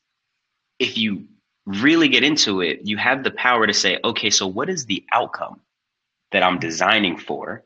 if 0.79 0.97
you 0.97 1.25
really 1.65 2.07
get 2.09 2.23
into 2.23 2.61
it, 2.61 2.79
you 2.83 2.97
have 2.97 3.23
the 3.23 3.31
power 3.31 3.67
to 3.67 3.73
say, 3.73 3.99
okay, 4.03 4.29
so 4.29 4.47
what 4.47 4.69
is 4.69 4.85
the 4.85 5.03
outcome 5.13 5.59
that 6.31 6.43
I'm 6.43 6.59
designing 6.59 7.17
for? 7.17 7.63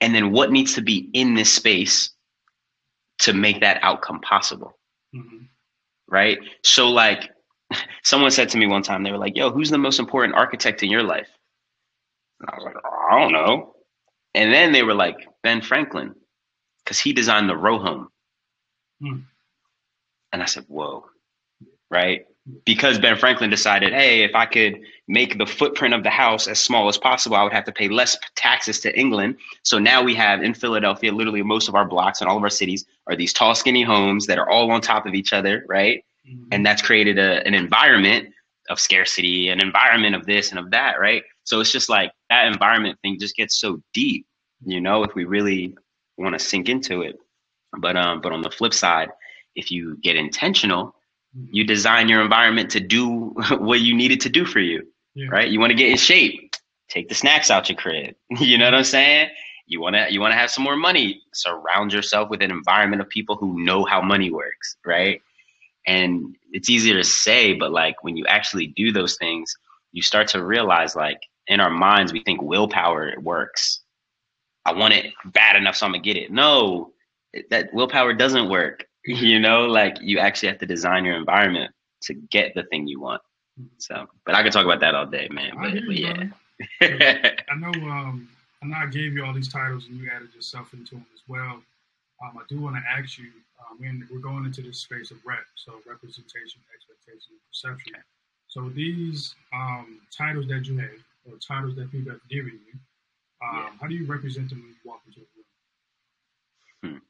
And 0.00 0.14
then 0.14 0.32
what 0.32 0.52
needs 0.52 0.74
to 0.74 0.82
be 0.82 1.10
in 1.12 1.34
this 1.34 1.52
space 1.52 2.10
to 3.20 3.32
make 3.32 3.60
that 3.60 3.78
outcome 3.82 4.20
possible? 4.20 4.78
hmm 5.12 5.44
right? 6.12 6.38
So 6.62 6.90
like 6.90 7.30
someone 8.04 8.30
said 8.30 8.50
to 8.50 8.58
me 8.58 8.68
one 8.68 8.82
time, 8.82 9.02
they 9.02 9.10
were 9.10 9.18
like, 9.18 9.36
yo, 9.36 9.50
who's 9.50 9.70
the 9.70 9.78
most 9.78 9.98
important 9.98 10.36
architect 10.36 10.84
in 10.84 10.90
your 10.90 11.02
life? 11.02 11.28
And 12.40 12.50
I 12.50 12.54
was 12.54 12.64
like, 12.64 12.76
I 13.10 13.18
don't 13.18 13.32
know. 13.32 13.74
And 14.34 14.52
then 14.52 14.72
they 14.72 14.82
were 14.82 14.94
like, 14.94 15.16
Ben 15.42 15.62
Franklin, 15.62 16.14
because 16.84 16.98
he 16.98 17.12
designed 17.12 17.48
the 17.48 17.56
row 17.56 17.78
home. 17.78 18.08
Hmm. 19.00 19.18
And 20.32 20.42
I 20.42 20.46
said, 20.46 20.64
whoa, 20.68 21.04
right? 21.90 22.26
Because 22.64 22.98
Ben 22.98 23.16
Franklin 23.16 23.50
decided, 23.50 23.92
hey, 23.92 24.24
if 24.24 24.34
I 24.34 24.46
could 24.46 24.80
make 25.06 25.38
the 25.38 25.46
footprint 25.46 25.94
of 25.94 26.02
the 26.02 26.10
house 26.10 26.48
as 26.48 26.58
small 26.58 26.88
as 26.88 26.98
possible, 26.98 27.36
I 27.36 27.44
would 27.44 27.52
have 27.52 27.64
to 27.66 27.72
pay 27.72 27.88
less 27.88 28.16
taxes 28.34 28.80
to 28.80 28.98
England. 28.98 29.36
So 29.62 29.78
now 29.78 30.02
we 30.02 30.14
have 30.16 30.42
in 30.42 30.54
Philadelphia, 30.54 31.12
literally 31.12 31.42
most 31.42 31.68
of 31.68 31.74
our 31.74 31.84
blocks 31.86 32.20
and 32.20 32.28
all 32.28 32.36
of 32.36 32.42
our 32.42 32.50
cities 32.50 32.84
are 33.06 33.14
these 33.14 33.32
tall, 33.32 33.54
skinny 33.54 33.82
homes 33.82 34.26
that 34.26 34.38
are 34.38 34.50
all 34.50 34.70
on 34.72 34.80
top 34.80 35.06
of 35.06 35.14
each 35.14 35.32
other, 35.32 35.64
right? 35.68 36.02
hmm 36.26 36.44
and 36.52 36.64
that's 36.64 36.82
created 36.82 37.18
a, 37.18 37.46
an 37.46 37.54
environment 37.54 38.28
of 38.68 38.78
scarcity 38.78 39.48
an 39.48 39.60
environment 39.60 40.14
of 40.14 40.24
this 40.26 40.50
and 40.50 40.58
of 40.58 40.70
that 40.70 41.00
right 41.00 41.24
so 41.44 41.60
it's 41.60 41.72
just 41.72 41.88
like 41.88 42.12
that 42.30 42.46
environment 42.46 42.98
thing 43.02 43.18
just 43.18 43.34
gets 43.36 43.58
so 43.58 43.82
deep 43.92 44.26
you 44.64 44.80
know 44.80 45.02
if 45.02 45.14
we 45.14 45.24
really 45.24 45.74
want 46.18 46.38
to 46.38 46.44
sink 46.44 46.68
into 46.68 47.02
it. 47.02 47.18
But 47.78 47.96
um 47.96 48.20
but 48.20 48.32
on 48.32 48.42
the 48.42 48.50
flip 48.50 48.74
side 48.74 49.10
if 49.54 49.70
you 49.70 49.96
get 50.02 50.16
intentional 50.16 50.94
you 51.50 51.64
design 51.64 52.08
your 52.08 52.20
environment 52.22 52.70
to 52.70 52.80
do 52.80 53.06
what 53.58 53.80
you 53.80 53.94
need 53.94 54.10
it 54.12 54.20
to 54.20 54.28
do 54.28 54.44
for 54.44 54.60
you 54.60 54.86
Yeah. 55.14 55.28
right? 55.30 55.48
You 55.50 55.60
want 55.60 55.70
to 55.70 55.76
get 55.76 55.90
in 55.90 55.96
shape 55.96 56.54
take 56.88 57.08
the 57.08 57.14
snacks 57.14 57.50
out 57.50 57.68
your 57.70 57.76
crib. 57.76 58.14
You 58.38 58.58
know 58.58 58.66
what 58.66 58.74
i'm 58.74 58.84
saying? 58.84 59.30
You 59.66 59.80
want 59.80 59.96
to 59.96 60.06
you 60.12 60.20
want 60.20 60.32
to 60.32 60.36
have 60.36 60.50
some 60.50 60.64
more 60.64 60.76
money 60.76 61.22
surround 61.32 61.92
yourself 61.92 62.28
with 62.30 62.42
an 62.42 62.50
environment 62.50 63.00
of 63.00 63.08
people 63.08 63.36
who 63.36 63.62
know 63.64 63.84
how 63.84 64.02
money 64.02 64.30
works 64.30 64.76
right? 64.84 65.20
And 65.86 66.36
it's 66.52 66.68
easier 66.70 66.94
to 66.94 67.04
say 67.04 67.54
but 67.54 67.72
like 67.72 68.04
when 68.04 68.16
you 68.16 68.26
actually 68.26 68.66
do 68.68 68.92
those 68.92 69.16
things 69.16 69.54
you 69.92 70.02
start 70.02 70.28
to 70.28 70.44
realize 70.44 70.94
like 70.96 71.20
in 71.46 71.60
our 71.60 71.70
minds 71.70 72.12
we 72.12 72.22
think 72.22 72.40
willpower 72.42 73.14
works 73.20 73.80
i 74.66 74.72
want 74.72 74.94
it 74.94 75.12
bad 75.26 75.56
enough 75.56 75.76
so 75.76 75.86
i'm 75.86 75.92
gonna 75.92 76.02
get 76.02 76.16
it 76.16 76.30
no 76.30 76.92
that 77.50 77.72
willpower 77.72 78.12
doesn't 78.12 78.48
work 78.48 78.84
you 79.06 79.38
know 79.38 79.66
like 79.66 79.96
you 80.00 80.18
actually 80.18 80.48
have 80.48 80.58
to 80.58 80.66
design 80.66 81.04
your 81.04 81.16
environment 81.16 81.72
to 82.02 82.14
get 82.14 82.54
the 82.54 82.64
thing 82.64 82.86
you 82.86 83.00
want 83.00 83.22
so 83.78 84.06
but 84.24 84.34
i 84.34 84.42
could 84.42 84.52
talk 84.52 84.64
about 84.64 84.80
that 84.80 84.94
all 84.94 85.06
day 85.06 85.28
man 85.30 85.52
but, 85.60 85.74
but 85.86 85.96
yeah 85.96 86.24
i 86.80 87.54
know 87.56 87.72
um 87.88 88.28
I 88.62 88.66
know 88.66 88.76
I 88.76 88.86
gave 88.86 89.14
you 89.14 89.24
all 89.24 89.32
these 89.32 89.48
titles 89.48 89.86
and 89.88 89.98
you 89.98 90.08
added 90.14 90.32
yourself 90.34 90.72
into 90.72 90.94
them 90.94 91.06
as 91.12 91.20
well. 91.26 91.60
Um, 92.22 92.38
I 92.38 92.42
do 92.48 92.60
want 92.60 92.76
to 92.76 92.82
ask 92.88 93.18
you, 93.18 93.30
um, 93.58 94.06
we're 94.10 94.20
going 94.20 94.44
into 94.44 94.62
this 94.62 94.78
space 94.78 95.10
of 95.10 95.18
rep, 95.26 95.44
so 95.56 95.80
representation, 95.86 96.60
expectation, 96.72 97.32
and 97.32 97.40
perception. 97.50 97.94
Okay. 97.94 98.02
So 98.46 98.68
these 98.68 99.34
um, 99.52 99.98
titles 100.16 100.46
that 100.48 100.66
you 100.66 100.78
have, 100.78 100.90
or 101.26 101.38
titles 101.38 101.74
that 101.76 101.90
people 101.90 102.12
have 102.12 102.28
given 102.28 102.60
you, 102.66 102.78
um, 103.42 103.56
yeah. 103.56 103.68
how 103.80 103.86
do 103.86 103.94
you 103.94 104.06
represent 104.06 104.48
them 104.50 104.60
when 104.60 104.68
you 104.68 104.76
walk 104.84 105.00
into 105.06 105.20
a 105.20 106.88
room? 106.88 107.00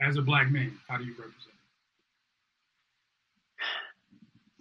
Hmm. 0.00 0.06
As 0.06 0.16
a 0.16 0.22
black 0.22 0.50
man, 0.50 0.72
how 0.88 0.98
do 0.98 1.04
you 1.04 1.12
represent 1.12 1.36
them? 1.46 1.52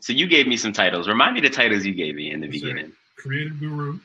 So 0.01 0.13
you 0.13 0.27
gave 0.27 0.47
me 0.47 0.57
some 0.57 0.73
titles. 0.73 1.07
Remind 1.07 1.35
me 1.35 1.41
the 1.41 1.49
titles 1.49 1.85
you 1.85 1.93
gave 1.93 2.15
me 2.15 2.31
in 2.31 2.41
the 2.41 2.47
beginning. 2.47 2.91
Creative 3.17 3.59
guru, 3.59 3.99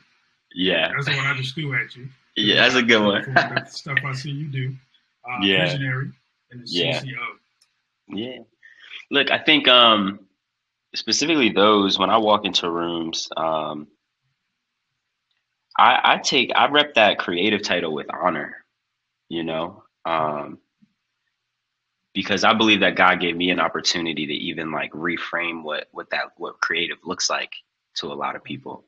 yeah. 0.53 0.91
That's 0.93 1.05
the 1.07 1.15
one 1.15 1.25
I 1.25 1.35
just 1.35 1.53
threw 1.55 1.73
at 1.75 1.95
you. 1.95 2.07
Yeah, 2.35 2.61
that's 2.61 2.75
a 2.75 2.83
good 2.83 3.03
one. 3.03 3.67
stuff 3.67 3.97
I 4.05 4.13
see 4.13 4.31
you 4.31 4.47
do. 4.47 4.75
Uh, 5.27 5.39
yeah. 5.41 5.65
Visionary 5.65 6.11
and 6.51 6.61
the 6.61 6.65
yeah. 6.67 6.99
CCO. 6.99 7.15
Yeah. 8.09 8.39
Look, 9.11 9.31
I 9.31 9.39
think 9.39 9.67
um, 9.67 10.19
specifically 10.95 11.49
those, 11.49 11.97
when 11.99 12.09
I 12.09 12.17
walk 12.17 12.45
into 12.45 12.69
rooms, 12.69 13.29
um, 13.35 13.87
I, 15.77 15.99
I 16.03 16.17
take, 16.17 16.51
I 16.55 16.67
rep 16.67 16.95
that 16.95 17.19
creative 17.19 17.61
title 17.61 17.93
with 17.93 18.07
honor, 18.13 18.65
you 19.29 19.43
know, 19.43 19.83
um, 20.05 20.59
because 22.13 22.43
I 22.43 22.53
believe 22.53 22.79
that 22.79 22.95
God 22.95 23.19
gave 23.19 23.35
me 23.37 23.51
an 23.51 23.59
opportunity 23.59 24.25
to 24.25 24.33
even 24.33 24.71
like 24.71 24.91
reframe 24.91 25.63
what, 25.63 25.87
what 25.91 26.09
that, 26.09 26.31
what 26.37 26.59
creative 26.59 26.97
looks 27.03 27.29
like 27.29 27.51
to 27.97 28.07
a 28.07 28.15
lot 28.15 28.35
of 28.35 28.43
people. 28.43 28.85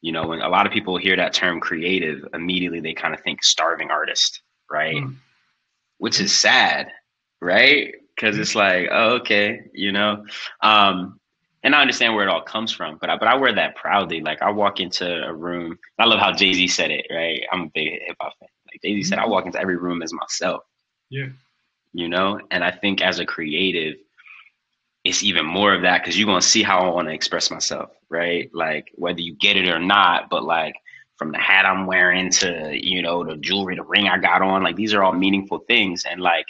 You 0.00 0.12
know, 0.12 0.28
when 0.28 0.40
a 0.40 0.48
lot 0.48 0.66
of 0.66 0.72
people 0.72 0.96
hear 0.96 1.16
that 1.16 1.34
term 1.34 1.60
creative, 1.60 2.26
immediately 2.32 2.80
they 2.80 2.94
kind 2.94 3.12
of 3.12 3.20
think 3.20 3.44
starving 3.44 3.90
artist, 3.90 4.40
right? 4.70 4.96
Mm. 4.96 5.16
Which 5.98 6.20
is 6.20 6.34
sad, 6.34 6.88
right? 7.42 7.94
Because 8.16 8.38
it's 8.38 8.54
like, 8.54 8.88
oh, 8.90 9.16
okay, 9.16 9.60
you 9.74 9.92
know. 9.92 10.24
Um, 10.62 11.19
and 11.62 11.74
I 11.74 11.80
understand 11.80 12.14
where 12.14 12.26
it 12.26 12.30
all 12.30 12.42
comes 12.42 12.72
from, 12.72 12.96
but 13.00 13.10
I, 13.10 13.16
but 13.16 13.28
I 13.28 13.34
wear 13.34 13.54
that 13.54 13.76
proudly. 13.76 14.20
Like 14.20 14.40
I 14.40 14.50
walk 14.50 14.80
into 14.80 15.22
a 15.24 15.32
room. 15.32 15.78
I 15.98 16.06
love 16.06 16.20
how 16.20 16.32
Jay 16.32 16.52
Z 16.52 16.68
said 16.68 16.90
it, 16.90 17.06
right? 17.10 17.42
I'm 17.52 17.62
a 17.62 17.70
big 17.74 18.00
hip 18.06 18.16
hop 18.20 18.32
fan. 18.38 18.48
Like 18.66 18.80
Jay 18.82 18.94
Z 18.94 19.04
said, 19.04 19.18
I 19.18 19.22
mm-hmm. 19.22 19.30
walk 19.30 19.46
into 19.46 19.60
every 19.60 19.76
room 19.76 20.02
as 20.02 20.12
myself. 20.12 20.62
Yeah. 21.10 21.28
You 21.92 22.08
know, 22.08 22.40
and 22.50 22.64
I 22.64 22.70
think 22.70 23.02
as 23.02 23.18
a 23.18 23.26
creative, 23.26 23.96
it's 25.04 25.22
even 25.22 25.44
more 25.44 25.74
of 25.74 25.82
that 25.82 26.02
because 26.02 26.18
you're 26.18 26.26
gonna 26.26 26.42
see 26.42 26.62
how 26.62 26.78
I 26.78 26.90
want 26.90 27.08
to 27.08 27.14
express 27.14 27.50
myself, 27.50 27.90
right? 28.08 28.50
Like 28.54 28.90
whether 28.94 29.20
you 29.20 29.34
get 29.34 29.56
it 29.56 29.68
or 29.68 29.78
not, 29.78 30.30
but 30.30 30.44
like 30.44 30.74
from 31.16 31.32
the 31.32 31.38
hat 31.38 31.66
I'm 31.66 31.86
wearing 31.86 32.30
to 32.32 32.70
you 32.72 33.02
know 33.02 33.24
the 33.24 33.36
jewelry, 33.36 33.76
the 33.76 33.82
ring 33.82 34.08
I 34.08 34.18
got 34.18 34.42
on, 34.42 34.62
like 34.62 34.76
these 34.76 34.94
are 34.94 35.02
all 35.02 35.12
meaningful 35.12 35.58
things, 35.66 36.04
and 36.04 36.20
like 36.20 36.46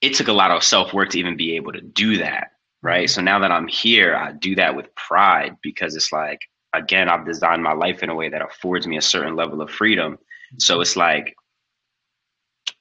it 0.00 0.14
took 0.14 0.28
a 0.28 0.32
lot 0.32 0.50
of 0.50 0.62
self 0.64 0.92
work 0.92 1.10
to 1.10 1.18
even 1.18 1.36
be 1.36 1.56
able 1.56 1.72
to 1.72 1.80
do 1.80 2.18
that, 2.18 2.52
right? 2.82 3.08
So 3.08 3.20
now 3.20 3.38
that 3.40 3.50
I'm 3.50 3.68
here, 3.68 4.16
I 4.16 4.32
do 4.32 4.54
that 4.56 4.76
with 4.76 4.94
pride 4.94 5.56
because 5.62 5.96
it's 5.96 6.12
like 6.12 6.40
again, 6.74 7.08
I've 7.08 7.26
designed 7.26 7.62
my 7.62 7.72
life 7.72 8.02
in 8.02 8.10
a 8.10 8.14
way 8.14 8.28
that 8.28 8.42
affords 8.42 8.86
me 8.86 8.96
a 8.96 9.02
certain 9.02 9.36
level 9.36 9.60
of 9.60 9.70
freedom. 9.70 10.18
So 10.58 10.80
it's 10.80 10.96
like 10.96 11.34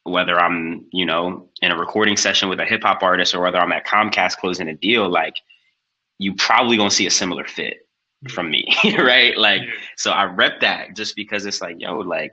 whether 0.04 0.40
I'm, 0.40 0.86
you 0.92 1.06
know, 1.06 1.50
in 1.62 1.72
a 1.72 1.78
recording 1.78 2.18
session 2.18 2.50
with 2.50 2.60
a 2.60 2.66
hip 2.66 2.84
hop 2.84 3.04
artist 3.04 3.36
or 3.36 3.42
whether 3.42 3.60
I'm 3.60 3.72
at 3.72 3.86
Comcast 3.86 4.38
closing 4.38 4.70
a 4.70 4.76
deal, 4.76 5.10
like 5.10 5.36
you 6.20 6.34
probably 6.36 6.78
gonna 6.78 6.92
see 6.92 7.08
a 7.08 7.12
similar 7.12 7.46
fit 7.46 7.78
mm-hmm. 8.26 8.34
from 8.34 8.50
me, 8.50 8.68
right? 8.98 9.38
Like, 9.38 9.62
so 9.98 10.12
I 10.12 10.26
rep 10.26 10.62
that 10.62 10.96
just 10.96 11.16
because 11.16 11.46
it's 11.46 11.62
like, 11.62 11.78
yo, 11.80 12.00
like 12.00 12.32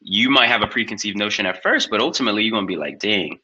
you 0.00 0.30
might 0.30 0.48
have 0.48 0.62
a 0.62 0.66
preconceived 0.66 1.16
notion 1.16 1.46
at 1.46 1.62
first, 1.62 1.90
but 1.90 2.00
ultimately 2.00 2.42
you're 2.42 2.56
gonna 2.56 2.66
be 2.66 2.76
like, 2.76 2.98
dang, 2.98 3.38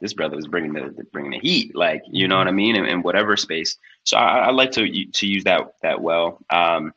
this 0.00 0.14
brother 0.14 0.36
was 0.36 0.46
bringing 0.46 0.72
the 0.72 1.04
bringing 1.12 1.32
the 1.32 1.40
heat, 1.40 1.74
like 1.74 2.02
you 2.08 2.28
know 2.28 2.38
what 2.38 2.48
I 2.48 2.52
mean, 2.52 2.76
in, 2.76 2.84
in 2.86 3.02
whatever 3.02 3.36
space. 3.36 3.76
So 4.04 4.16
I, 4.16 4.46
I, 4.46 4.50
like 4.50 4.72
to 4.72 5.04
to 5.04 5.26
use 5.26 5.44
that 5.44 5.74
that 5.82 6.00
well. 6.00 6.38
Um, 6.50 6.92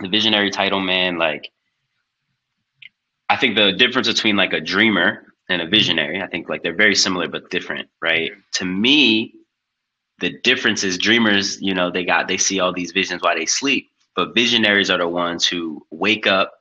the 0.00 0.08
visionary 0.08 0.50
title, 0.50 0.80
man, 0.80 1.18
like 1.18 1.50
I 3.28 3.36
think 3.36 3.56
the 3.56 3.72
difference 3.72 4.08
between 4.08 4.36
like 4.36 4.52
a 4.52 4.60
dreamer 4.60 5.34
and 5.48 5.62
a 5.62 5.66
visionary, 5.66 6.22
I 6.22 6.26
think 6.26 6.48
like 6.48 6.62
they're 6.62 6.74
very 6.74 6.94
similar 6.94 7.28
but 7.28 7.50
different, 7.50 7.88
right? 8.00 8.32
To 8.54 8.64
me, 8.64 9.34
the 10.20 10.38
difference 10.40 10.84
is 10.84 10.98
dreamers, 10.98 11.60
you 11.60 11.74
know, 11.74 11.90
they 11.90 12.04
got 12.04 12.28
they 12.28 12.38
see 12.38 12.60
all 12.60 12.72
these 12.72 12.92
visions 12.92 13.22
while 13.22 13.36
they 13.36 13.46
sleep, 13.46 13.90
but 14.14 14.34
visionaries 14.34 14.90
are 14.90 14.98
the 14.98 15.08
ones 15.08 15.46
who 15.46 15.84
wake 15.90 16.26
up, 16.26 16.54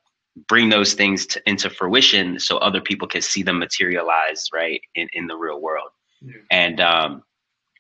bring 0.47 0.69
those 0.69 0.93
things 0.93 1.25
to, 1.27 1.41
into 1.47 1.69
fruition 1.69 2.39
so 2.39 2.57
other 2.57 2.81
people 2.81 3.07
can 3.07 3.21
see 3.21 3.43
them 3.43 3.59
materialize, 3.59 4.49
right, 4.53 4.81
in 4.95 5.07
in 5.13 5.27
the 5.27 5.35
real 5.35 5.61
world. 5.61 5.89
Yeah. 6.21 6.33
And 6.51 6.81
um, 6.81 7.23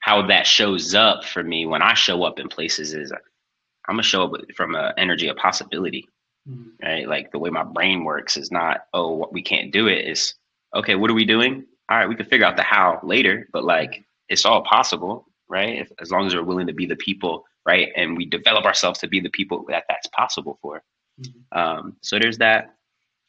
how 0.01 0.27
that 0.27 0.45
shows 0.45 0.93
up 0.93 1.23
for 1.23 1.43
me 1.43 1.65
when 1.65 1.81
I 1.81 1.93
show 1.93 2.23
up 2.23 2.39
in 2.39 2.47
places 2.47 2.93
is 2.93 3.11
I'm 3.11 3.95
gonna 3.95 4.03
show 4.03 4.23
up 4.23 4.41
from 4.55 4.75
an 4.75 4.93
energy 4.97 5.27
of 5.27 5.37
possibility 5.37 6.07
mm-hmm. 6.49 6.85
right? 6.85 7.07
Like 7.07 7.31
the 7.31 7.39
way 7.39 7.49
my 7.49 7.63
brain 7.63 8.03
works 8.03 8.37
is 8.37 8.51
not, 8.51 8.85
oh, 8.93 9.11
what 9.13 9.33
we 9.33 9.41
can't 9.41 9.71
do 9.71 9.87
it. 9.87 10.07
Is 10.07 10.35
okay. 10.75 10.95
What 10.95 11.09
are 11.09 11.15
we 11.15 11.25
doing? 11.25 11.65
All 11.89 11.97
right, 11.97 12.07
we 12.07 12.15
can 12.15 12.25
figure 12.25 12.45
out 12.45 12.55
the 12.55 12.63
how 12.63 12.99
later, 13.03 13.47
but 13.51 13.63
like 13.63 14.03
it's 14.29 14.45
all 14.45 14.63
possible, 14.63 15.27
right? 15.49 15.79
If, 15.79 15.91
as 15.99 16.11
long 16.11 16.25
as 16.27 16.35
we're 16.35 16.43
willing 16.43 16.67
to 16.67 16.73
be 16.73 16.85
the 16.85 16.95
people, 16.95 17.43
right, 17.65 17.89
and 17.95 18.17
we 18.17 18.25
develop 18.25 18.65
ourselves 18.65 18.99
to 18.99 19.07
be 19.07 19.19
the 19.19 19.29
people 19.29 19.65
that 19.69 19.83
that's 19.89 20.07
possible 20.07 20.57
for. 20.61 20.81
Mm-hmm. 21.19 21.57
Um, 21.57 21.97
so 22.01 22.19
there's 22.19 22.39
that, 22.39 22.75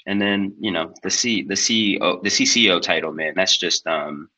and 0.06 0.20
then 0.20 0.54
you 0.58 0.70
know 0.70 0.92
the 1.02 1.10
C 1.10 1.42
the 1.42 1.54
CEO 1.54 2.22
the 2.22 2.30
CCO 2.30 2.80
title, 2.80 3.12
man. 3.12 3.34
That's 3.36 3.56
just 3.56 3.86
um, 3.86 4.28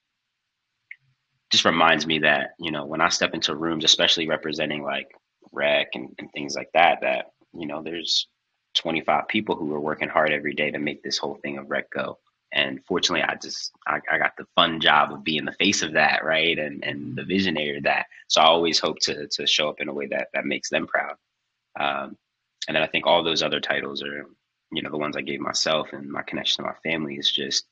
just 1.51 1.65
reminds 1.65 2.07
me 2.07 2.21
that 2.21 2.51
you 2.59 2.71
know 2.71 2.85
when 2.85 3.01
I 3.01 3.09
step 3.09 3.35
into 3.35 3.55
rooms, 3.55 3.85
especially 3.85 4.29
representing 4.29 4.83
like 4.83 5.09
rec 5.53 5.89
and, 5.95 6.15
and 6.19 6.31
things 6.33 6.55
like 6.55 6.71
that, 6.75 7.01
that 7.03 7.27
you 7.53 7.67
know 7.67 7.83
there's 7.83 8.29
25 8.77 9.29
people 9.29 9.57
who 9.57 9.73
are 9.73 9.81
working 9.81 10.09
hard 10.09 10.33
every 10.33 10.55
day 10.55 10.71
to 10.71 10.79
make 10.79 11.03
this 11.03 11.19
whole 11.19 11.37
thing 11.37 11.59
of 11.59 11.71
rec 11.71 11.91
go 11.91 12.19
and 12.53 12.81
fortunately 12.87 13.23
i 13.23 13.35
just 13.43 13.73
I, 13.87 14.01
I, 14.11 14.19
got 14.19 14.37
the 14.37 14.47
fun 14.55 14.81
job 14.81 15.13
of 15.13 15.25
being 15.25 15.45
the 15.45 15.53
face 15.53 15.83
of 15.83 15.95
that 15.95 16.25
right 16.25 16.59
and 16.59 16.85
and 16.85 17.17
the 17.17 17.25
visionary 17.25 17.79
of 17.79 17.85
that 17.85 18.07
so 18.29 18.41
i 18.41 18.45
always 18.45 18.79
hope 18.79 18.99
to 19.03 19.27
to 19.29 19.47
show 19.47 19.69
up 19.69 19.81
in 19.81 19.89
a 19.89 19.95
way 19.95 20.07
that 20.09 20.29
that 20.35 20.45
makes 20.45 20.69
them 20.69 20.87
proud 20.87 21.15
um, 21.79 22.17
and 22.69 22.75
then 22.75 22.83
i 22.83 22.87
think 22.87 23.07
all 23.07 23.23
those 23.23 23.43
other 23.43 23.61
titles 23.61 24.03
are 24.03 24.27
you 24.73 24.83
know 24.83 24.91
the 24.91 24.99
ones 24.99 25.17
i 25.17 25.23
gave 25.23 25.41
myself 25.41 25.89
and 25.93 26.11
my 26.11 26.23
connection 26.23 26.65
to 26.65 26.71
my 26.71 26.91
family 26.91 27.15
is 27.15 27.31
just 27.31 27.67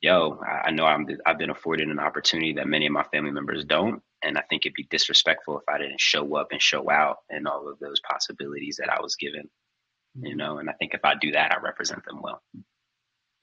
yo 0.00 0.38
i, 0.46 0.68
I 0.68 0.70
know 0.70 0.86
I'm, 0.86 1.06
i've 1.26 1.38
been 1.38 1.50
afforded 1.50 1.88
an 1.88 1.98
opportunity 1.98 2.54
that 2.54 2.66
many 2.66 2.86
of 2.86 2.92
my 2.92 3.04
family 3.04 3.30
members 3.30 3.64
don't 3.64 4.02
and 4.22 4.38
I 4.38 4.42
think 4.48 4.66
it'd 4.66 4.74
be 4.74 4.86
disrespectful 4.90 5.58
if 5.58 5.64
I 5.68 5.78
didn't 5.78 6.00
show 6.00 6.36
up 6.36 6.48
and 6.50 6.60
show 6.60 6.90
out 6.90 7.18
in 7.30 7.46
all 7.46 7.68
of 7.68 7.78
those 7.78 8.00
possibilities 8.00 8.76
that 8.78 8.90
I 8.90 9.00
was 9.00 9.16
given. 9.16 9.48
You 10.14 10.30
mm-hmm. 10.30 10.38
know, 10.38 10.58
and 10.58 10.70
I 10.70 10.72
think 10.74 10.94
if 10.94 11.04
I 11.04 11.14
do 11.14 11.32
that, 11.32 11.52
I 11.52 11.60
represent 11.60 12.04
them 12.04 12.20
well. 12.22 12.42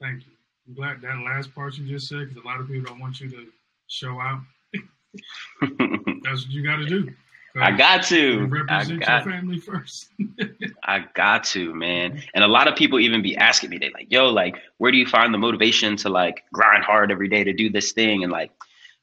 Thank 0.02 0.26
you. 0.26 0.32
I'm 0.68 0.74
glad 0.74 1.02
that 1.02 1.20
last 1.20 1.54
part 1.54 1.78
you 1.78 1.88
just 1.88 2.08
said, 2.08 2.30
because 2.30 2.44
a 2.44 2.46
lot 2.46 2.60
of 2.60 2.68
people 2.68 2.86
don't 2.86 3.00
want 3.00 3.20
you 3.20 3.30
to 3.30 3.48
show 3.88 4.20
out. 4.20 4.42
That's 5.62 6.46
what 6.46 6.50
you 6.50 6.64
got 6.64 6.78
to 6.78 6.86
do. 6.86 7.14
I 7.62 7.72
got 7.72 8.04
to 8.06 8.46
represent 8.48 9.02
got, 9.02 9.26
your 9.26 9.34
family 9.34 9.60
first. 9.60 10.10
I 10.84 11.06
got 11.14 11.44
to, 11.46 11.74
man. 11.74 12.24
And 12.34 12.44
a 12.44 12.48
lot 12.48 12.68
of 12.68 12.76
people 12.76 13.00
even 13.00 13.22
be 13.22 13.38
asking 13.38 13.70
me, 13.70 13.78
they 13.78 13.92
like, 13.92 14.08
yo, 14.12 14.30
like, 14.30 14.56
where 14.78 14.92
do 14.92 14.98
you 14.98 15.06
find 15.06 15.34
the 15.34 15.38
motivation 15.38 15.96
to 15.98 16.10
like 16.10 16.44
grind 16.52 16.84
hard 16.84 17.12
every 17.12 17.28
day 17.28 17.44
to 17.44 17.54
do 17.54 17.70
this 17.70 17.92
thing? 17.92 18.24
And 18.24 18.32
like, 18.32 18.52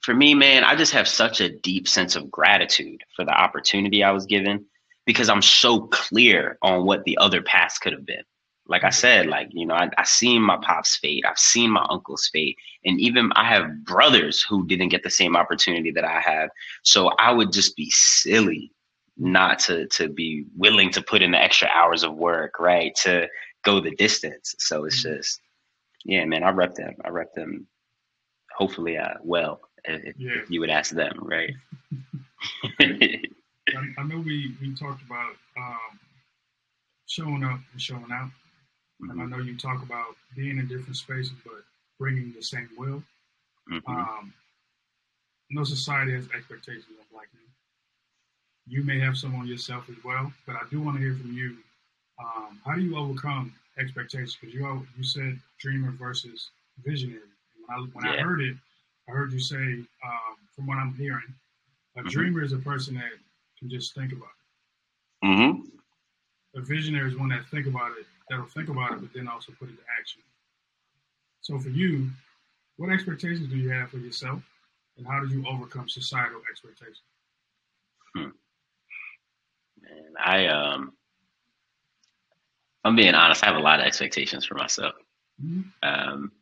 for 0.00 0.14
me, 0.14 0.34
man, 0.34 0.64
I 0.64 0.74
just 0.74 0.92
have 0.92 1.06
such 1.06 1.40
a 1.40 1.48
deep 1.48 1.86
sense 1.86 2.16
of 2.16 2.30
gratitude 2.30 3.02
for 3.14 3.24
the 3.24 3.32
opportunity 3.32 4.02
I 4.02 4.10
was 4.10 4.26
given 4.26 4.64
because 5.06 5.28
I'm 5.28 5.42
so 5.42 5.82
clear 5.88 6.58
on 6.62 6.84
what 6.84 7.04
the 7.04 7.18
other 7.18 7.42
paths 7.42 7.78
could 7.78 7.92
have 7.92 8.06
been. 8.06 8.24
Like 8.70 8.84
I 8.84 8.90
said, 8.90 9.26
like, 9.26 9.48
you 9.50 9.66
know, 9.66 9.74
I, 9.74 9.90
I 9.98 10.04
seen 10.04 10.42
my 10.42 10.56
pop's 10.62 10.96
fate, 10.96 11.24
I've 11.28 11.38
seen 11.38 11.70
my 11.70 11.84
uncle's 11.90 12.30
fate, 12.32 12.56
and 12.84 13.00
even 13.00 13.32
I 13.32 13.44
have 13.44 13.84
brothers 13.84 14.42
who 14.42 14.64
didn't 14.66 14.90
get 14.90 15.02
the 15.02 15.10
same 15.10 15.36
opportunity 15.36 15.90
that 15.90 16.04
I 16.04 16.20
have. 16.20 16.50
So 16.84 17.08
I 17.18 17.32
would 17.32 17.52
just 17.52 17.76
be 17.76 17.90
silly 17.90 18.72
not 19.16 19.58
to 19.58 19.86
to 19.88 20.08
be 20.08 20.46
willing 20.56 20.90
to 20.92 21.02
put 21.02 21.20
in 21.20 21.32
the 21.32 21.42
extra 21.42 21.68
hours 21.74 22.04
of 22.04 22.14
work, 22.14 22.60
right? 22.60 22.94
To 23.02 23.26
go 23.64 23.80
the 23.80 23.90
distance. 23.96 24.54
So 24.60 24.84
it's 24.84 25.04
mm-hmm. 25.04 25.16
just, 25.16 25.40
yeah, 26.04 26.24
man, 26.24 26.44
I 26.44 26.50
rep 26.50 26.74
them. 26.74 26.94
I 27.04 27.08
rep 27.08 27.34
them. 27.34 27.66
Hopefully, 28.56 28.96
uh, 28.96 29.14
well, 29.22 29.60
if, 29.84 30.14
yeah. 30.16 30.30
if 30.42 30.50
you 30.50 30.60
would 30.60 30.70
ask 30.70 30.94
them, 30.94 31.18
right? 31.22 31.52
I, 32.80 33.20
I, 33.98 34.02
know 34.04 34.18
we 34.20 34.54
we 34.60 34.74
talked 34.74 35.02
about 35.02 35.34
um, 35.56 35.98
showing 37.06 37.42
up 37.42 37.60
and 37.72 37.80
showing 37.80 38.10
out, 38.12 38.30
mm-hmm. 39.02 39.10
and 39.10 39.22
I 39.22 39.26
know 39.26 39.42
you 39.42 39.56
talk 39.56 39.82
about 39.82 40.16
being 40.36 40.58
in 40.58 40.68
different 40.68 40.96
spaces, 40.96 41.32
but 41.44 41.62
bringing 41.98 42.32
the 42.32 42.42
same 42.42 42.68
will. 42.76 43.02
Mm-hmm. 43.70 43.90
Um, 43.90 44.32
no 45.50 45.64
society 45.64 46.12
has 46.12 46.24
expectations 46.34 46.86
of 47.00 47.10
black 47.10 47.28
men. 47.34 47.44
You 48.66 48.84
may 48.84 48.98
have 49.00 49.16
some 49.16 49.34
on 49.34 49.46
yourself 49.46 49.88
as 49.88 49.96
well, 50.04 50.32
but 50.46 50.56
I 50.56 50.60
do 50.70 50.80
want 50.80 50.96
to 50.96 51.02
hear 51.02 51.14
from 51.14 51.32
you. 51.32 51.56
Um, 52.18 52.60
how 52.64 52.74
do 52.74 52.82
you 52.82 52.96
overcome 52.96 53.52
expectations? 53.78 54.36
Because 54.40 54.54
you 54.54 54.86
you 54.96 55.04
said 55.04 55.38
dreamer 55.58 55.90
versus 55.92 56.50
visionary. 56.84 57.20
When 57.66 57.78
I, 57.78 57.86
when 57.92 58.04
yeah. 58.04 58.20
I 58.20 58.22
heard 58.22 58.40
it, 58.40 58.56
I 59.08 59.12
heard 59.12 59.32
you 59.32 59.40
say, 59.40 59.56
um, 59.56 60.36
from 60.54 60.66
what 60.66 60.76
I'm 60.76 60.94
hearing, 60.94 61.34
a 61.96 62.00
mm-hmm. 62.00 62.08
dreamer 62.08 62.42
is 62.42 62.52
a 62.52 62.58
person 62.58 62.94
that 62.94 63.10
can 63.58 63.68
just 63.68 63.94
think 63.94 64.12
about 64.12 64.28
it. 65.22 65.26
Mm-hmm. 65.26 66.58
A 66.58 66.62
visionary 66.62 67.10
is 67.10 67.16
one 67.18 67.28
that 67.30 67.46
think 67.50 67.66
about 67.66 67.92
it, 67.92 68.06
that'll 68.30 68.46
think 68.46 68.68
about 68.68 68.92
it, 68.92 69.00
but 69.00 69.12
then 69.12 69.28
also 69.28 69.52
put 69.58 69.68
it 69.68 69.76
to 69.76 69.82
action. 69.98 70.22
So 71.42 71.58
for 71.58 71.68
you, 71.68 72.08
what 72.76 72.90
expectations 72.90 73.48
do 73.48 73.56
you 73.56 73.68
have 73.70 73.90
for 73.90 73.98
yourself, 73.98 74.40
and 74.96 75.06
how 75.06 75.20
do 75.20 75.28
you 75.28 75.44
overcome 75.46 75.88
societal 75.88 76.40
expectations? 76.50 77.02
Hmm. 78.14 78.30
Man, 79.82 80.12
I 80.18 80.46
um, 80.46 80.92
I'm 82.84 82.96
being 82.96 83.14
honest. 83.14 83.42
I 83.42 83.48
have 83.48 83.56
a 83.56 83.60
lot 83.60 83.80
of 83.80 83.86
expectations 83.86 84.46
for 84.46 84.54
myself. 84.54 84.94
Mm-hmm. 85.44 85.62
Um, 85.82 86.32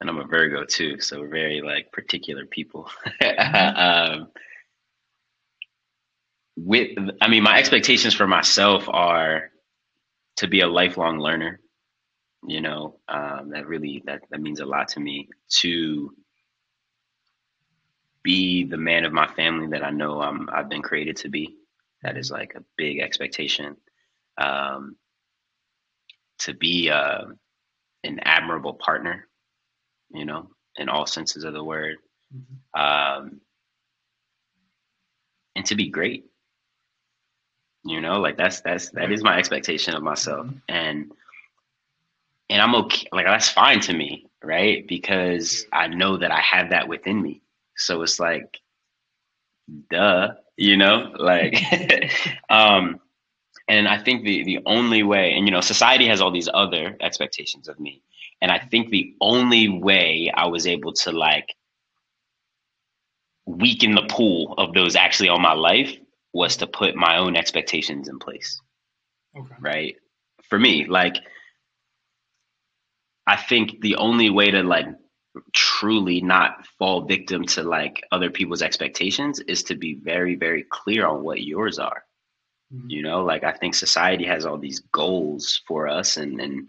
and 0.00 0.08
I'm 0.08 0.18
a 0.18 0.24
Virgo 0.24 0.64
too, 0.64 1.00
so 1.00 1.20
we're 1.20 1.28
very 1.28 1.60
like 1.60 1.92
particular 1.92 2.46
people. 2.46 2.88
Mm-hmm. 3.20 4.12
um, 4.20 4.28
with, 6.56 6.90
I 7.20 7.28
mean, 7.28 7.42
my 7.42 7.58
expectations 7.58 8.14
for 8.14 8.26
myself 8.26 8.88
are 8.88 9.50
to 10.40 10.48
be 10.48 10.60
a 10.60 10.66
lifelong 10.66 11.18
learner. 11.18 11.60
You 12.46 12.62
know, 12.62 12.96
um, 13.08 13.50
that 13.50 13.66
really 13.66 14.02
that 14.06 14.22
that 14.30 14.40
means 14.40 14.60
a 14.60 14.64
lot 14.64 14.88
to 14.88 15.00
me. 15.00 15.28
To 15.60 16.14
be 18.22 18.64
the 18.64 18.78
man 18.78 19.04
of 19.04 19.12
my 19.12 19.26
family 19.26 19.66
that 19.68 19.84
I 19.84 19.90
know 19.90 20.22
I'm 20.22 20.48
I've 20.50 20.70
been 20.70 20.82
created 20.82 21.16
to 21.16 21.28
be. 21.28 21.56
That 22.02 22.16
is 22.16 22.30
like 22.30 22.54
a 22.54 22.64
big 22.78 23.00
expectation. 23.00 23.76
Um, 24.38 24.96
to 26.38 26.54
be 26.54 26.88
uh, 26.88 27.24
an 28.04 28.20
admirable 28.20 28.72
partner, 28.72 29.28
you 30.10 30.24
know, 30.24 30.48
in 30.76 30.88
all 30.88 31.04
senses 31.04 31.44
of 31.44 31.52
the 31.52 31.62
word, 31.62 31.96
mm-hmm. 32.34 32.80
um, 32.80 33.42
and 35.54 35.66
to 35.66 35.74
be 35.74 35.90
great. 35.90 36.29
You 37.84 38.00
know, 38.00 38.20
like 38.20 38.36
that's 38.36 38.60
that's 38.60 38.90
that 38.90 39.10
is 39.10 39.22
my 39.22 39.38
expectation 39.38 39.94
of 39.94 40.02
myself, 40.02 40.46
mm-hmm. 40.46 40.58
and 40.68 41.12
and 42.50 42.60
I'm 42.60 42.74
okay. 42.74 43.06
Like 43.10 43.26
that's 43.26 43.48
fine 43.48 43.80
to 43.80 43.94
me, 43.94 44.26
right? 44.42 44.86
Because 44.86 45.66
I 45.72 45.86
know 45.86 46.18
that 46.18 46.30
I 46.30 46.40
have 46.40 46.70
that 46.70 46.88
within 46.88 47.22
me. 47.22 47.40
So 47.76 48.02
it's 48.02 48.20
like, 48.20 48.58
duh, 49.90 50.32
you 50.56 50.76
know, 50.76 51.12
like, 51.18 51.62
um, 52.50 53.00
and 53.66 53.88
I 53.88 53.96
think 54.02 54.24
the 54.24 54.44
the 54.44 54.58
only 54.66 55.02
way, 55.02 55.32
and 55.32 55.46
you 55.46 55.52
know, 55.52 55.62
society 55.62 56.06
has 56.08 56.20
all 56.20 56.30
these 56.30 56.50
other 56.52 56.98
expectations 57.00 57.66
of 57.66 57.80
me, 57.80 58.02
and 58.42 58.50
I 58.52 58.58
think 58.58 58.90
the 58.90 59.14
only 59.22 59.70
way 59.70 60.30
I 60.34 60.46
was 60.48 60.66
able 60.66 60.92
to 60.94 61.12
like 61.12 61.54
weaken 63.46 63.94
the 63.94 64.06
pool 64.10 64.54
of 64.58 64.74
those 64.74 64.96
actually 64.96 65.30
on 65.30 65.40
my 65.40 65.54
life 65.54 65.96
was 66.32 66.56
to 66.58 66.66
put 66.66 66.94
my 66.94 67.18
own 67.18 67.36
expectations 67.36 68.08
in 68.08 68.18
place. 68.18 68.60
Okay. 69.36 69.54
Right. 69.60 69.96
For 70.44 70.58
me, 70.58 70.86
like, 70.86 71.16
I 73.26 73.36
think 73.36 73.80
the 73.80 73.96
only 73.96 74.30
way 74.30 74.50
to 74.50 74.62
like 74.62 74.86
truly 75.54 76.20
not 76.20 76.66
fall 76.78 77.02
victim 77.02 77.44
to 77.44 77.62
like 77.62 78.02
other 78.10 78.30
people's 78.30 78.62
expectations 78.62 79.38
is 79.40 79.62
to 79.64 79.76
be 79.76 79.94
very, 79.94 80.34
very 80.34 80.64
clear 80.64 81.06
on 81.06 81.22
what 81.22 81.42
yours 81.42 81.78
are. 81.78 82.04
Mm-hmm. 82.72 82.90
You 82.90 83.02
know, 83.02 83.24
like 83.24 83.44
I 83.44 83.52
think 83.52 83.74
society 83.74 84.24
has 84.24 84.46
all 84.46 84.58
these 84.58 84.80
goals 84.92 85.62
for 85.66 85.88
us 85.88 86.16
and, 86.16 86.40
and 86.40 86.66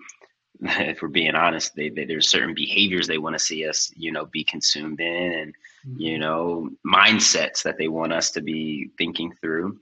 if 0.79 1.01
we're 1.01 1.07
being 1.07 1.35
honest, 1.35 1.75
they, 1.75 1.89
they, 1.89 2.05
there's 2.05 2.29
certain 2.29 2.53
behaviors 2.53 3.07
they 3.07 3.17
want 3.17 3.33
to 3.33 3.43
see 3.43 3.67
us, 3.67 3.91
you 3.95 4.11
know, 4.11 4.25
be 4.25 4.43
consumed 4.43 4.99
in, 4.99 5.31
and 5.31 5.53
mm-hmm. 5.87 5.99
you 5.99 6.19
know, 6.19 6.69
mindsets 6.85 7.63
that 7.63 7.77
they 7.79 7.87
want 7.87 8.13
us 8.13 8.29
to 8.31 8.41
be 8.41 8.91
thinking 8.97 9.33
through. 9.41 9.79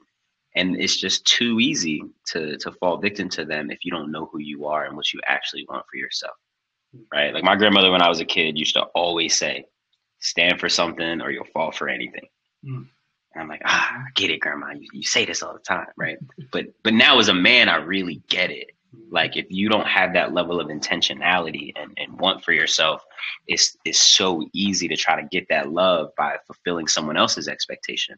And 0.56 0.78
it's 0.78 0.98
just 0.98 1.26
too 1.26 1.60
easy 1.60 2.02
to 2.28 2.58
to 2.58 2.72
fall 2.72 2.98
victim 2.98 3.30
to 3.30 3.46
them 3.46 3.70
if 3.70 3.84
you 3.84 3.92
don't 3.92 4.12
know 4.12 4.30
who 4.32 4.40
you 4.40 4.68
are 4.68 4.86
and 4.86 4.96
what 4.96 5.14
you 5.14 5.20
actually 5.28 5.66
want 5.70 5.86
for 5.92 5.98
yourself, 5.98 6.36
right? 7.14 7.34
Like 7.34 7.44
my 7.44 7.56
grandmother, 7.56 7.92
when 7.92 8.02
I 8.02 8.10
was 8.10 8.22
a 8.22 8.26
kid, 8.26 8.58
used 8.58 8.76
to 8.76 8.84
always 8.96 9.38
say, 9.38 9.66
"Stand 10.20 10.60
for 10.60 10.70
something, 10.70 11.22
or 11.22 11.30
you'll 11.30 11.46
fall 11.54 11.72
for 11.72 11.90
anything." 11.90 12.28
Mm-hmm. 12.66 12.84
And 13.34 13.44
I'm 13.44 13.48
like, 13.48 13.62
ah, 13.64 13.92
I 13.94 14.06
get 14.16 14.32
it, 14.32 14.40
grandma. 14.40 14.72
You, 14.72 14.88
you 14.92 15.04
say 15.04 15.24
this 15.24 15.44
all 15.44 15.54
the 15.54 15.60
time, 15.60 15.86
right? 15.98 16.18
but 16.52 16.66
but 16.84 16.94
now 16.94 17.20
as 17.20 17.28
a 17.30 17.34
man, 17.34 17.70
I 17.70 17.76
really 17.76 18.24
get 18.28 18.50
it 18.50 18.72
like 19.12 19.38
if 19.38 19.46
you 19.50 19.70
don't 19.70 19.88
have 19.88 20.14
that 20.14 20.34
level 20.34 20.60
of 20.60 20.68
intentionality 20.68 21.74
and, 21.76 21.92
and 21.98 22.20
want 22.20 22.44
for 22.44 22.54
yourself, 22.54 23.04
it's 23.48 23.78
it's 23.86 24.02
so 24.02 24.48
easy 24.54 24.88
to 24.88 24.96
try 24.96 25.22
to 25.22 25.28
get 25.28 25.48
that 25.50 25.72
love 25.72 26.10
by 26.18 26.38
fulfilling 26.48 26.88
someone 26.88 27.18
else's 27.18 27.48
expectation. 27.48 28.16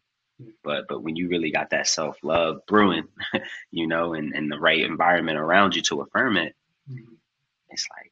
But 0.64 0.86
but 0.88 1.04
when 1.04 1.16
you 1.16 1.28
really 1.28 1.52
got 1.52 1.70
that 1.72 1.88
self 1.88 2.18
love 2.24 2.62
brewing, 2.68 3.08
you 3.72 3.88
know, 3.88 4.14
and, 4.14 4.34
and 4.34 4.52
the 4.52 4.60
right 4.60 4.82
environment 4.82 5.38
around 5.38 5.76
you 5.76 5.82
to 5.84 6.02
affirm 6.02 6.38
it, 6.38 6.56
mm-hmm. 6.90 7.14
it's 7.70 7.88
like, 7.98 8.12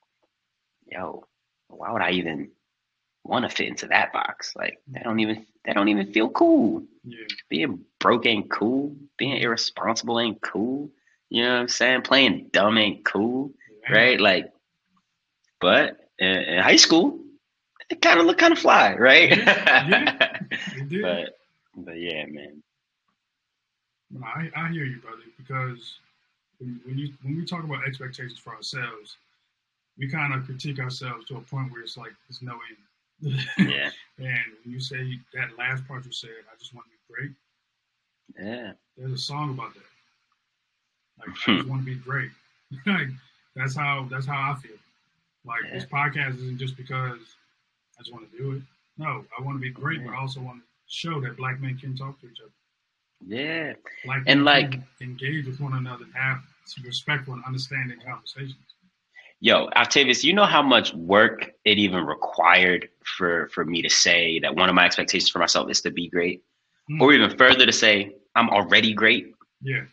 yo, 0.85 1.25
why 1.67 1.91
would 1.91 2.01
I 2.01 2.11
even 2.11 2.51
want 3.23 3.49
to 3.49 3.55
fit 3.55 3.67
into 3.67 3.87
that 3.87 4.11
box? 4.11 4.53
Like 4.55 4.79
that 4.91 5.03
don't 5.03 5.19
even 5.19 5.45
that 5.65 5.75
don't 5.75 5.89
even 5.89 6.11
feel 6.11 6.29
cool. 6.29 6.83
Yeah. 7.03 7.25
Being 7.49 7.85
broke 7.99 8.25
ain't 8.25 8.49
cool. 8.49 8.95
Being 9.17 9.37
irresponsible 9.37 10.19
ain't 10.19 10.41
cool. 10.41 10.89
You 11.29 11.43
know 11.43 11.53
what 11.53 11.61
I'm 11.61 11.67
saying? 11.67 12.01
Playing 12.01 12.49
dumb 12.51 12.77
ain't 12.77 13.05
cool, 13.05 13.51
right? 13.89 14.19
Like, 14.19 14.51
but 15.61 15.97
in, 16.17 16.27
in 16.27 16.63
high 16.63 16.75
school, 16.75 17.19
it 17.89 18.01
kind 18.01 18.19
of 18.19 18.25
looked 18.25 18.39
kind 18.39 18.53
of 18.53 18.59
fly, 18.59 18.95
right? 18.95 19.37
Yeah, 19.37 20.39
yeah 20.89 21.01
but 21.01 21.37
but 21.75 21.99
yeah, 21.99 22.25
man. 22.25 22.63
I, 24.23 24.49
I 24.55 24.69
hear 24.69 24.85
you, 24.85 24.99
brother, 24.99 25.21
because 25.37 25.99
when, 26.59 26.79
when 26.83 26.97
you 26.97 27.13
when 27.23 27.35
we 27.35 27.45
talk 27.45 27.63
about 27.63 27.85
expectations 27.85 28.39
for 28.39 28.55
ourselves, 28.55 29.17
we 29.97 30.07
kind 30.07 30.33
of 30.33 30.45
critique 30.45 30.79
ourselves 30.79 31.25
to 31.25 31.37
a 31.37 31.41
point 31.41 31.71
where 31.71 31.81
it's 31.81 31.97
like 31.97 32.11
there's 32.27 32.41
no 32.41 32.53
end. 32.53 33.39
yeah. 33.57 33.89
and 34.17 34.45
when 34.63 34.73
you 34.73 34.79
say 34.79 35.19
that 35.33 35.57
last 35.57 35.87
part 35.87 36.05
you 36.05 36.11
said, 36.11 36.29
I 36.51 36.57
just 36.57 36.73
want 36.73 36.87
to 36.87 36.91
be 36.91 37.13
great. 37.13 37.31
Yeah. 38.39 38.71
There's 38.97 39.11
a 39.11 39.17
song 39.17 39.51
about 39.51 39.73
that. 39.73 39.83
Like 41.19 41.29
I 41.47 41.55
just 41.57 41.67
want 41.67 41.81
to 41.81 41.85
be 41.85 41.95
great. 41.95 42.31
like 42.85 43.07
that's 43.55 43.75
how 43.75 44.07
that's 44.09 44.25
how 44.25 44.53
I 44.53 44.59
feel. 44.59 44.77
Like 45.45 45.61
yeah. 45.65 45.73
this 45.73 45.85
podcast 45.85 46.35
isn't 46.37 46.57
just 46.57 46.77
because 46.77 47.19
I 47.97 48.01
just 48.01 48.13
want 48.13 48.29
to 48.31 48.37
do 48.37 48.51
it. 48.53 48.61
No, 48.97 49.25
I 49.37 49.41
want 49.41 49.57
to 49.57 49.61
be 49.61 49.71
great, 49.71 50.05
but 50.05 50.13
I 50.13 50.19
also 50.19 50.41
want 50.41 50.59
to 50.59 50.65
show 50.87 51.21
that 51.21 51.37
black 51.37 51.61
men 51.61 51.77
can 51.77 51.95
talk 51.95 52.19
to 52.21 52.27
each 52.27 52.39
other. 52.41 52.51
Yeah, 53.25 53.73
black 54.05 54.23
and 54.27 54.45
like 54.45 54.79
engage 55.01 55.45
with 55.45 55.59
one 55.59 55.73
another, 55.73 56.05
and 56.05 56.13
have 56.13 56.39
some 56.65 56.83
respectful 56.85 57.33
and 57.33 57.43
understanding 57.45 57.99
conversations. 58.05 58.55
Yo, 59.41 59.69
Octavius, 59.75 60.23
you 60.23 60.33
know 60.33 60.45
how 60.45 60.61
much 60.61 60.93
work 60.93 61.51
it 61.63 61.77
even 61.77 62.05
required 62.05 62.89
for 63.05 63.47
for 63.49 63.63
me 63.65 63.81
to 63.81 63.89
say 63.89 64.39
that 64.39 64.55
one 64.55 64.69
of 64.69 64.75
my 64.75 64.85
expectations 64.85 65.29
for 65.29 65.39
myself 65.39 65.69
is 65.69 65.81
to 65.81 65.91
be 65.91 66.09
great, 66.09 66.43
mm. 66.89 67.01
or 67.01 67.13
even 67.13 67.35
further 67.37 67.65
to 67.65 67.71
say 67.71 68.13
I'm 68.35 68.49
already 68.49 68.93
great. 68.93 69.33
Yeah. 69.61 69.83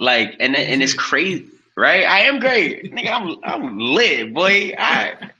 Like, 0.00 0.34
and 0.40 0.56
and 0.56 0.82
it's 0.82 0.94
crazy, 0.94 1.46
right? 1.76 2.04
I 2.04 2.20
am 2.20 2.40
great, 2.40 2.92
nigga. 2.92 3.10
I'm 3.10 3.36
I'm 3.44 3.78
lit, 3.78 4.34
boy. 4.34 4.74
I 4.76 5.30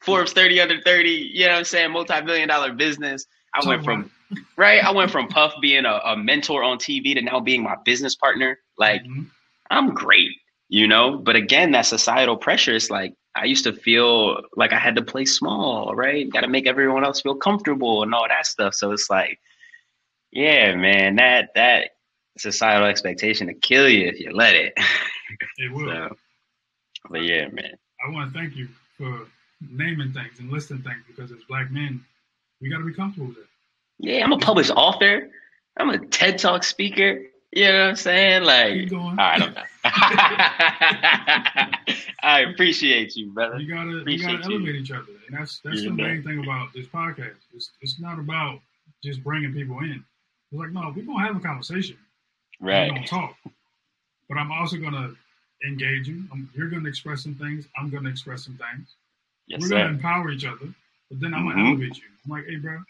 Forbes 0.00 0.32
30 0.32 0.60
under 0.60 0.80
30. 0.82 1.10
You 1.10 1.46
know 1.46 1.52
what 1.52 1.58
I'm 1.58 1.64
saying? 1.64 1.90
Multi-billion 1.90 2.48
dollar 2.48 2.72
business. 2.72 3.26
I 3.54 3.66
went 3.66 3.82
from 3.82 4.10
right. 4.56 4.84
I 4.84 4.90
went 4.92 5.10
from 5.10 5.26
Puff 5.28 5.54
being 5.60 5.84
a, 5.86 6.00
a, 6.04 6.16
mentor 6.16 6.62
on 6.62 6.78
TV 6.78 7.14
to 7.14 7.22
now 7.22 7.40
being 7.40 7.62
my 7.62 7.76
business 7.84 8.14
partner. 8.14 8.58
Like, 8.78 9.02
mm-hmm. 9.02 9.22
I'm 9.70 9.92
great, 9.92 10.30
you 10.68 10.86
know. 10.86 11.16
But 11.16 11.36
again, 11.36 11.72
that 11.72 11.86
societal 11.86 12.36
pressure 12.36 12.74
is 12.74 12.90
like 12.90 13.14
I 13.34 13.44
used 13.44 13.64
to 13.64 13.72
feel 13.72 14.42
like 14.56 14.72
I 14.72 14.78
had 14.78 14.96
to 14.96 15.02
play 15.02 15.24
small, 15.24 15.94
right? 15.94 16.30
Got 16.30 16.42
to 16.42 16.48
make 16.48 16.66
everyone 16.66 17.04
else 17.04 17.20
feel 17.20 17.34
comfortable 17.34 18.02
and 18.02 18.14
all 18.14 18.28
that 18.28 18.46
stuff. 18.46 18.74
So 18.74 18.92
it's 18.92 19.10
like, 19.10 19.40
yeah, 20.30 20.74
man, 20.74 21.16
that 21.16 21.50
that 21.54 21.90
societal 22.40 22.86
expectation 22.86 23.46
to 23.48 23.54
kill 23.54 23.88
you 23.88 24.06
if 24.06 24.18
you 24.18 24.32
let 24.32 24.54
it. 24.54 24.72
It 25.58 25.72
will. 25.72 25.90
so, 26.08 26.16
But 27.10 27.22
yeah, 27.22 27.48
man. 27.48 27.72
I 28.04 28.10
want 28.10 28.32
to 28.32 28.38
thank 28.38 28.56
you 28.56 28.68
for 28.96 29.26
naming 29.70 30.12
things 30.12 30.38
and 30.38 30.50
listing 30.50 30.82
things 30.82 31.02
because 31.06 31.30
as 31.30 31.38
black 31.48 31.70
men, 31.70 32.02
we 32.60 32.70
got 32.70 32.78
to 32.78 32.84
be 32.84 32.94
comfortable 32.94 33.28
with 33.28 33.38
it. 33.38 33.46
Yeah, 33.98 34.24
I'm 34.24 34.32
a 34.32 34.38
published 34.38 34.70
author. 34.70 35.30
I'm 35.76 35.90
a 35.90 35.98
TED 35.98 36.38
Talk 36.38 36.64
speaker. 36.64 37.22
You 37.52 37.64
know 37.64 37.80
what 37.80 37.88
I'm 37.88 37.96
saying? 37.96 38.44
Like, 38.44 38.72
Keep 38.74 38.90
going. 38.90 39.18
I 39.18 39.38
don't 39.38 39.54
know. 39.54 39.62
I 42.22 42.40
appreciate 42.52 43.16
you, 43.16 43.32
brother. 43.32 43.58
You 43.58 43.74
gotta, 43.74 44.04
you 44.06 44.22
gotta 44.22 44.48
you. 44.48 44.56
elevate 44.56 44.76
each 44.76 44.92
other, 44.92 45.06
and 45.26 45.36
that's 45.38 45.60
that's 45.64 45.82
the 45.82 45.90
main 45.90 46.22
thing 46.22 46.38
about 46.44 46.72
this 46.72 46.86
podcast. 46.86 47.34
It's 47.54 47.70
it's 47.80 47.98
not 47.98 48.18
about 48.20 48.60
just 49.02 49.24
bringing 49.24 49.52
people 49.52 49.78
in. 49.80 50.04
It's 50.52 50.60
like 50.60 50.70
no, 50.70 50.92
we're 50.94 51.04
gonna 51.04 51.26
have 51.26 51.36
a 51.36 51.40
conversation. 51.40 51.96
Right. 52.60 52.88
gonna 52.90 53.06
talk, 53.06 53.36
but 54.28 54.38
I'm 54.38 54.52
also 54.52 54.76
gonna 54.76 55.14
engage 55.66 56.08
you. 56.08 56.24
I'm, 56.32 56.48
you're 56.54 56.68
gonna 56.68 56.88
express 56.88 57.22
some 57.22 57.34
things. 57.34 57.66
I'm 57.76 57.90
gonna 57.90 58.08
express 58.10 58.44
some 58.44 58.56
things. 58.56 58.94
Yes, 59.46 59.60
we're 59.62 59.68
gonna 59.70 59.88
empower 59.90 60.30
each 60.30 60.44
other, 60.44 60.72
but 61.10 61.20
then 61.20 61.34
I'm 61.34 61.44
Mhm. 61.44 61.50
gonna 61.52 61.68
elevate 61.70 61.96
you. 61.98 62.04
I'm 62.24 62.30
like, 62.30 62.46
hey, 62.46 62.56
bro, 62.56 62.82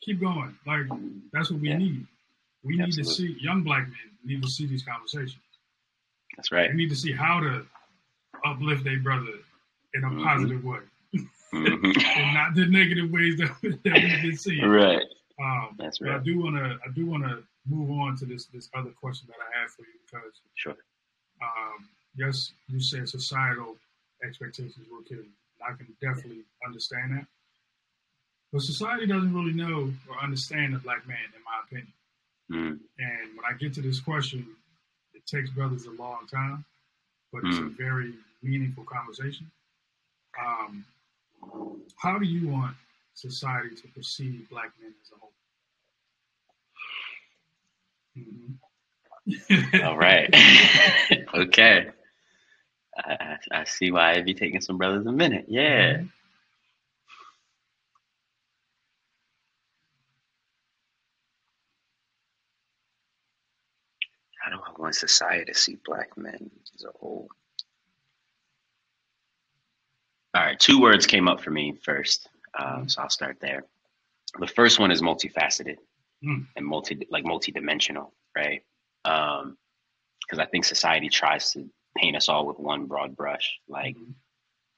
keep 0.00 0.20
going. 0.20 0.56
Like 0.66 0.86
that's 1.32 1.50
what 1.50 1.60
we 1.60 1.68
Yeah. 1.68 1.78
need. 1.78 2.06
We 2.62 2.76
need 2.76 2.92
to 2.94 3.04
see 3.04 3.36
young 3.40 3.62
black 3.62 3.86
men 3.88 3.96
need 4.24 4.42
to 4.42 4.48
see 4.48 4.66
these 4.66 4.82
conversations. 4.82 5.42
That's 6.36 6.50
right. 6.50 6.70
We 6.70 6.76
need 6.76 6.88
to 6.90 6.96
see 6.96 7.12
how 7.12 7.40
to 7.40 7.66
uplift 8.44 8.84
their 8.84 8.98
brother 8.98 9.32
in 9.94 10.04
a 10.04 10.08
Mhm. 10.10 10.24
positive 10.24 10.64
way, 10.64 10.80
Mhm. 11.12 11.26
and 12.16 12.34
not 12.34 12.54
the 12.54 12.66
negative 12.66 13.10
ways 13.10 13.36
that, 13.38 13.50
that 13.62 14.02
we've 14.02 14.22
been 14.22 14.36
seeing. 14.36 14.66
right. 14.68 15.04
Um, 15.38 15.74
That's 15.78 15.98
but 15.98 16.08
I 16.08 16.12
right. 16.16 16.24
do 16.24 16.38
wanna 16.38 16.78
I 16.84 16.90
do 16.90 17.06
wanna 17.06 17.42
move 17.68 17.90
on 17.90 18.16
to 18.18 18.24
this 18.26 18.46
this 18.46 18.68
other 18.74 18.90
question 18.90 19.26
that 19.28 19.36
I 19.40 19.60
have 19.60 19.70
for 19.70 19.82
you 19.82 19.98
because 20.04 20.40
Sure. 20.54 20.76
um, 21.42 21.88
yes, 22.16 22.52
you 22.68 22.80
said 22.80 23.08
societal 23.08 23.76
expectations 24.24 24.86
were 24.90 25.02
kill 25.02 25.18
you. 25.18 25.30
And 25.60 25.74
I 25.74 25.76
can 25.76 25.86
definitely 26.00 26.44
understand 26.66 27.12
that. 27.16 27.26
But 28.52 28.62
society 28.62 29.06
doesn't 29.06 29.34
really 29.34 29.52
know 29.52 29.92
or 30.08 30.18
understand 30.22 30.74
the 30.74 30.78
black 30.78 31.06
man, 31.06 31.18
in 31.34 31.42
my 31.44 31.60
opinion. 31.64 31.92
Mm. 32.50 32.78
And 32.98 33.36
when 33.36 33.44
I 33.48 33.52
get 33.58 33.74
to 33.74 33.82
this 33.82 34.00
question, 34.00 34.46
it 35.14 35.26
takes 35.26 35.50
brothers 35.50 35.86
a 35.86 35.90
long 35.90 36.26
time, 36.28 36.64
but 37.32 37.44
it's 37.44 37.58
a 37.58 37.62
Mm. 37.62 37.76
very 37.76 38.14
meaningful 38.42 38.84
conversation. 38.84 39.50
Um, 40.38 40.84
how 41.96 42.18
do 42.18 42.24
you 42.26 42.48
want 42.48 42.76
society 43.14 43.74
to 43.74 43.88
perceive 43.88 44.48
black 44.48 44.70
men 44.80 44.94
as 45.02 45.10
a 45.12 45.16
whole? 45.16 45.32
Mhm. 48.16 48.58
All 49.84 49.96
right. 49.96 50.30
okay. 51.34 51.90
I, 52.96 53.12
I, 53.52 53.60
I 53.60 53.64
see 53.64 53.90
why 53.90 54.12
I'd 54.14 54.24
be 54.24 54.34
taking 54.34 54.60
some 54.60 54.78
brothers 54.78 55.06
a 55.06 55.12
minute. 55.12 55.46
Yeah. 55.48 55.98
Mhm. 55.98 56.10
How 64.42 64.50
do 64.50 64.58
I 64.64 64.80
want 64.80 64.94
society 64.94 65.52
to 65.52 65.58
see 65.58 65.76
black 65.84 66.16
men 66.16 66.50
as 66.74 66.84
a 66.84 66.92
whole? 66.98 67.28
All 70.34 70.42
right, 70.42 70.58
two 70.58 70.80
words 70.80 71.06
came 71.06 71.28
up 71.28 71.40
for 71.40 71.50
me 71.50 71.72
first, 71.82 72.28
um, 72.58 72.88
so 72.88 73.02
I'll 73.02 73.10
start 73.10 73.38
there. 73.40 73.64
The 74.38 74.46
first 74.46 74.78
one 74.78 74.90
is 74.90 75.02
multifaceted 75.02 75.78
Mm. 76.24 76.46
and 76.56 76.66
multi, 76.66 77.06
like 77.10 77.24
multidimensional, 77.24 78.10
right? 78.34 78.62
Because 79.04 80.38
I 80.38 80.46
think 80.46 80.64
society 80.64 81.08
tries 81.08 81.52
to 81.52 81.68
paint 81.96 82.16
us 82.16 82.28
all 82.28 82.46
with 82.46 82.58
one 82.58 82.86
broad 82.86 83.16
brush, 83.16 83.58
like, 83.68 83.96
Mhm. 83.96 84.14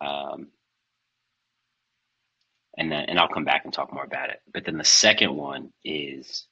um, 0.01 0.53
and 2.77 2.91
then 2.93 3.05
and 3.07 3.19
I'll 3.19 3.29
come 3.29 3.45
back 3.45 3.65
and 3.65 3.73
talk 3.73 3.93
more 3.93 4.05
about 4.05 4.31
it. 4.31 4.41
But 4.53 4.65
then 4.65 4.79
the 4.79 4.85
second 4.85 5.35
one 5.35 5.73
is 5.85 6.47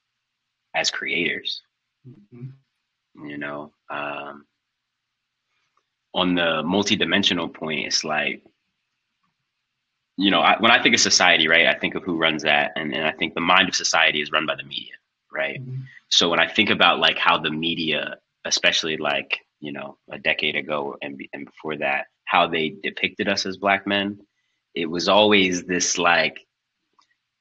as 0.74 0.90
creators, 0.90 1.62
Mhm. 2.06 2.52
you 3.24 3.38
know 3.38 3.72
um 3.90 4.46
on 6.14 6.34
the 6.34 6.62
multidimensional 6.64 7.52
point 7.52 7.86
it's 7.86 8.04
like 8.04 8.42
you 10.16 10.30
know 10.30 10.40
I, 10.40 10.56
when 10.60 10.70
i 10.70 10.82
think 10.82 10.94
of 10.94 11.00
society 11.00 11.46
right 11.48 11.66
i 11.66 11.74
think 11.78 11.94
of 11.94 12.02
who 12.04 12.16
runs 12.16 12.42
that 12.42 12.72
and, 12.76 12.94
and 12.94 13.06
i 13.06 13.12
think 13.12 13.34
the 13.34 13.40
mind 13.40 13.68
of 13.68 13.74
society 13.74 14.20
is 14.20 14.30
run 14.32 14.46
by 14.46 14.54
the 14.56 14.62
media 14.64 14.94
right 15.32 15.60
Mhm. 15.60 15.82
so 16.08 16.28
when 16.30 16.40
i 16.40 16.48
think 16.48 16.70
about 16.70 16.98
like 17.00 17.18
how 17.18 17.38
the 17.38 17.50
media 17.50 18.16
especially 18.44 18.96
like 18.96 19.38
you 19.60 19.72
know 19.72 19.98
a 20.10 20.18
decade 20.18 20.56
ago 20.56 20.96
and, 21.02 21.20
and 21.32 21.46
before 21.46 21.76
that 21.78 22.06
how 22.24 22.46
they 22.46 22.74
depicted 22.82 23.28
us 23.28 23.46
as 23.46 23.56
black 23.56 23.86
men 23.86 24.18
it 24.74 24.86
was 24.86 25.08
always 25.08 25.64
this 25.64 25.98
like 25.98 26.46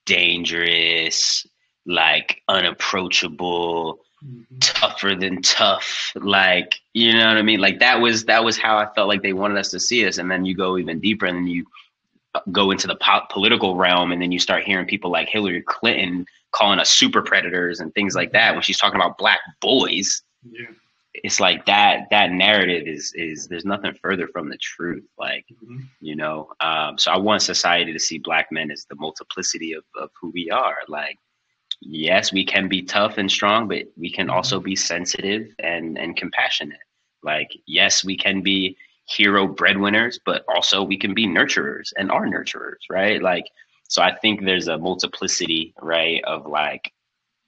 dangerous 0.05 1.45
like 1.85 2.41
unapproachable 2.47 3.99
Mhm. 4.23 4.45
tougher 4.59 5.13
than 5.13 5.41
tough 5.43 6.11
like 6.15 6.79
you 6.93 7.13
know 7.13 7.27
what 7.27 7.37
i 7.37 7.41
mean 7.43 7.59
like 7.59 7.79
that 7.79 7.99
was 8.01 8.25
that 8.25 8.43
was 8.43 8.57
how 8.57 8.77
i 8.77 8.87
felt 8.95 9.07
like 9.09 9.21
they 9.21 9.33
wanted 9.33 9.57
us 9.57 9.69
to 9.69 9.79
see 9.79 10.07
us 10.07 10.17
and 10.17 10.31
then 10.31 10.45
you 10.45 10.55
go 10.55 10.77
even 10.79 10.99
deeper 10.99 11.25
and 11.27 11.37
then 11.37 11.47
you 11.47 11.65
go 12.51 12.71
into 12.71 12.87
the 12.87 12.95
po- 12.97 13.25
political 13.29 13.75
realm 13.75 14.11
and 14.11 14.21
then 14.21 14.31
you 14.31 14.39
start 14.39 14.63
hearing 14.63 14.85
people 14.85 15.11
like 15.11 15.27
hillary 15.29 15.61
clinton 15.61 16.25
calling 16.51 16.79
us 16.79 16.89
super 16.89 17.21
predators 17.21 17.79
and 17.79 17.93
things 17.93 18.15
like 18.15 18.31
that 18.31 18.53
when 18.53 18.61
she's 18.61 18.77
talking 18.77 18.99
about 18.99 19.17
black 19.17 19.39
boys 19.61 20.21
Yeah. 20.43 20.67
it's 21.13 21.39
like 21.39 21.65
that 21.65 22.07
that 22.11 22.31
narrative 22.31 22.87
is 22.87 23.11
is 23.15 23.47
there's 23.47 23.65
nothing 23.65 23.93
further 24.01 24.27
from 24.27 24.49
the 24.49 24.57
truth 24.57 25.03
like 25.17 25.45
Mhm. 25.63 25.87
you 26.01 26.15
know 26.15 26.49
um, 26.61 26.97
so 26.97 27.11
i 27.11 27.17
want 27.17 27.41
society 27.41 27.91
to 27.93 27.99
see 27.99 28.17
black 28.19 28.51
men 28.51 28.71
as 28.71 28.85
the 28.89 28.95
multiplicity 28.95 29.73
of, 29.73 29.83
of 29.99 30.09
who 30.19 30.29
we 30.33 30.49
are 30.49 30.77
like 30.87 31.17
yes 31.81 32.31
we 32.31 32.45
can 32.45 32.67
be 32.67 32.81
tough 32.81 33.17
and 33.17 33.29
strong 33.29 33.67
but 33.67 33.83
we 33.97 34.09
can 34.09 34.29
also 34.29 34.59
be 34.59 34.75
sensitive 34.75 35.47
and 35.59 35.97
and 35.97 36.15
compassionate 36.17 36.79
like 37.23 37.49
yes 37.67 38.03
we 38.03 38.15
can 38.15 38.41
be 38.41 38.77
hero 39.07 39.47
breadwinners 39.47 40.19
but 40.25 40.43
also 40.47 40.83
we 40.83 40.97
can 40.97 41.13
be 41.13 41.27
nurturers 41.27 41.93
and 41.97 42.11
are 42.11 42.25
nurturers 42.25 42.81
right? 42.89 43.21
Like 43.21 43.45
so 43.87 44.01
i 44.01 44.15
think 44.15 44.43
there's 44.43 44.67
a 44.67 44.77
multiplicity 44.77 45.73
right 45.81 46.23
of 46.25 46.45
like 46.45 46.91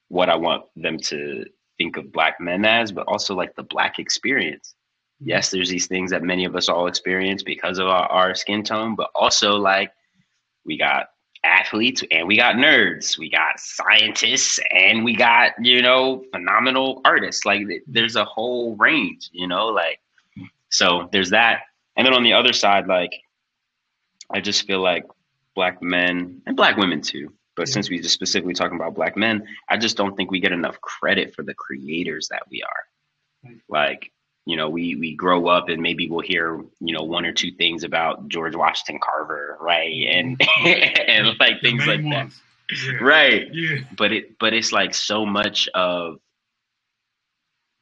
what 0.10 0.30
i 0.30 0.36
want 0.36 0.64
them 0.76 0.98
to 0.98 1.46
think 1.78 1.98
of 1.98 2.12
black 2.12 2.40
men 2.40 2.66
as 2.66 2.92
but 2.92 3.08
also 3.08 3.36
like 3.36 3.56
the 3.56 3.64
black 3.64 4.00
experience. 4.00 4.76
Mm-hmm. 5.22 5.30
Yes 5.30 5.52
there's 5.52 5.70
these 5.70 5.88
things 5.88 6.12
that 6.12 6.24
many 6.24 6.46
of 6.46 6.56
us 6.56 6.70
all 6.70 6.88
experience 6.88 7.44
because 7.44 7.80
of 7.80 7.88
our, 7.88 8.08
our 8.08 8.36
skin 8.36 8.64
tone 8.64 8.96
but 8.96 9.10
also 9.16 9.56
like 9.56 9.92
we 10.66 10.78
got 10.78 11.08
athletes 11.44 12.04
and 12.12 12.28
we 12.28 12.36
got 12.36 12.56
nerds 12.56 13.18
we 13.18 13.30
got 13.30 13.60
scientists 13.60 14.60
and 14.72 15.04
we 15.04 15.16
got 15.16 15.52
you 15.62 15.82
know 15.82 16.24
phenomenal 16.32 17.02
artists. 17.06 17.46
Like 17.46 17.62
there's 17.88 18.16
a 18.16 18.26
whole 18.26 18.76
range 18.76 19.30
you 19.32 19.48
know 19.48 19.68
like 19.68 20.00
so 20.78 21.10
there's 21.12 21.32
that 21.32 21.58
and 21.96 22.06
then 22.06 22.14
on 22.14 22.24
the 22.24 22.34
other 22.34 22.54
side 22.54 22.86
like 22.88 23.12
i 24.34 24.40
just 24.40 24.66
feel 24.68 24.82
like 24.82 25.06
black 25.56 25.82
men 25.82 26.42
and 26.46 26.56
black 26.56 26.78
women 26.78 27.02
too 27.02 27.26
but 27.56 27.68
Yeah. 27.68 27.74
since 27.74 27.90
we 27.90 28.00
just 28.00 28.14
specifically 28.14 28.54
talking 28.54 28.78
about 28.80 28.94
black 28.96 29.16
men 29.18 29.36
i 29.70 29.76
just 29.78 29.98
don't 29.98 30.16
think 30.16 30.30
we 30.32 30.40
get 30.40 30.52
enough 30.52 30.80
credit 30.82 31.34
for 31.36 31.44
the 31.44 31.54
creators 31.66 32.28
that 32.32 32.44
we 32.52 32.62
are 32.64 32.84
Right. 33.46 33.62
like 33.70 34.12
you 34.46 34.56
know 34.58 34.70
we 34.70 34.96
we 34.96 35.16
grow 35.16 35.48
up 35.48 35.70
and 35.70 35.82
maybe 35.82 36.10
we'll 36.10 36.22
hear 36.34 36.46
you 36.80 36.94
know 36.96 37.04
one 37.04 37.26
or 37.26 37.34
two 37.34 37.52
things 37.52 37.84
about 37.84 38.28
george 38.30 38.56
washington 38.56 39.00
carver 39.08 39.58
right 39.62 39.94
and 40.16 40.42
and 40.66 41.38
like 41.40 41.62
things 41.62 41.86
like 41.86 42.02
that. 42.14 42.30
Yeah. 42.84 42.98
right 43.02 43.48
Yeah. 43.54 43.78
but 43.98 44.12
it 44.12 44.38
but 44.40 44.54
it's 44.54 44.72
like 44.72 44.94
so 44.94 45.26
much 45.26 45.68
of 45.74 46.20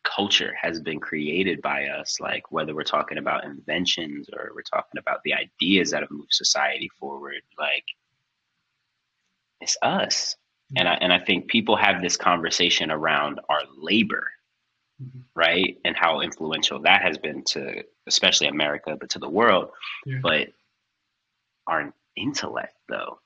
culture 0.06 0.54
has 0.62 0.80
been 0.80 1.00
created 1.00 1.62
by 1.62 1.86
us 1.88 2.20
like 2.20 2.44
whether 2.52 2.74
we're 2.76 2.84
talking 2.84 3.18
about 3.18 3.44
inventions 3.44 4.30
or 4.32 4.52
we're 4.56 4.62
talking 4.62 4.98
about 5.00 5.20
the 5.26 5.34
ideas 5.34 5.92
that 5.92 6.02
have 6.02 6.12
moved 6.12 6.34
society 6.34 6.90
forward 7.00 7.42
like 7.60 7.84
it's 9.62 9.78
us. 9.82 10.36
And 10.78 10.88
i 10.88 10.94
and 10.96 11.12
i 11.14 11.20
think 11.20 11.48
people 11.48 11.76
have 11.76 12.02
this 12.02 12.18
conversation 12.18 12.92
around 12.92 13.40
our 13.50 13.62
labor 13.78 14.28
Mhm. 15.04 15.24
right? 15.36 15.78
And 15.84 15.94
how 15.94 16.22
influential 16.22 16.80
that 16.84 17.02
has 17.02 17.18
been 17.18 17.44
to 17.54 17.84
especially 18.08 18.48
america 18.48 18.96
but 19.00 19.10
to 19.10 19.20
the 19.20 19.28
world. 19.30 19.72
Yeah. 20.06 20.20
but 20.24 20.48
our 21.68 21.94
intellect 22.16 22.76
though 22.88 23.20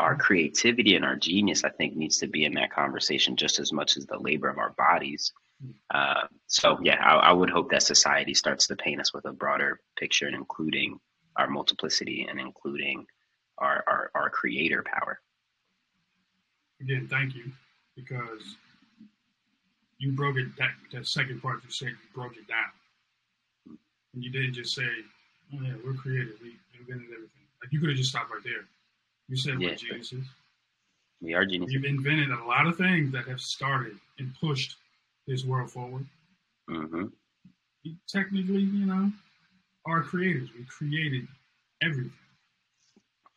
our 0.00 0.16
creativity 0.16 0.96
and 0.96 1.04
our 1.04 1.14
genius 1.16 1.62
i 1.64 1.68
think 1.68 1.94
needs 1.96 2.18
to 2.18 2.26
be 2.26 2.44
in 2.44 2.54
that 2.54 2.72
conversation 2.72 3.36
just 3.36 3.58
as 3.60 3.72
much 3.72 3.96
as 3.96 4.04
the 4.06 4.18
labor 4.18 4.48
of 4.48 4.58
our 4.58 4.70
bodies 4.70 5.32
uh, 5.94 6.26
so 6.46 6.78
yeah 6.82 7.02
I, 7.02 7.30
I 7.30 7.32
would 7.32 7.50
hope 7.50 7.70
that 7.70 7.82
society 7.82 8.34
starts 8.34 8.66
to 8.68 8.76
paint 8.76 9.00
us 9.00 9.12
with 9.12 9.24
a 9.26 9.32
broader 9.32 9.80
picture 9.98 10.26
and 10.26 10.34
including 10.34 10.98
our 11.36 11.48
multiplicity 11.48 12.26
and 12.28 12.38
including 12.38 13.06
our, 13.58 13.84
our, 13.86 14.10
our 14.14 14.30
creator 14.30 14.84
power 14.84 15.20
Again, 16.80 17.06
thank 17.08 17.36
you 17.36 17.44
because 17.94 18.56
you 19.98 20.10
broke 20.10 20.36
it. 20.36 20.48
That 20.58 20.72
that 20.92 21.06
second 21.06 21.40
part 21.40 21.62
you 21.62 21.70
said 21.70 21.90
you 21.90 21.96
broke 22.12 22.36
it 22.36 22.48
down, 22.48 23.78
and 24.14 24.24
you 24.24 24.30
didn't 24.30 24.54
just 24.54 24.74
say 24.74 24.82
Oh, 25.54 25.58
yeah, 25.62 25.74
we're 25.84 25.94
creative. 25.94 26.34
We 26.42 26.56
invented 26.78 27.08
everything. 27.12 27.46
Like 27.62 27.72
you 27.72 27.78
could 27.78 27.90
have 27.90 27.98
just 27.98 28.10
stopped 28.10 28.32
right 28.32 28.42
there. 28.42 28.64
You 29.28 29.36
said 29.36 29.60
Yeah, 29.60 29.68
we're 29.68 29.74
geniuses. 29.76 30.24
We 31.20 31.34
are 31.34 31.44
geniuses. 31.44 31.76
We've 31.76 31.84
invented 31.84 32.30
a 32.30 32.44
lot 32.44 32.66
of 32.66 32.76
things 32.76 33.12
that 33.12 33.28
have 33.28 33.40
started 33.40 33.96
and 34.18 34.34
pushed 34.40 34.76
this 35.26 35.44
world 35.44 35.70
forward. 35.70 36.06
hmm 36.68 37.06
We 37.84 37.96
technically, 38.08 38.62
you 38.62 38.86
know, 38.86 39.12
are 39.86 40.02
creators. 40.02 40.50
We 40.56 40.64
created 40.64 41.28
everything. 41.82 42.12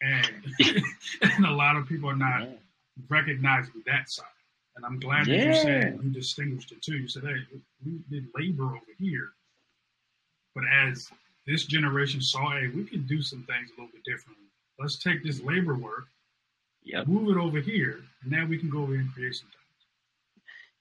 And, 0.01 0.25
and 1.21 1.45
a 1.45 1.51
lot 1.51 1.75
of 1.77 1.88
people 1.88 2.09
are 2.09 2.15
not 2.15 2.41
Yeah. 2.43 2.53
recognizing 3.09 3.83
that 3.86 4.09
side. 4.09 4.25
And 4.75 4.86
I'm 4.86 4.99
glad 4.99 5.29
that 5.29 5.38
you 5.43 5.53
said 5.53 5.99
you 6.03 6.11
distinguished 6.11 6.71
it 6.71 6.81
too. 6.81 6.97
You 6.97 7.07
said, 7.07 7.23
hey, 7.23 7.38
we 7.86 7.99
did 8.09 8.27
labor 8.38 8.65
over 8.65 8.93
here. 8.99 9.29
But 10.55 10.65
as 10.73 11.09
this 11.47 11.65
generation 11.65 12.21
saw, 12.21 12.51
hey, 12.51 12.67
we 12.69 12.83
can 12.86 13.05
do 13.07 13.21
some 13.21 13.43
things 13.43 13.69
a 13.69 13.81
little 13.81 13.93
bit 13.93 14.03
differently. 14.05 14.45
Let's 14.79 14.97
take 14.97 15.23
this 15.23 15.41
labor 15.41 15.75
work, 15.75 16.07
Yep. 16.83 17.07
move 17.07 17.36
it 17.36 17.39
over 17.39 17.59
here, 17.59 18.03
and 18.23 18.31
now 18.31 18.45
we 18.45 18.57
can 18.57 18.69
go 18.69 18.83
over 18.83 18.95
and 18.95 19.11
create 19.13 19.36
some 19.36 19.47
things. 19.49 19.64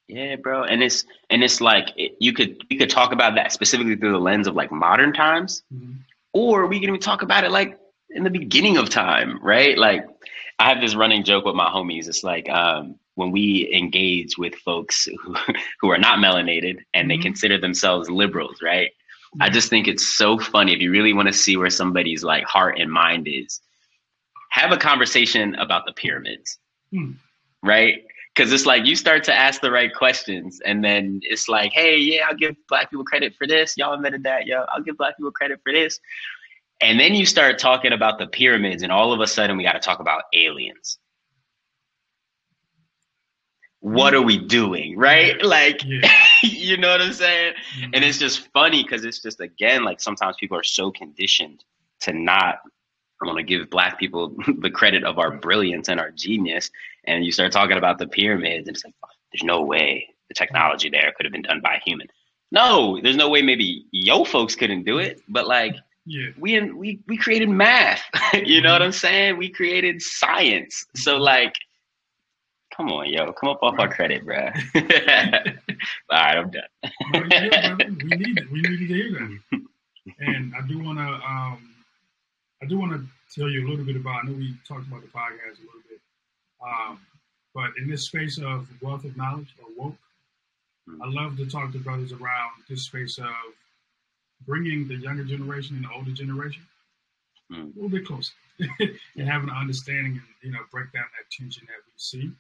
Yeah, 0.09 0.37
bro. 0.37 0.65
And 0.65 0.83
it's 0.83 1.05
and 1.31 1.43
it's 1.43 1.61
like 1.61 1.91
it, 1.97 2.13
you 2.21 2.33
could 2.33 2.63
you 2.69 2.79
could 2.79 2.91
talk 2.91 3.13
about 3.13 3.35
that 3.37 3.53
specifically 3.53 3.97
through 3.97 4.13
the 4.13 4.19
lens 4.19 4.47
of 4.47 4.55
like 4.55 4.71
modern 4.71 5.13
times, 5.13 5.63
Mhm. 5.73 5.97
or 6.33 6.67
we 6.67 6.79
can 6.81 6.89
even 6.91 7.01
talk 7.01 7.23
about 7.23 7.45
it 7.45 7.51
like 7.51 7.79
in 8.11 8.23
the 8.25 8.31
beginning 8.31 8.77
of 8.77 8.91
time, 8.91 9.39
right? 9.43 9.77
Like 9.79 10.07
I 10.59 10.69
have 10.69 10.81
this 10.81 10.95
running 10.95 11.25
joke 11.25 11.45
with 11.47 11.55
my 11.57 11.69
homies. 11.71 12.07
It's 12.09 12.23
like 12.23 12.49
um, 12.51 12.97
when 13.15 13.31
we 13.31 13.73
engage 13.75 14.37
with 14.37 14.55
folks 14.57 15.07
who, 15.07 15.35
who 15.81 15.91
are 15.91 15.99
not 15.99 16.19
melanated 16.19 16.79
and 16.93 17.11
they 17.11 17.17
Mhm. 17.17 17.23
consider 17.23 17.59
themselves 17.59 18.11
liberals, 18.11 18.61
right? 18.63 18.91
I 19.41 19.49
just 19.51 19.69
think 19.69 19.89
it's 19.89 20.07
so 20.15 20.39
funny 20.39 20.73
if 20.75 20.81
you 20.81 20.93
really 20.93 21.13
want 21.13 21.27
to 21.27 21.33
see 21.33 21.57
where 21.57 21.71
somebody's 21.71 22.23
like 22.23 22.45
heart 22.45 22.79
and 22.79 22.89
mind 22.93 23.27
is. 23.27 23.61
Have 24.51 24.71
a 24.71 24.77
conversation 24.77 25.57
about 25.57 25.87
the 25.87 25.93
pyramids, 25.93 26.59
Hmm. 26.93 27.13
right? 27.65 28.05
Because 28.35 28.53
it's 28.53 28.67
like 28.67 28.85
you 28.85 28.97
start 28.97 29.23
to 29.25 29.35
ask 29.35 29.61
the 29.61 29.71
right 29.71 29.95
questions, 29.95 30.61
and 30.65 30.83
then 30.85 31.21
it's 31.23 31.49
like, 31.49 31.73
hey, 31.73 31.97
yeah, 31.99 32.27
I'll 32.29 32.35
give 32.35 32.57
black 32.69 32.91
people 32.91 33.05
credit 33.05 33.35
for 33.39 33.47
this. 33.47 33.75
Y'all 33.77 33.95
invented 33.95 34.25
that, 34.25 34.47
yo. 34.47 34.65
I'll 34.75 34.83
give 34.83 34.97
black 34.97 35.17
people 35.17 35.31
credit 35.31 35.61
for 35.63 35.73
this. 35.73 36.01
And 36.81 36.99
then 36.99 37.15
you 37.15 37.27
start 37.27 37.59
talking 37.61 37.93
about 37.93 38.19
the 38.19 38.27
pyramids, 38.27 38.83
and 38.83 38.91
all 38.91 39.13
of 39.13 39.21
a 39.21 39.27
sudden 39.29 39.57
we 39.57 39.63
got 39.63 39.75
to 39.75 39.79
talk 39.79 40.01
about 40.01 40.25
aliens. 40.35 40.99
What 43.81 44.15
are 44.15 44.23
we 44.23 44.39
doing, 44.39 44.97
right? 44.99 45.41
Like, 45.45 45.83
Yeah. 45.85 46.11
you 46.43 46.77
know 46.79 46.89
what 46.91 47.03
I'm 47.03 47.13
saying? 47.13 47.55
Mhm. 47.79 47.91
and 47.95 48.05
it's 48.05 48.19
just 48.19 48.49
funny 48.53 48.83
because 48.83 49.05
it's 49.05 49.21
just 49.21 49.41
again 49.41 49.85
like 49.85 50.01
sometimes 50.01 50.37
people 50.41 50.57
are 50.59 50.63
so 50.65 50.91
conditioned 50.91 51.63
to 52.01 52.13
not 52.13 52.57
want 53.23 53.39
to 53.39 53.43
give 53.45 53.71
black 53.71 53.99
people 53.99 54.35
the 54.59 54.71
credit 54.71 55.05
of 55.05 55.19
our 55.19 55.31
brilliance 55.31 55.89
and 55.89 56.01
our 56.01 56.11
genius. 56.11 56.71
And 57.07 57.25
you 57.25 57.33
start 57.33 57.53
talking 57.53 57.79
about 57.79 57.99
the 57.99 58.07
pyramids 58.07 58.69
and 58.69 58.77
it's 58.77 58.85
like 58.85 58.95
there's 59.33 59.45
no 59.45 59.63
way 59.63 60.09
the 60.29 60.35
technology 60.35 60.89
there 60.89 61.13
could 61.17 61.25
have 61.27 61.33
been 61.33 61.43
done 61.43 61.61
by 61.61 61.77
a 61.77 61.81
human. 61.81 62.09
No 62.51 63.01
there's 63.03 63.17
no 63.17 63.29
way 63.29 63.43
maybe 63.43 63.87
yo 63.91 64.25
folks 64.25 64.55
couldn't 64.55 64.85
do 64.85 64.99
it 64.99 65.21
but 65.29 65.47
like 65.47 65.77
yeah. 66.07 66.29
we 66.39 66.61
we 66.71 67.01
we 67.09 67.17
created 67.17 67.49
math 67.49 68.03
you 68.35 68.61
know 68.61 68.73
what 68.73 68.83
i'm 68.83 68.93
saying? 68.93 69.37
We 69.37 69.49
created 69.49 70.01
science. 70.03 70.85
So 70.95 71.17
like 71.17 71.55
come 72.77 72.91
on 72.91 73.09
yo 73.09 73.33
come 73.33 73.51
up 73.51 73.63
off 73.63 73.79
our 73.79 73.89
credit 73.89 74.25
bruh. 74.27 74.53
All 76.11 76.19
right 76.19 76.37
i'm 76.37 76.51
done. 76.51 76.63
No, 77.13 77.23
yeah, 77.31 77.77
we 77.77 78.17
need 78.17 78.39
it. 78.39 78.51
We 78.51 78.61
needed 78.61 78.79
to 78.79 78.87
hear 78.87 79.11
that. 79.13 79.61
And 80.19 80.55
I 80.55 80.67
do 80.67 80.79
want 80.81 80.99
to, 80.99 81.05
um, 81.05 81.74
I 82.63 82.67
do 82.67 82.79
want 82.79 82.93
to 82.93 83.07
tell 83.39 83.49
you 83.51 83.67
a 83.67 83.69
little 83.69 83.85
bit 83.85 83.97
about. 83.97 84.25
I 84.25 84.29
know 84.29 84.33
we 84.35 84.55
talked 84.67 84.87
about 84.87 85.03
the 85.03 85.09
podcast 85.09 85.59
a 85.59 85.67
little 85.67 85.85
bit, 85.89 86.01
um, 86.65 87.01
but 87.55 87.71
in 87.79 87.89
this 87.89 88.07
space 88.07 88.39
of 88.39 88.67
wealth 88.81 89.05
of 89.05 89.17
knowledge 89.17 89.55
or 89.59 89.85
woke, 89.85 89.97
I 91.03 91.09
love 91.09 91.37
to 91.39 91.47
talk 91.47 91.73
to 91.73 91.79
brothers 91.79 92.13
around 92.13 92.53
this 92.69 92.85
space 92.85 93.19
of 93.19 93.27
bringing 94.47 94.87
the 94.89 94.97
younger 94.97 95.25
generation 95.25 95.77
and 95.77 95.85
the 95.85 95.91
older 95.95 96.13
generation 96.13 96.63
Mm. 97.53 97.73
a 97.73 97.75
little 97.75 97.91
bit 97.91 98.07
closer 98.07 98.33
and 98.59 99.29
having 99.29 99.51
an 99.51 99.55
understanding 99.55 100.13
and 100.13 100.23
you 100.43 100.51
know 100.51 100.61
break 100.73 100.91
down 100.93 101.05
that 101.13 101.31
tension 101.31 101.67
that 101.67 101.77
we 101.85 101.93
see. 101.97 102.33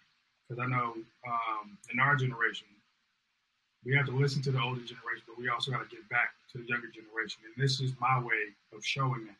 Because 0.48 0.64
I 0.64 0.66
know 0.66 0.94
um, 1.28 1.76
in 1.92 2.00
our 2.00 2.16
generation, 2.16 2.66
we 3.84 3.94
have 3.96 4.06
to 4.06 4.12
listen 4.12 4.40
to 4.42 4.50
the 4.50 4.58
older 4.62 4.80
generation, 4.80 5.24
but 5.28 5.36
we 5.38 5.50
also 5.50 5.70
got 5.72 5.88
to 5.88 5.94
get 5.94 6.08
back 6.08 6.30
to 6.52 6.58
the 6.58 6.64
younger 6.64 6.88
generation. 6.88 7.42
And 7.44 7.52
this 7.62 7.80
is 7.82 7.92
my 8.00 8.18
way 8.18 8.56
of 8.74 8.82
showing 8.84 9.26
that. 9.26 9.36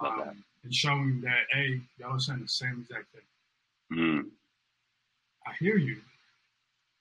Um, 0.00 0.44
and 0.64 0.74
showing 0.74 1.20
that, 1.22 1.46
hey, 1.52 1.80
y'all 1.98 2.16
are 2.16 2.20
saying 2.20 2.40
the 2.42 2.48
same 2.48 2.84
exact 2.88 3.06
thing. 3.12 3.98
Mm. 3.98 4.26
I 5.46 5.52
hear 5.58 5.76
you, 5.76 5.98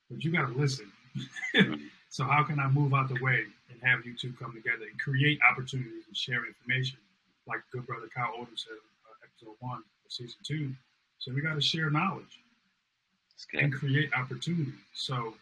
but 0.10 0.24
you 0.24 0.32
got 0.32 0.48
to 0.48 0.58
listen. 0.58 0.92
so 2.10 2.24
how 2.24 2.44
can 2.44 2.60
I 2.60 2.70
move 2.70 2.94
out 2.94 3.10
the 3.10 3.22
way 3.22 3.44
and 3.70 3.82
have 3.84 4.06
you 4.06 4.14
two 4.14 4.34
come 4.40 4.54
together 4.54 4.86
and 4.90 5.00
create 5.00 5.40
opportunities 5.50 6.04
and 6.08 6.16
share 6.16 6.46
information, 6.46 6.98
like 7.48 7.60
good 7.72 7.86
brother 7.86 8.08
Kyle 8.14 8.32
Odom 8.40 8.56
said, 8.56 8.74
uh, 9.06 9.26
episode 9.26 9.56
one 9.60 9.80
of 9.80 10.12
season 10.12 10.40
two. 10.44 10.72
So 11.20 11.34
we 11.34 11.42
got 11.42 11.56
to 11.56 11.62
share 11.62 11.90
knowledge 11.90 12.40
and 13.54 13.74
create 13.74 14.12
opportunities. 14.14 14.74
So 14.94 15.34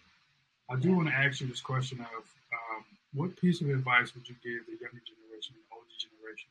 I 0.69 0.75
do 0.75 0.95
want 0.95 1.07
to 1.09 1.13
ask 1.13 1.41
you 1.41 1.47
this 1.47 1.61
question 1.61 1.99
of 1.99 2.23
um, 2.53 2.83
what 3.13 3.35
piece 3.37 3.61
of 3.61 3.69
advice 3.69 4.13
would 4.15 4.27
you 4.27 4.35
give 4.43 4.65
the 4.65 4.73
younger 4.81 5.01
generation 5.05 5.55
and 5.55 5.63
the 5.63 5.75
older 5.75 5.95
generation, 5.97 6.49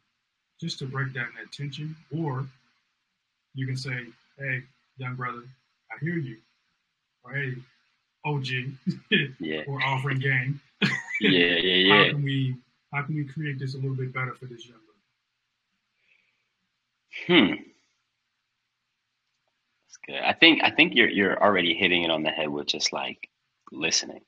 just 0.60 0.78
to 0.80 0.86
break 0.86 1.12
down 1.12 1.28
that 1.38 1.52
tension, 1.52 1.94
or 2.10 2.46
you 3.54 3.66
can 3.66 3.76
say, 3.76 4.06
"Hey, 4.38 4.62
young 4.98 5.14
brother, 5.16 5.42
I 5.90 5.98
hear 6.04 6.16
you," 6.16 6.38
or 7.24 7.32
"Hey, 7.34 7.54
OG, 8.24 8.46
Yeah, 9.40 9.62
or 9.66 9.82
offering 9.84 10.18
game. 10.18 10.60
yeah, 11.20 11.30
yeah, 11.30 11.58
yeah. 11.60 11.94
How 12.06 12.10
can 12.10 12.22
we 12.22 12.56
how 12.92 13.02
can 13.02 13.14
we 13.16 13.24
create 13.24 13.58
this 13.58 13.74
a 13.74 13.78
little 13.78 13.96
bit 13.96 14.12
better 14.12 14.34
for 14.34 14.46
this 14.46 14.66
young 14.66 14.78
brother? 14.78 14.90
Hmm. 17.26 17.62
That's 19.86 19.96
good. 20.06 20.22
I 20.22 20.32
think 20.32 20.62
I 20.62 20.70
think 20.70 20.94
you're 20.94 21.08
you're 21.08 21.42
already 21.42 21.74
hitting 21.74 22.02
it 22.04 22.10
on 22.10 22.22
the 22.22 22.30
head 22.30 22.48
with 22.48 22.66
just 22.66 22.92
like 22.92 23.28
listening, 23.72 24.20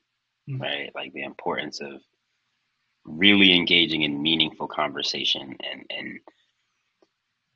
Mhm. 0.49 0.59
right? 0.61 0.91
Like 0.95 1.13
the 1.13 1.23
importance 1.23 1.81
of 1.81 2.01
really 3.07 3.55
engaging 3.55 4.03
in 4.03 4.21
meaningful 4.21 4.67
conversation 4.67 5.55
and 5.71 5.85
and 5.89 6.19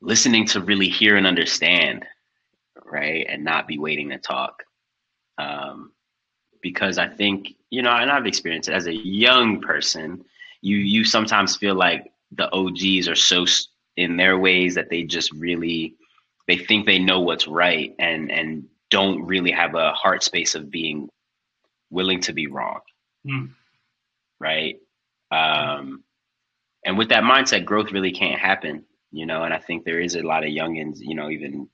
listening 0.00 0.46
to 0.46 0.60
really 0.60 0.88
hear 0.88 1.16
and 1.16 1.26
understand, 1.26 2.04
right? 2.84 3.24
And 3.28 3.44
not 3.44 3.68
be 3.68 3.78
waiting 3.78 4.10
to 4.10 4.18
talk. 4.18 4.62
Um, 5.38 5.92
because 6.62 6.98
I 6.98 7.08
think 7.08 7.54
you 7.70 7.82
know, 7.82 7.90
and 7.92 8.10
I've 8.10 8.26
experienced 8.26 8.68
it 8.68 8.74
as 8.74 8.86
a 8.86 8.94
young 8.94 9.60
person. 9.60 10.24
You 10.60 10.76
you 10.76 11.04
sometimes 11.04 11.56
feel 11.56 11.74
like 11.74 12.12
the 12.32 12.50
OGs 12.52 13.08
are 13.08 13.14
so 13.14 13.44
in 13.96 14.16
their 14.16 14.38
ways 14.38 14.74
that 14.74 14.88
they 14.90 15.02
just 15.02 15.32
really 15.32 15.94
they 16.48 16.56
think 16.56 16.86
they 16.86 16.98
know 16.98 17.20
what's 17.20 17.46
right 17.46 17.94
and 17.98 18.30
and 18.30 18.64
don't 18.90 19.22
really 19.24 19.50
have 19.50 19.74
a 19.74 19.92
heart 19.92 20.22
space 20.22 20.54
of 20.54 20.70
being 20.70 21.08
willing 21.90 22.20
to 22.22 22.32
be 22.32 22.46
wrong 22.46 22.80
Mm. 23.26 23.50
right 24.40 24.80
um 25.32 26.04
and 26.84 26.98
with 26.98 27.08
that 27.10 27.24
mindset 27.24 27.64
growth 27.64 27.92
really 27.92 28.12
can't 28.12 28.40
happen 28.40 28.84
you 29.12 29.26
know 29.26 29.44
and 29.44 29.54
i 29.54 29.58
think 29.58 29.84
there 29.84 30.00
is 30.00 30.16
a 30.16 30.22
lot 30.22 30.44
of 30.44 30.50
youngins 30.50 30.98
you 31.00 31.14
know 31.14 31.30
even 31.30 31.68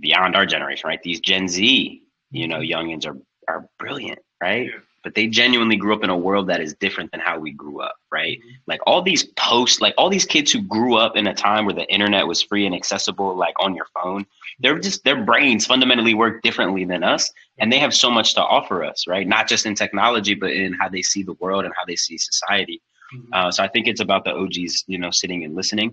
beyond 0.00 0.36
our 0.36 0.46
generation 0.46 0.88
right? 0.88 1.02
These 1.02 1.20
gen 1.20 1.48
z 1.48 2.02
you 2.30 2.48
know 2.48 2.58
youngins 2.60 3.06
are 3.06 3.18
are 3.48 3.68
brilliant 3.78 4.20
right? 4.42 4.70
Yeah. 4.72 4.80
But 5.06 5.14
they 5.14 5.28
genuinely 5.28 5.76
grew 5.76 5.94
up 5.94 6.02
in 6.02 6.10
a 6.10 6.16
world 6.16 6.48
that 6.48 6.60
is 6.60 6.74
different 6.74 7.08
than 7.12 7.20
how 7.20 7.38
we 7.38 7.52
grew 7.52 7.80
up 7.80 7.94
right? 8.10 8.38
Mhm. 8.40 8.56
like 8.66 8.80
all 8.88 9.00
these 9.02 9.22
posts 9.48 9.80
like 9.80 9.94
all 9.96 10.10
these 10.10 10.24
kids 10.24 10.50
who 10.50 10.60
grew 10.62 10.96
up 10.96 11.16
in 11.16 11.28
a 11.28 11.34
time 11.34 11.64
where 11.64 11.74
the 11.80 11.86
internet 11.96 12.26
was 12.26 12.42
free 12.42 12.66
and 12.66 12.74
accessible 12.74 13.36
like 13.36 13.54
on 13.60 13.76
your 13.76 13.86
phone 13.94 14.26
they're 14.60 14.80
just 14.80 15.04
their 15.04 15.20
brains 15.30 15.64
fundamentally 15.64 16.12
work 16.14 16.42
differently 16.42 16.84
than 16.84 17.04
us 17.04 17.32
and 17.60 17.72
they 17.72 17.78
have 17.78 17.94
so 17.94 18.10
much 18.10 18.34
to 18.34 18.42
offer 18.42 18.82
us 18.90 19.06
right? 19.06 19.28
Not 19.28 19.46
just 19.48 19.64
in 19.64 19.74
technology 19.76 20.34
but 20.34 20.50
in 20.50 20.72
how 20.80 20.88
they 20.88 21.02
see 21.02 21.22
the 21.22 21.34
world 21.34 21.64
and 21.64 21.72
how 21.78 21.84
they 21.86 21.96
see 22.06 22.18
society. 22.18 22.82
Mhm. 23.14 23.28
uh, 23.32 23.50
so 23.52 23.62
i 23.62 23.68
think 23.68 23.86
it's 23.86 24.00
about 24.00 24.24
the 24.24 24.32
og's 24.42 24.82
you 24.88 24.98
know 24.98 25.12
sitting 25.12 25.44
and 25.44 25.54
listening. 25.54 25.90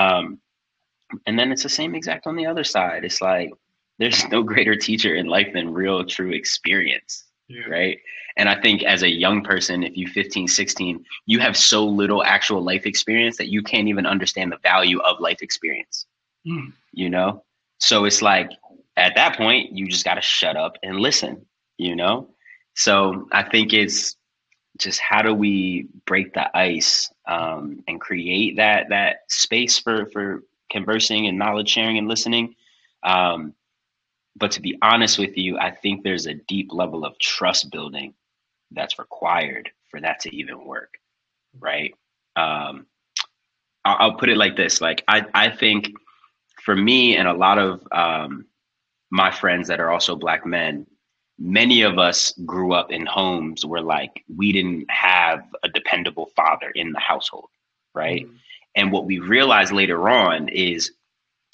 Um, 0.00 0.38
and 1.26 1.38
then 1.38 1.50
it's 1.52 1.62
the 1.62 1.74
same 1.80 1.94
exact 1.94 2.26
on 2.26 2.36
the 2.36 2.46
other 2.46 2.62
side. 2.62 3.04
It's 3.08 3.22
like 3.22 3.50
there's 3.98 4.28
no 4.28 4.42
greater 4.42 4.76
teacher 4.76 5.14
in 5.20 5.26
life 5.26 5.50
than 5.54 5.72
real 5.72 6.04
true 6.04 6.32
experience 6.32 7.24
yeah. 7.50 7.66
right 7.68 7.98
and 8.36 8.48
i 8.48 8.60
think 8.60 8.82
as 8.82 9.02
a 9.02 9.08
young 9.08 9.42
person 9.42 9.82
if 9.82 9.96
you 9.96 10.06
15 10.06 10.48
16 10.48 11.04
you 11.26 11.40
have 11.40 11.56
so 11.56 11.84
little 11.84 12.22
actual 12.24 12.62
life 12.62 12.86
experience 12.86 13.36
that 13.36 13.48
you 13.48 13.62
can't 13.62 13.88
even 13.88 14.06
understand 14.06 14.52
the 14.52 14.58
value 14.58 15.00
of 15.00 15.20
life 15.20 15.42
experience 15.42 16.06
Mm. 16.46 16.72
you 16.92 17.10
know 17.10 17.44
so 17.80 18.06
it's 18.06 18.22
like 18.22 18.50
at 18.96 19.14
that 19.14 19.36
point 19.36 19.72
you 19.76 19.86
just 19.86 20.06
got 20.06 20.14
to 20.14 20.22
shut 20.22 20.56
up 20.56 20.78
and 20.82 20.98
listen 20.98 21.44
you 21.76 21.94
know 21.94 22.30
so 22.74 23.28
i 23.30 23.42
think 23.42 23.74
it's 23.74 24.16
just 24.78 25.00
how 25.00 25.20
do 25.20 25.34
we 25.34 25.86
break 26.06 26.32
the 26.32 26.56
ice 26.56 27.12
um, 27.26 27.84
and 27.86 28.00
create 28.00 28.56
that 28.56 28.88
that 28.88 29.18
space 29.28 29.78
for 29.78 30.06
for 30.06 30.42
conversing 30.70 31.26
and 31.26 31.38
knowledge 31.38 31.68
sharing 31.68 31.98
and 31.98 32.08
listening. 32.08 32.54
Um, 33.02 33.54
but 34.36 34.50
to 34.52 34.60
be 34.60 34.78
honest 34.82 35.18
with 35.18 35.36
you, 35.36 35.58
I 35.58 35.70
think 35.70 36.02
there's 36.02 36.26
a 36.26 36.34
deep 36.34 36.72
level 36.72 37.04
of 37.04 37.18
trust 37.18 37.70
building 37.70 38.14
that's 38.70 38.98
required 38.98 39.70
for 39.88 40.00
that 40.00 40.20
to 40.20 40.34
even 40.34 40.64
work, 40.64 40.94
right? 41.58 41.94
Um, 42.36 42.86
I'll, 43.84 43.96
I'll, 43.98 44.14
put 44.14 44.28
it 44.28 44.36
like 44.36 44.56
this: 44.56 44.80
like 44.80 45.02
I, 45.08 45.26
I 45.34 45.50
think 45.50 45.92
for 46.62 46.76
me 46.76 47.16
and 47.16 47.26
a 47.26 47.32
lot 47.32 47.58
of 47.58 47.86
um, 47.92 48.46
my 49.10 49.30
friends 49.30 49.68
that 49.68 49.80
are 49.80 49.90
also 49.90 50.14
black 50.14 50.46
men, 50.46 50.86
many 51.38 51.82
of 51.82 51.98
us 51.98 52.32
grew 52.44 52.72
up 52.72 52.92
in 52.92 53.06
homes 53.06 53.64
where 53.64 53.80
like 53.80 54.24
we 54.34 54.52
didn't 54.52 54.88
have 54.90 55.42
a 55.64 55.68
dependable 55.68 56.30
father 56.36 56.70
in 56.74 56.92
the 56.92 57.00
household, 57.00 57.48
right? 57.94 58.26
Mm-hmm. 58.26 58.36
And 58.76 58.92
what 58.92 59.06
we 59.06 59.18
realized 59.18 59.72
later 59.72 60.08
on 60.08 60.48
is 60.48 60.92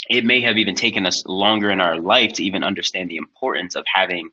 it 0.08 0.24
may 0.24 0.40
have 0.40 0.56
even 0.56 0.74
taken 0.74 1.06
us 1.06 1.24
longer 1.26 1.70
in 1.70 1.80
our 1.80 1.98
life 2.00 2.34
to 2.34 2.44
even 2.44 2.64
understand 2.64 3.10
the 3.10 3.16
importance 3.16 3.74
of 3.74 3.84
having 3.92 4.30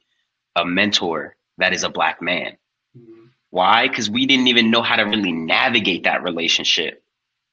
a 0.56 0.66
mentor 0.66 1.36
that 1.58 1.74
is 1.74 1.84
a 1.84 1.90
black 1.90 2.22
man. 2.22 2.58
Mm-hmm. 2.98 3.26
Why? 3.50 3.88
Because 3.88 4.10
we 4.10 4.26
didn't 4.26 4.48
even 4.48 4.72
know 4.72 4.82
how 4.82 4.96
to 4.96 5.04
really 5.04 5.32
navigate 5.32 6.04
that 6.04 6.24
relationship 6.24 7.04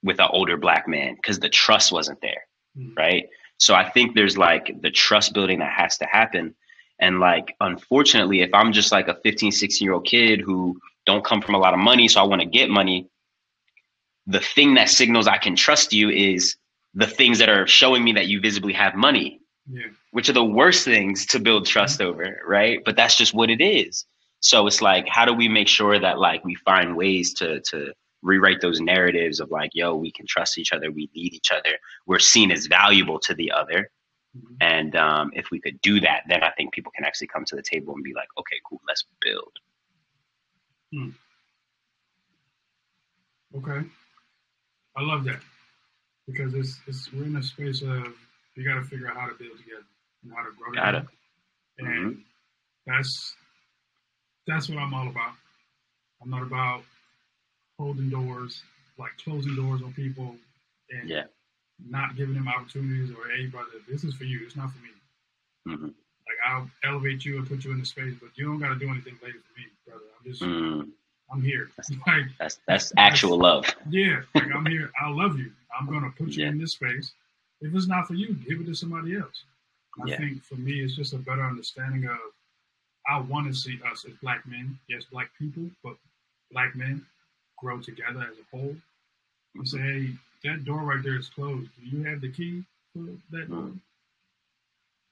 with 0.03 0.19
an 0.19 0.29
older 0.31 0.57
black 0.57 0.89
man 0.89 1.15
because 1.15 1.39
the 1.39 1.49
trust 1.49 1.93
wasn't 1.93 2.21
there. 2.21 2.47
Mm-hmm. 2.79 2.95
Right. 2.97 3.29
So 3.59 3.75
I 3.75 3.89
think 3.91 4.15
there's 4.15 4.39
like 4.39 4.81
the 4.81 4.91
trust 4.91 5.35
building 5.35 5.59
that 5.59 5.73
has 5.73 5.99
to 5.99 6.07
happen. 6.07 6.55
And 6.99 7.21
like, 7.21 7.55
unfortunately, 7.61 8.41
if 8.41 8.51
I'm 8.55 8.73
just 8.73 8.93
like 8.93 9.09
a 9.09 9.19
15, 9.23 9.53
16 9.53 9.85
year 9.85 9.95
old 9.95 10.07
kid 10.07 10.41
who 10.41 10.79
don't 11.07 11.25
come 11.25 11.43
from 11.43 11.55
a 11.55 11.59
lot 11.59 11.75
of 11.75 11.81
money, 11.81 12.09
so 12.09 12.21
I 12.21 12.25
want 12.25 12.41
to 12.43 12.47
get 12.47 12.71
money, 12.71 13.09
the 14.27 14.41
thing 14.41 14.75
that 14.75 14.89
signals 14.89 15.27
I 15.27 15.39
can 15.39 15.57
trust 15.57 15.93
you 15.93 16.11
is 16.11 16.57
the 16.95 17.07
things 17.07 17.39
that 17.39 17.49
are 17.49 17.67
showing 17.67 18.03
me 18.03 18.13
that 18.13 18.27
you 18.27 18.41
visibly 18.41 18.73
have 18.73 18.95
money, 18.95 19.41
yeah. 19.71 19.87
which 20.11 20.29
are 20.29 20.35
the 20.35 20.45
worst 20.45 20.85
things 20.85 21.27
to 21.27 21.39
build 21.39 21.67
trust 21.67 22.01
mm-hmm. 22.01 22.11
over, 22.11 22.41
right? 22.47 22.81
But 22.85 22.97
that's 22.97 23.17
just 23.17 23.35
what 23.35 23.51
it 23.51 23.61
is. 23.61 24.07
So 24.41 24.67
it's 24.67 24.81
like, 24.81 25.07
how 25.09 25.25
do 25.25 25.35
we 25.35 25.49
make 25.49 25.69
sure 25.69 25.99
that 25.99 26.19
like 26.19 26.45
we 26.45 26.55
find 26.55 26.97
ways 26.97 27.35
to 27.35 27.61
to 27.61 27.93
rewrite 28.23 28.61
those 28.61 28.81
narratives 28.81 29.41
of 29.41 29.51
like, 29.51 29.71
yo, 29.73 29.95
we 29.95 30.11
can 30.11 30.27
trust 30.27 30.59
each 30.59 30.73
other, 30.73 30.91
we 30.91 31.09
need 31.15 31.33
each 31.33 31.51
other, 31.53 31.79
we're 32.07 32.19
seen 32.19 32.51
as 32.51 32.67
valuable 32.67 33.19
to 33.19 33.35
the 33.35 33.51
other. 33.51 33.91
Mm-hmm. 34.37 34.55
And 34.61 34.97
um, 34.97 35.31
if 35.35 35.51
we 35.51 35.61
could 35.61 35.81
do 35.81 36.01
that, 36.01 36.25
then 36.29 36.43
I 36.43 36.51
think 36.51 36.73
people 36.73 36.93
can 36.95 37.05
actually 37.05 37.29
come 37.29 37.45
to 37.47 37.57
the 37.57 37.63
table 37.63 37.95
and 37.95 38.05
be 38.05 38.13
like, 38.15 38.29
okay, 38.39 38.57
cool, 38.69 38.81
let's 38.87 39.05
build. 39.21 39.53
Hmm. 40.93 41.11
Okay. 43.57 43.87
I 44.97 45.03
love 45.03 45.25
that 45.25 45.41
because 46.31 46.55
it's 46.55 46.79
it's 46.87 47.13
we're 47.13 47.25
in 47.25 47.37
a 47.37 47.43
space 47.43 47.83
of 47.83 48.07
you 48.55 48.65
got 48.65 48.75
to 48.75 48.85
figure 48.85 49.09
out 49.09 49.17
how 49.17 49.27
to 49.27 49.35
build 49.35 49.57
together 49.59 49.85
and 50.23 50.33
how 50.35 50.43
to 50.43 50.51
grow 50.57 50.73
got 50.73 50.93
together. 50.93 51.09
It. 51.79 51.85
And 51.85 51.89
mm-hmm. 51.89 52.21
that's 52.87 53.35
that's 54.47 54.69
what 54.69 54.79
I'm 54.79 54.95
all 54.95 55.09
about. 55.09 55.33
I'm 56.23 56.31
not 56.31 56.43
about 56.43 56.83
holding 57.79 58.11
doors, 58.11 58.63
like 58.99 59.13
closing 59.23 59.57
doors 59.57 59.83
on 59.83 59.93
people 59.95 60.37
and 60.91 61.09
yeah. 61.09 61.25
not 61.89 62.17
giving 62.17 62.35
them 62.35 62.49
opportunities 62.49 63.11
or 63.11 63.31
hey 63.37 63.47
brother, 63.47 63.71
this 63.89 64.05
is 64.05 64.15
for 64.15 64.25
you, 64.25 64.41
it's 64.45 64.57
not 64.57 64.71
for 64.71 64.79
me. 64.83 65.75
Mm-hmm. 65.75 65.87
Like 65.87 66.41
I'll 66.47 66.71
elevate 66.85 67.25
you 67.25 67.39
and 67.39 67.49
put 67.49 67.65
you 67.65 67.73
in 67.73 67.81
the 67.81 67.87
space, 67.87 68.15
but 68.21 68.31
you 68.35 68.45
don't 68.47 68.59
gotta 68.59 68.79
do 68.79 68.91
anything 68.91 69.19
later 69.23 69.39
for 69.39 69.59
me, 69.59 69.67
brother. 69.87 70.05
I'm 70.19 70.31
just 70.31 70.43
mm-hmm. 70.43 70.91
I'm 71.33 71.43
here. 71.43 71.71
That's, 71.77 71.91
like 72.07 72.25
that's 72.39 72.59
that's 72.67 72.93
actual 72.97 73.39
love. 73.39 73.67
Yeah, 73.91 74.23
like 74.35 74.53
I'm 74.55 74.67
here. 74.67 74.91
I 75.01 75.11
love 75.11 75.39
you. 75.39 75.53
I'm 75.79 75.87
gonna 75.87 76.11
put 76.11 76.29
you 76.29 76.45
yeah. 76.45 76.51
in 76.51 76.59
this 76.59 76.73
space. 76.73 77.13
If 77.61 77.75
it's 77.75 77.89
not 77.89 78.07
for 78.07 78.15
you, 78.15 78.35
give 78.35 78.61
it 78.61 78.67
to 78.67 78.75
somebody 78.75 79.17
else. 79.17 79.45
I 80.03 80.09
yeah. 80.09 80.17
think 80.17 80.45
for 80.45 80.55
me, 80.55 80.81
it's 80.81 80.97
just 80.97 81.13
a 81.13 81.19
better 81.19 81.45
understanding 81.45 82.07
of. 82.07 82.19
I 83.09 83.19
want 83.19 83.47
to 83.47 83.55
see 83.55 83.81
us 83.91 84.05
as 84.05 84.13
black 84.23 84.47
men, 84.47 84.79
yes, 84.89 85.05
black 85.11 85.31
people, 85.39 85.65
but 85.83 85.97
black 86.53 86.77
men 86.77 87.05
grow 87.59 87.81
together 87.81 88.21
as 88.21 88.37
a 88.37 88.57
whole. 88.57 88.77
And 89.57 89.69
say, 89.69 89.79
hey, 89.79 90.11
that 90.45 90.65
door 90.65 90.83
right 90.83 91.03
there 91.03 91.17
is 91.19 91.29
closed. 91.29 91.69
Do 91.81 91.97
you 91.97 92.05
have 92.05 92.21
the 92.21 92.31
key 92.31 92.63
for 92.93 93.05
that 93.31 93.51
door? 93.51 93.63
Mm-hmm. 93.63 93.77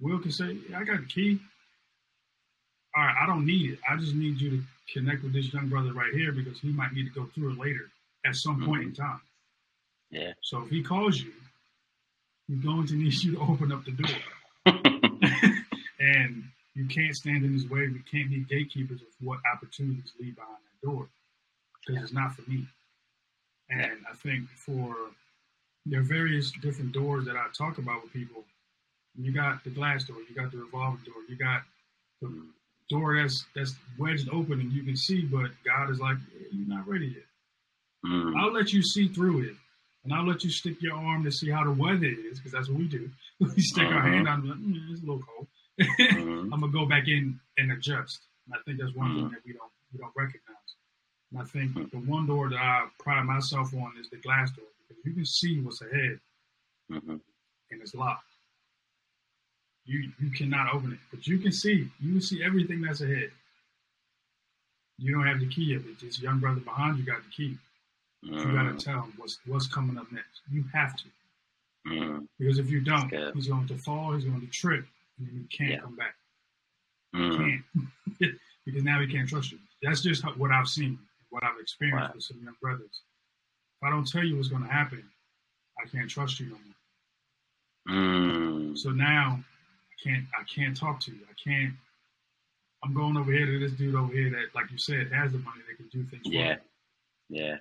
Will 0.01 0.19
can 0.21 0.31
say, 0.31 0.59
I 0.77 0.85
got 0.85 1.01
the 1.01 1.07
key. 1.07 1.41
All 2.99 3.05
right, 3.05 3.15
I 3.23 3.27
don't 3.27 3.47
need 3.47 3.71
it. 3.71 3.79
I 3.89 3.97
just 3.97 4.17
need 4.17 4.41
you 4.41 4.51
to 4.51 4.63
connect 4.93 5.23
with 5.23 5.33
this 5.33 5.53
young 5.53 5.69
brother 5.69 5.93
right 5.93 6.13
here 6.13 6.33
because 6.33 6.59
he 6.59 6.73
might 6.73 6.93
need 6.93 7.05
to 7.05 7.13
go 7.13 7.27
through 7.27 7.53
it 7.53 7.59
later 7.59 7.89
at 8.27 8.35
some 8.35 8.57
mm-hmm. 8.57 8.67
point 8.67 8.83
in 8.83 8.93
time. 8.93 9.21
Yeah. 10.11 10.33
So 10.43 10.63
if 10.63 10.69
he 10.69 10.83
calls 10.83 11.21
you, 11.21 11.31
he's 12.49 12.59
going 12.59 12.89
to 12.89 12.95
need 12.97 13.15
you 13.23 13.37
to 13.37 13.41
open 13.41 13.71
up 13.71 13.85
the 13.85 13.93
door. 13.93 14.11
and 16.01 16.43
you 16.75 16.87
can't 16.87 17.15
stand 17.15 17.45
in 17.45 17.53
his 17.53 17.69
way. 17.69 17.87
We 17.87 18.03
can't 18.11 18.31
be 18.31 18.41
gatekeepers 18.41 19.01
of 19.01 19.07
what 19.21 19.39
opportunities 19.55 20.13
lead 20.19 20.35
behind 20.35 20.57
that 20.57 20.85
door 20.85 21.07
because 21.87 22.03
it's 22.03 22.13
not 22.13 22.35
for 22.35 22.51
me. 22.51 22.67
And 23.71 24.05
I 24.11 24.15
think 24.17 24.49
for 24.49 24.97
there 25.87 26.01
are 26.01 26.03
various 26.03 26.51
different 26.63 26.91
doors 26.91 27.27
that 27.27 27.37
I 27.37 27.47
talk 27.57 27.79
about 27.79 28.03
with 28.03 28.13
people. 28.13 28.43
You 29.17 29.31
got 29.31 29.63
the 29.63 29.71
glass 29.71 30.03
door, 30.03 30.17
you 30.29 30.35
got 30.35 30.51
the 30.51 30.59
revolving 30.59 31.05
door, 31.05 31.23
you 31.29 31.37
got 31.37 31.63
the 32.21 32.33
door 32.89 33.21
that's 33.21 33.45
that's 33.55 33.75
wedged 33.99 34.29
open 34.33 34.61
and 34.61 34.73
you 34.73 34.83
can 34.83 34.97
see, 34.97 35.23
but 35.23 35.51
God 35.65 35.91
is 35.91 36.01
like, 36.01 36.17
you're 36.53 36.69
not 36.69 36.89
ready 36.89 37.07
yet. 37.07 37.25
Mm. 38.07 38.35
I'll 38.39 38.53
let 38.53 38.73
you 38.73 38.83
see 38.83 39.09
through 39.09 39.43
it, 39.43 39.57
and 40.05 40.13
I'll 40.13 40.27
let 40.27 40.45
you 40.45 40.51
stick 40.51 40.81
your 40.81 40.95
arm 40.95 41.25
to 41.25 41.33
see 41.33 41.51
how 41.51 41.65
the 41.65 41.73
weather 41.73 42.07
is, 42.07 42.39
because 42.39 42.53
that's 42.53 42.69
what 42.69 42.79
we 42.79 42.89
do. 42.89 43.11
we 43.41 43.61
stick 43.61 43.87
uh-huh. 43.87 43.97
our 43.97 44.03
hand 44.03 44.29
on, 44.29 44.49
like, 44.49 44.59
mm, 44.59 44.93
it's 44.93 45.03
a 45.03 45.05
little 45.05 45.23
cold. 45.23 45.47
mm-hmm. 45.81 46.53
I'm 46.53 46.61
gonna 46.61 46.73
go 46.73 46.87
back 46.87 47.09
in 47.09 47.39
and 47.59 47.73
adjust. 47.73 48.21
And 48.47 48.55
I 48.55 48.63
think 48.65 48.81
that's 48.81 48.95
one 48.95 49.09
mm-hmm. 49.09 49.19
thing 49.21 49.31
that 49.31 49.41
we 49.45 49.53
don't 49.53 49.73
we 49.93 49.99
don't 49.99 50.13
recognize. 50.17 50.57
And 51.33 51.43
I 51.43 51.45
think 51.45 51.73
mm-hmm. 51.73 51.99
the 51.99 52.11
one 52.11 52.27
door 52.27 52.49
that 52.49 52.59
I 52.59 52.87
pride 52.99 53.25
myself 53.25 53.75
on 53.75 53.93
is 54.01 54.09
the 54.11 54.19
glass 54.19 54.51
door 54.53 54.67
because 54.89 55.03
you 55.05 55.13
can 55.13 55.27
see 55.27 55.61
what's 55.61 55.83
ahead, 55.83 56.21
mm-hmm. 56.91 57.17
and 57.71 57.83
it's 57.83 57.95
locked. 57.95 58.25
You 59.89 60.11
you 60.21 60.31
cannot 60.31 60.75
open 60.75 60.93
it, 60.93 60.99
but 61.11 61.27
you 61.27 61.39
can 61.39 61.51
see. 61.51 61.89
You 61.99 62.13
can 62.13 62.21
see 62.21 62.45
everything 62.45 62.83
that's 62.83 63.01
ahead. 63.01 63.31
You 64.99 65.15
don't 65.15 65.27
have 65.27 65.41
the 65.41 65.49
key 65.49 65.75
of 65.75 65.87
it. 65.87 65.99
This 65.99 66.21
young 66.21 66.41
brother 66.41 66.61
behind 66.61 66.99
you 66.99 67.05
got 67.05 67.23
the 67.25 67.31
key. 67.31 67.57
Mm. 68.27 68.45
You 68.45 68.53
got 68.53 68.79
to 68.79 68.85
tell 68.85 69.03
him 69.05 69.15
what's 69.17 69.39
what's 69.47 69.67
coming 69.67 69.97
up 69.97 70.13
next. 70.13 70.43
You 70.53 70.63
have 70.75 70.95
to, 70.97 71.05
mm. 71.87 72.27
because 72.39 72.59
if 72.59 72.71
you 72.71 72.83
don't, 72.83 73.11
he's 73.35 73.49
going 73.49 73.67
to 73.67 73.79
fall. 73.79 74.13
He's 74.13 74.27
going 74.27 74.43
to 74.43 74.47
trip, 74.49 74.85
and 75.19 75.27
then 75.27 75.47
he 75.49 75.57
can't 75.57 75.71
yeah. 75.71 75.81
come 75.81 75.97
back. 75.97 76.15
Mm. 77.17 77.33
He 77.33 78.27
can't 78.27 78.35
because 78.67 78.85
now 78.85 79.01
he 79.01 79.07
can't 79.07 79.27
trust 79.27 79.53
you. 79.53 79.59
That's 79.83 80.03
just 80.03 80.23
what 80.37 80.51
I've 80.51 80.69
seen, 80.69 80.99
what 81.31 81.45
I've 81.45 81.59
experienced 81.59 82.11
wow. 82.11 82.13
with 82.15 82.25
some 82.25 82.41
young 82.45 82.57
brothers. 82.61 83.01
If 83.81 83.87
I 83.87 83.89
don't 83.89 84.07
tell 84.07 84.23
you 84.23 84.37
what's 84.37 84.49
going 84.49 84.65
to 84.65 84.69
happen, 84.69 85.03
I 85.83 85.89
can't 85.89 86.11
trust 86.11 86.41
you 86.41 86.47
no 86.47 86.57
more. 87.87 87.97
Mm. 87.97 88.77
So 88.77 88.91
now 88.91 89.43
can't 90.03 90.25
I 90.39 90.45
can't 90.45 90.77
talk 90.77 91.01
to 91.01 91.11
you. 91.11 91.21
I 91.29 91.35
can't. 91.43 91.75
I'm 92.85 92.95
going 92.95 93.17
over 93.17 93.33
here 93.33 93.47
to 93.47 93.59
this 93.59 93.73
dude 93.73 93.95
over 93.95 94.13
here 94.13 94.31
that, 94.31 94.55
like 94.55 94.71
you 94.71 94.79
said, 94.79 95.11
has 95.13 95.33
the 95.33 95.39
money 95.39 95.61
that 95.69 95.77
can 95.77 95.89
do 95.89 96.05
things. 96.09 96.23
Yeah, 96.25 96.57
yeah. 97.29 97.57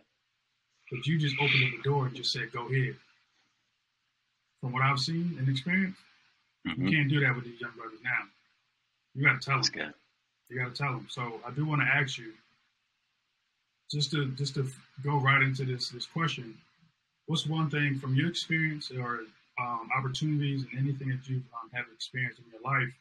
But 0.92 1.06
you 1.06 1.18
just 1.18 1.36
opened 1.36 1.64
up 1.66 1.72
the 1.78 1.90
door 1.90 2.06
and 2.06 2.16
just 2.16 2.32
said, 2.32 2.52
"Go 2.52 2.68
ahead." 2.68 2.96
From 4.62 4.74
what 4.74 4.82
I've 4.82 5.00
seen 5.00 5.36
and 5.38 5.48
experienced, 5.50 6.00
mm-hmm. 6.68 6.88
you 6.88 6.92
can't 6.92 7.10
do 7.10 7.20
that 7.20 7.36
with 7.36 7.46
these 7.46 7.62
young 7.62 7.72
brothers 7.78 8.00
now. 8.04 8.24
You 9.14 9.24
got 9.26 9.42
to 9.42 9.46
tell 9.46 9.58
That's 9.58 9.70
them. 9.70 9.94
Good. 10.50 10.56
You 10.56 10.64
got 10.64 10.76
to 10.76 10.82
tell 10.82 10.94
them. 10.94 11.08
So 11.10 11.40
I 11.46 11.52
do 11.52 11.66
want 11.66 11.82
to 11.82 11.88
ask 11.88 12.18
you, 12.18 12.34
just 13.92 14.12
to 14.12 14.28
just 14.32 14.56
to 14.56 14.68
go 15.04 15.18
right 15.18 15.42
into 15.42 15.66
this 15.66 15.90
this 15.90 16.06
question. 16.06 16.58
What's 17.26 17.46
one 17.46 17.70
thing 17.70 18.00
from 18.00 18.16
your 18.16 18.30
experience 18.30 18.90
or 18.90 19.22
um, 19.60 19.90
opportunities 19.98 20.66
and 20.72 20.80
anything 20.80 21.10
that 21.10 21.28
you 21.28 21.38
um, 21.54 21.70
have 21.74 21.86
experienced 21.94 22.40
in 22.40 22.46
your 22.52 22.62
life, 22.62 22.94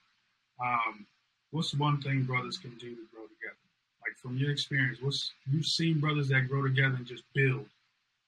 um, 0.61 1.07
what's 1.51 1.75
one 1.75 2.01
thing 2.01 2.23
brothers 2.23 2.59
can 2.59 2.71
do 2.73 2.95
to 2.95 3.03
grow 3.13 3.23
together? 3.23 3.57
Like 4.03 4.17
from 4.17 4.37
your 4.37 4.51
experience, 4.51 4.99
what's 5.01 5.33
you've 5.51 5.67
seen 5.67 6.01
brothers 6.01 6.29
that 6.29 6.49
grow 6.49 6.63
together 6.63 6.97
and 6.97 7.07
just 7.07 7.25
build. 7.35 7.67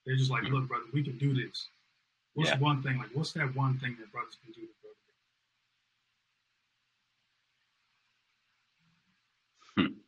They're 0.05 0.15
just 0.15 0.31
like, 0.31 0.43
look, 0.43 0.67
brother, 0.67 0.85
we 0.93 1.03
can 1.03 1.17
do 1.17 1.33
this. 1.33 1.67
What's 2.33 2.51
yeah. 2.51 2.59
one 2.59 2.81
thing? 2.81 2.97
Like, 2.97 3.09
what's 3.13 3.33
that 3.33 3.55
one 3.55 3.77
thing 3.79 3.97
that 3.99 4.11
brothers 4.11 4.37
can 4.43 4.53
do 4.53 4.61
to 4.61 4.73
grow 4.81 4.91
together? 9.77 9.89
Hmm. 9.89 9.99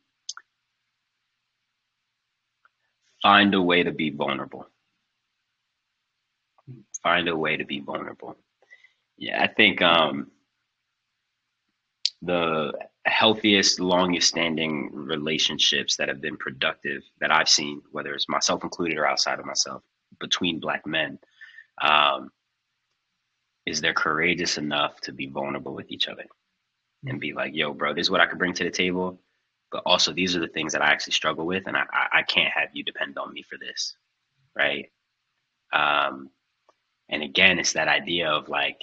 Find 3.22 3.54
a 3.54 3.62
way 3.62 3.82
to 3.82 3.92
be 3.92 4.10
vulnerable 4.10 4.66
find 7.02 7.28
a 7.28 7.36
way 7.36 7.56
to 7.56 7.64
be 7.64 7.80
vulnerable. 7.80 8.36
Yeah, 9.18 9.42
I 9.42 9.46
think 9.46 9.82
um, 9.82 10.30
the 12.22 12.72
healthiest, 13.04 13.80
longest 13.80 14.28
standing 14.28 14.90
relationships 14.92 15.96
that 15.96 16.08
have 16.08 16.20
been 16.20 16.36
productive 16.36 17.02
that 17.20 17.32
I've 17.32 17.48
seen, 17.48 17.82
whether 17.90 18.14
it's 18.14 18.28
myself 18.28 18.62
included 18.62 18.98
or 18.98 19.06
outside 19.06 19.38
of 19.38 19.46
myself, 19.46 19.82
between 20.20 20.60
black 20.60 20.86
men, 20.86 21.18
um, 21.80 22.30
is 23.66 23.80
they're 23.80 23.94
courageous 23.94 24.58
enough 24.58 25.00
to 25.02 25.12
be 25.12 25.26
vulnerable 25.26 25.74
with 25.74 25.90
each 25.90 26.08
other 26.08 26.24
and 27.06 27.20
be 27.20 27.32
like, 27.32 27.54
yo, 27.54 27.72
bro, 27.72 27.92
this 27.92 28.06
is 28.06 28.10
what 28.10 28.20
I 28.20 28.26
could 28.26 28.38
bring 28.38 28.54
to 28.54 28.64
the 28.64 28.70
table. 28.70 29.20
But 29.70 29.82
also, 29.86 30.12
these 30.12 30.36
are 30.36 30.40
the 30.40 30.48
things 30.48 30.72
that 30.72 30.82
I 30.82 30.90
actually 30.90 31.14
struggle 31.14 31.46
with, 31.46 31.66
and 31.66 31.76
I, 31.76 31.84
I 32.12 32.22
can't 32.22 32.52
have 32.52 32.68
you 32.74 32.84
depend 32.84 33.16
on 33.18 33.32
me 33.32 33.42
for 33.42 33.56
this. 33.58 33.96
Right. 34.54 34.90
Um, 35.72 36.28
and 37.12 37.22
again, 37.22 37.60
it's 37.60 37.74
that 37.74 37.86
idea 37.86 38.28
of 38.28 38.48
like, 38.48 38.78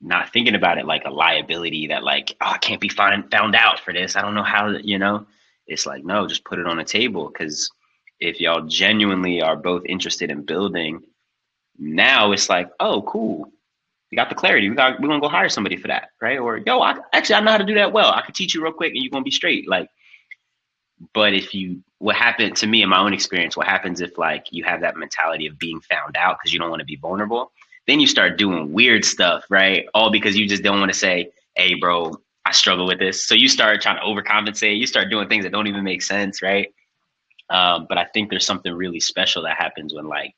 not 0.00 0.32
thinking 0.32 0.54
about 0.54 0.78
it 0.78 0.86
like 0.86 1.02
a 1.04 1.10
liability 1.10 1.88
that 1.88 2.04
like 2.04 2.36
oh 2.40 2.52
I 2.52 2.58
can't 2.58 2.80
be 2.80 2.88
find, 2.88 3.30
found 3.30 3.54
out 3.54 3.80
for 3.80 3.92
this. 3.92 4.16
I 4.16 4.22
don't 4.22 4.34
know 4.34 4.44
how 4.44 4.68
you 4.68 4.98
know. 4.98 5.26
It's 5.66 5.86
like 5.86 6.04
no, 6.04 6.26
just 6.26 6.44
put 6.44 6.58
it 6.58 6.66
on 6.66 6.78
the 6.78 6.84
table 6.84 7.30
because 7.32 7.70
if 8.20 8.40
y'all 8.40 8.66
genuinely 8.66 9.42
are 9.42 9.56
both 9.56 9.84
interested 9.86 10.30
in 10.30 10.44
building, 10.44 11.02
now 11.78 12.32
it's 12.32 12.48
like 12.48 12.70
oh 12.80 13.02
cool, 13.02 13.50
we 14.10 14.16
got 14.16 14.28
the 14.28 14.34
clarity. 14.34 14.70
We 14.70 14.76
got 14.76 15.00
we're 15.00 15.08
gonna 15.08 15.20
go 15.20 15.28
hire 15.28 15.48
somebody 15.48 15.76
for 15.76 15.88
that, 15.88 16.10
right? 16.22 16.38
Or 16.38 16.58
yo, 16.58 16.80
I, 16.80 16.96
actually 17.12 17.36
I 17.36 17.40
know 17.40 17.50
how 17.50 17.58
to 17.58 17.64
do 17.64 17.74
that 17.74 17.92
well. 17.92 18.12
I 18.12 18.22
could 18.22 18.34
teach 18.34 18.54
you 18.54 18.62
real 18.62 18.72
quick 18.72 18.94
and 18.94 19.02
you're 19.02 19.10
gonna 19.10 19.24
be 19.24 19.30
straight. 19.30 19.68
Like, 19.68 19.88
but 21.12 21.32
if 21.34 21.54
you 21.54 21.82
what 21.98 22.14
happened 22.16 22.56
to 22.56 22.66
me 22.66 22.82
in 22.82 22.88
my 22.88 22.98
own 22.98 23.12
experience, 23.12 23.56
what 23.56 23.66
happens 23.66 24.00
if 24.00 24.16
like 24.18 24.46
you 24.50 24.64
have 24.64 24.80
that 24.80 24.96
mentality 24.96 25.46
of 25.46 25.58
being 25.58 25.80
found 25.80 26.16
out 26.16 26.38
because 26.38 26.52
you 26.52 26.58
don't 26.58 26.70
want 26.70 26.80
to 26.80 26.86
be 26.86 26.96
vulnerable? 26.96 27.52
Then 27.86 28.00
you 28.00 28.06
start 28.06 28.38
doing 28.38 28.72
weird 28.72 29.04
stuff, 29.04 29.44
right? 29.50 29.86
All 29.94 30.10
because 30.10 30.36
you 30.36 30.46
just 30.46 30.62
don't 30.62 30.78
want 30.78 30.92
to 30.92 30.98
say, 30.98 31.30
hey, 31.56 31.74
bro, 31.74 32.12
I 32.44 32.52
struggle 32.52 32.86
with 32.86 32.98
this. 32.98 33.26
So 33.26 33.34
you 33.34 33.48
start 33.48 33.80
trying 33.80 33.96
to 33.96 34.02
overcompensate. 34.02 34.78
You 34.78 34.86
start 34.86 35.10
doing 35.10 35.28
things 35.28 35.44
that 35.44 35.52
don't 35.52 35.66
even 35.66 35.84
make 35.84 36.02
sense, 36.02 36.42
right? 36.42 36.68
Um, 37.50 37.86
but 37.88 37.98
I 37.98 38.04
think 38.04 38.30
there's 38.30 38.46
something 38.46 38.72
really 38.72 39.00
special 39.00 39.42
that 39.42 39.56
happens 39.56 39.94
when 39.94 40.06
like 40.06 40.34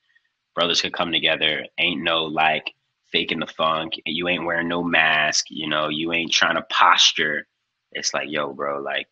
brothers 0.55 0.81
could 0.81 0.93
come 0.93 1.13
together. 1.13 1.67
Ain't 1.79 2.03
no 2.03 2.25
like 2.25 2.73
faking 3.13 3.41
the 3.41 3.47
funk. 3.47 3.95
You 4.07 4.29
ain't 4.29 4.45
wearing 4.45 4.69
no 4.69 4.83
mask. 4.83 5.47
You 5.51 5.69
know, 5.69 5.89
you 5.89 6.13
ain't 6.13 6.33
trying 6.33 6.57
to 6.57 6.63
posture. 6.63 7.47
It's 7.93 8.15
like, 8.15 8.29
yo, 8.29 8.53
bro, 8.53 8.81
like 8.81 9.09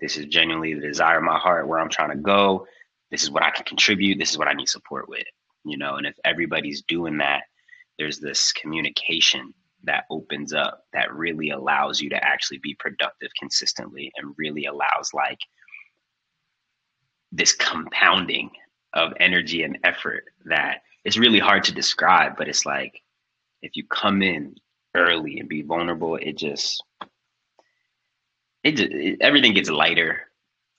this 0.00 0.16
is 0.16 0.26
genuinely 0.26 0.74
the 0.74 0.80
desire 0.80 1.18
of 1.18 1.24
my 1.24 1.38
heart 1.38 1.68
where 1.68 1.78
I'm 1.78 1.88
trying 1.88 2.10
to 2.10 2.16
go. 2.16 2.66
This 3.10 3.22
is 3.22 3.30
what 3.30 3.42
I 3.42 3.50
can 3.50 3.64
contribute. 3.64 4.18
This 4.18 4.30
is 4.30 4.38
what 4.38 4.48
I 4.48 4.52
need 4.52 4.68
support 4.68 5.08
with. 5.08 5.26
You 5.64 5.78
know, 5.78 5.96
and 5.96 6.06
if 6.06 6.16
everybody's 6.24 6.82
doing 6.82 7.18
that, 7.18 7.42
there's 7.98 8.18
this 8.18 8.52
communication 8.52 9.54
that 9.84 10.04
opens 10.10 10.52
up 10.52 10.84
that 10.92 11.14
really 11.14 11.50
allows 11.50 12.00
you 12.00 12.08
to 12.10 12.24
actually 12.24 12.58
be 12.58 12.74
productive 12.78 13.30
consistently 13.38 14.10
and 14.16 14.34
really 14.36 14.66
allows 14.66 15.10
like 15.14 15.38
this 17.32 17.54
compounding 17.54 18.50
of 18.94 19.12
energy 19.20 19.62
and 19.62 19.78
effort 19.84 20.24
that 20.44 20.78
it's 21.04 21.18
really 21.18 21.38
hard 21.38 21.64
to 21.64 21.74
describe 21.74 22.36
but 22.36 22.48
it's 22.48 22.64
like 22.64 23.00
if 23.62 23.72
you 23.74 23.84
come 23.88 24.22
in 24.22 24.54
early 24.94 25.38
and 25.38 25.48
be 25.48 25.62
vulnerable 25.62 26.16
it 26.16 26.38
just 26.38 26.82
it 28.64 28.72
just 28.72 28.90
it, 28.92 29.18
everything 29.20 29.54
gets 29.54 29.70
lighter 29.70 30.28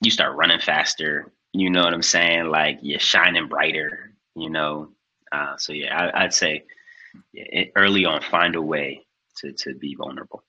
you 0.01 0.11
start 0.11 0.35
running 0.35 0.59
faster 0.59 1.31
you 1.53 1.69
know 1.69 1.83
what 1.83 1.93
i'm 1.93 2.01
saying 2.01 2.45
like 2.45 2.79
you're 2.81 2.99
shining 2.99 3.47
brighter 3.47 4.11
you 4.35 4.49
know 4.49 4.89
uh, 5.31 5.55
so 5.57 5.73
yeah 5.73 6.11
I, 6.13 6.23
i'd 6.23 6.33
say 6.33 6.65
early 7.75 8.05
on 8.05 8.21
find 8.21 8.55
a 8.55 8.61
way 8.61 9.05
to 9.37 9.51
to 9.51 9.73
be 9.75 9.95
vulnerable. 9.95 10.43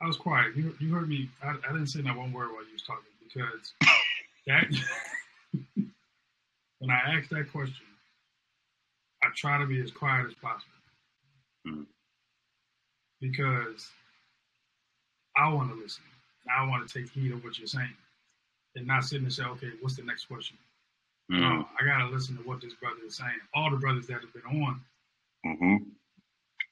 I 0.00 0.06
was 0.06 0.16
quiet. 0.16 0.56
You 0.56 0.74
you 0.80 0.92
heard 0.92 1.08
me. 1.08 1.28
I, 1.42 1.50
I 1.50 1.72
didn't 1.72 1.88
say 1.88 2.00
that 2.02 2.16
one 2.16 2.32
word 2.32 2.48
while 2.52 2.64
you 2.64 2.72
was 2.72 2.82
talking 2.82 3.04
because 3.22 3.72
that 4.46 4.66
when 6.78 6.90
I 6.90 7.16
asked 7.16 7.30
that 7.30 7.50
question, 7.52 7.86
I 9.22 9.28
try 9.36 9.58
to 9.58 9.66
be 9.66 9.80
as 9.80 9.90
quiet 9.90 10.26
as 10.26 10.34
possible 10.34 10.72
mm. 11.66 11.86
because 13.20 13.90
I 15.36 15.52
want 15.52 15.70
to 15.70 15.80
listen. 15.80 16.04
I 16.50 16.66
want 16.66 16.86
to 16.86 16.98
take 16.98 17.10
heed 17.10 17.32
of 17.32 17.44
what 17.44 17.58
you're 17.58 17.68
saying 17.68 17.94
and 18.76 18.86
not 18.86 19.04
sitting 19.04 19.24
and 19.24 19.32
say, 19.32 19.44
okay, 19.44 19.70
what's 19.80 19.96
the 19.96 20.02
next 20.02 20.26
question? 20.26 20.56
Mm. 21.30 21.40
No, 21.40 21.66
I 21.80 21.84
gotta 21.84 22.10
listen 22.12 22.36
to 22.36 22.42
what 22.42 22.60
this 22.60 22.74
brother 22.74 22.96
is 23.06 23.16
saying. 23.16 23.30
All 23.54 23.70
the 23.70 23.76
brothers 23.76 24.06
that 24.08 24.20
have 24.20 24.32
been 24.32 24.62
on, 24.62 24.80
mm-hmm. 25.46 25.76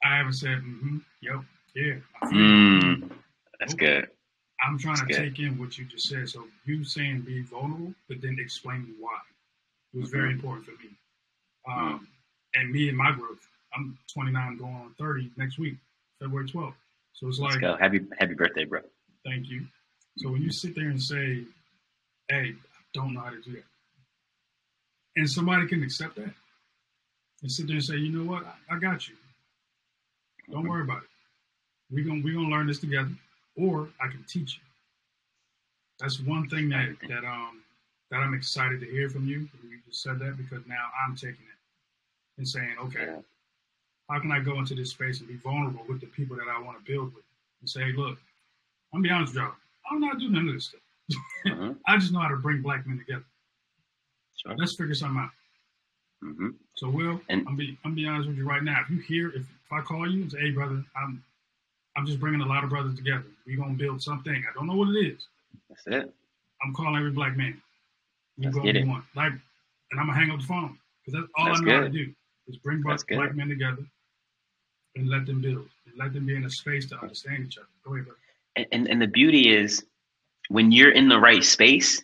I 0.05 0.17
haven't 0.17 0.33
said, 0.35 0.59
mm-hmm, 0.59 0.99
yep, 1.23 1.41
yeah. 1.75 1.95
Mm. 2.25 3.11
That's 3.59 3.75
okay. 3.75 4.01
good. 4.01 4.09
I'm 4.63 4.79
trying 4.79 4.97
That's 4.97 5.17
to 5.17 5.23
good. 5.23 5.37
take 5.37 5.39
in 5.39 5.59
what 5.59 5.79
you 5.79 5.85
just 5.85 6.09
said. 6.09 6.29
So 6.29 6.47
you 6.65 6.85
saying 6.85 7.23
be 7.23 7.43
vulnerable, 7.43 7.95
but 8.09 8.21
then 8.21 8.37
explain 8.39 8.95
why. 8.99 9.19
It 9.95 10.01
was 10.01 10.09
mm-hmm. 10.09 10.19
very 10.19 10.33
important 10.33 10.67
for 10.67 10.73
me. 10.73 10.91
Um, 11.69 12.01
mm. 12.01 12.61
And 12.61 12.73
me 12.73 12.89
and 12.89 12.99
my 12.99 13.13
growth. 13.13 13.47
I'm 13.75 13.97
29 14.13 14.57
going 14.57 14.75
on 14.75 14.95
30 14.99 15.31
next 15.37 15.59
week, 15.59 15.77
February 16.21 16.49
12th. 16.49 16.75
So 17.13 17.29
it's 17.29 17.39
like, 17.39 17.53
Let's 17.55 17.61
go. 17.61 17.77
happy 17.77 18.01
happy 18.19 18.35
birthday, 18.35 18.65
bro. 18.65 18.81
Thank 19.25 19.49
you. 19.49 19.67
So 20.19 20.31
when 20.31 20.43
you 20.43 20.51
sit 20.51 20.75
there 20.75 20.89
and 20.89 21.01
say, 21.03 21.45
"Hey, 22.29 22.53
I 22.55 22.81
don't 22.95 23.15
know 23.15 23.21
how 23.21 23.31
to 23.31 23.41
do 23.41 23.53
that," 23.53 23.65
and 25.17 25.29
somebody 25.31 25.67
can 25.69 25.83
accept 25.83 26.17
that 26.17 26.33
and 27.43 27.51
sit 27.53 27.67
there 27.67 27.77
and 27.77 27.85
say, 27.85 27.97
you 27.97 28.11
know 28.11 28.31
what, 28.31 28.45
I, 28.71 28.77
I 28.77 28.79
got 28.79 29.09
you. 29.09 29.15
Don't 30.51 30.69
worry 30.69 30.83
about 30.83 31.03
it. 31.03 31.09
We're 31.91 32.05
gonna 32.05 32.23
we're 32.25 32.35
gonna 32.35 32.49
learn 32.49 32.67
this 32.67 32.79
together, 32.79 33.11
or 33.57 33.89
I 34.01 34.09
can 34.09 34.25
teach 34.29 34.55
you. 34.55 34.63
That's 35.99 36.21
one 36.21 36.49
thing 36.49 36.69
that 36.71 36.97
that 37.09 37.25
um 37.25 37.63
that 38.11 38.17
I'm 38.19 38.35
excited 38.35 38.81
to 38.81 38.87
hear 38.87 39.09
from 39.11 39.27
you. 39.27 39.49
You 39.69 39.79
just 39.87 40.03
said 40.03 40.19
that 40.21 40.37
because 40.37 40.67
now 40.67 40.87
I'm 41.07 41.15
taking 41.15 41.35
it 41.35 41.59
and 42.39 42.49
saying, 42.49 42.75
okay, 42.81 43.17
how 44.11 44.19
can 44.19 44.33
I 44.33 44.41
go 44.41 44.59
into 44.59 44.75
this 44.75 44.91
space 44.91 45.21
and 45.21 45.29
be 45.29 45.37
vulnerable 45.37 45.85
with 45.89 46.01
the 46.01 46.07
people 46.09 46.37
that 46.37 46.49
I 46.49 46.61
want 46.61 46.85
to 46.85 46.93
build 46.93 47.15
with 47.15 47.25
and 47.61 47.71
say, 47.71 47.93
look, 47.93 48.19
I'm 48.93 49.01
gonna 49.01 49.03
be 49.03 49.11
honest 49.11 49.35
with 49.35 49.43
y'all, 49.43 49.53
I'm 49.91 50.01
not 50.01 50.19
doing 50.19 50.33
none 50.33 50.49
of 50.49 50.55
this 50.55 50.67
stuff. 50.67 50.81
Uh-huh. 51.47 51.75
I 51.87 51.97
just 51.97 52.13
know 52.13 52.19
how 52.19 52.29
to 52.29 52.37
bring 52.37 52.61
black 52.61 52.87
men 52.87 52.99
together. 52.99 53.25
Sure. 54.37 54.55
Let's 54.57 54.75
figure 54.75 54.95
something 54.95 55.21
out. 55.21 55.31
Mm-hmm. 56.25 56.49
So, 56.75 56.91
Will, 56.91 57.21
and, 57.29 57.47
I'm 57.47 57.57
be 57.57 57.79
I'm 57.85 57.95
be 57.95 58.07
honest 58.07 58.29
with 58.29 58.37
you 58.37 58.47
right 58.47 58.63
now. 58.63 58.81
If 58.83 58.91
you 58.91 58.99
hear, 58.99 59.29
if, 59.29 59.43
if 59.43 59.73
I 59.73 59.81
call 59.81 60.11
you 60.11 60.23
and 60.23 60.33
say, 60.33 60.41
"Hey, 60.41 60.51
brother, 60.51 60.85
I'm 60.97 61.23
I'm 61.97 62.07
just 62.07 62.21
bringing 62.21 62.41
a 62.41 62.47
lot 62.47 62.65
of 62.65 62.71
brothers 62.71 62.95
together. 62.95 63.25
We're 63.47 63.59
gonna 63.59 63.75
build 63.75 64.03
something. 64.03 64.35
I 64.35 64.55
don't 64.55 64.67
know 64.67 64.77
what 64.77 64.89
it 64.89 64.99
is. 64.99 65.27
That's 65.69 65.87
it. 65.87 66.15
I'm 66.63 66.75
calling 66.75 66.97
every 66.97 67.11
black 67.11 67.37
man. 67.37 67.61
You 68.37 68.51
go 68.51 68.61
get 68.63 68.87
one. 68.87 69.03
Like, 69.15 69.33
and 69.33 70.01
I'm 70.01 70.07
gonna 70.07 70.19
hang 70.19 70.31
up 70.31 70.41
the 70.41 70.47
phone 70.47 70.79
because 71.05 71.21
that's 71.21 71.33
all 71.37 71.47
that's 71.47 71.61
I 71.61 71.65
know 71.65 71.71
good. 71.71 71.77
how 71.77 71.83
to 71.85 71.89
do 71.89 72.13
is 72.49 72.57
bring 72.59 72.83
black, 72.83 73.01
black 73.09 73.35
men 73.35 73.49
together 73.49 73.85
and 74.97 75.09
let 75.09 75.27
them 75.27 75.41
build 75.41 75.69
and 75.87 75.97
let 75.97 76.13
them 76.13 76.27
be 76.27 76.37
in 76.37 76.45
a 76.45 76.51
space 76.51 76.87
to 76.89 77.01
understand 77.01 77.47
each 77.47 77.59
other. 77.59 77.69
Go 77.85 77.95
ahead, 77.95 78.07
brother. 78.07 78.69
And, 78.73 78.89
and, 78.89 79.01
the 79.01 79.07
beauty 79.07 79.55
is 79.55 79.85
when 80.49 80.73
you're 80.73 80.91
in 80.91 81.09
the 81.09 81.19
right 81.19 81.45
space, 81.45 82.03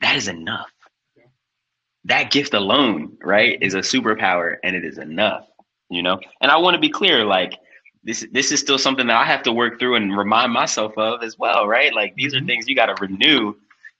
that 0.00 0.16
is 0.16 0.26
enough 0.26 0.70
that 2.08 2.30
gift 2.30 2.54
alone, 2.54 3.16
right, 3.22 3.58
is 3.62 3.74
a 3.74 3.78
superpower 3.78 4.56
and 4.64 4.74
it 4.74 4.84
is 4.84 4.98
enough, 4.98 5.46
you 5.90 6.02
know? 6.02 6.18
And 6.40 6.50
I 6.50 6.56
want 6.56 6.74
to 6.74 6.80
be 6.80 6.88
clear, 6.88 7.24
like, 7.24 7.58
this 8.04 8.26
this 8.32 8.52
is 8.52 8.60
still 8.60 8.78
something 8.78 9.06
that 9.08 9.16
I 9.16 9.24
have 9.24 9.42
to 9.42 9.52
work 9.52 9.78
through 9.78 9.96
and 9.96 10.16
remind 10.16 10.52
myself 10.52 10.96
of 10.96 11.22
as 11.22 11.36
well, 11.38 11.66
right? 11.66 11.92
Like 11.92 12.14
these 12.14 12.32
are 12.32 12.38
mm-hmm. 12.38 12.46
things 12.46 12.68
you 12.68 12.74
got 12.74 12.86
to 12.86 12.94
renew, 13.02 13.54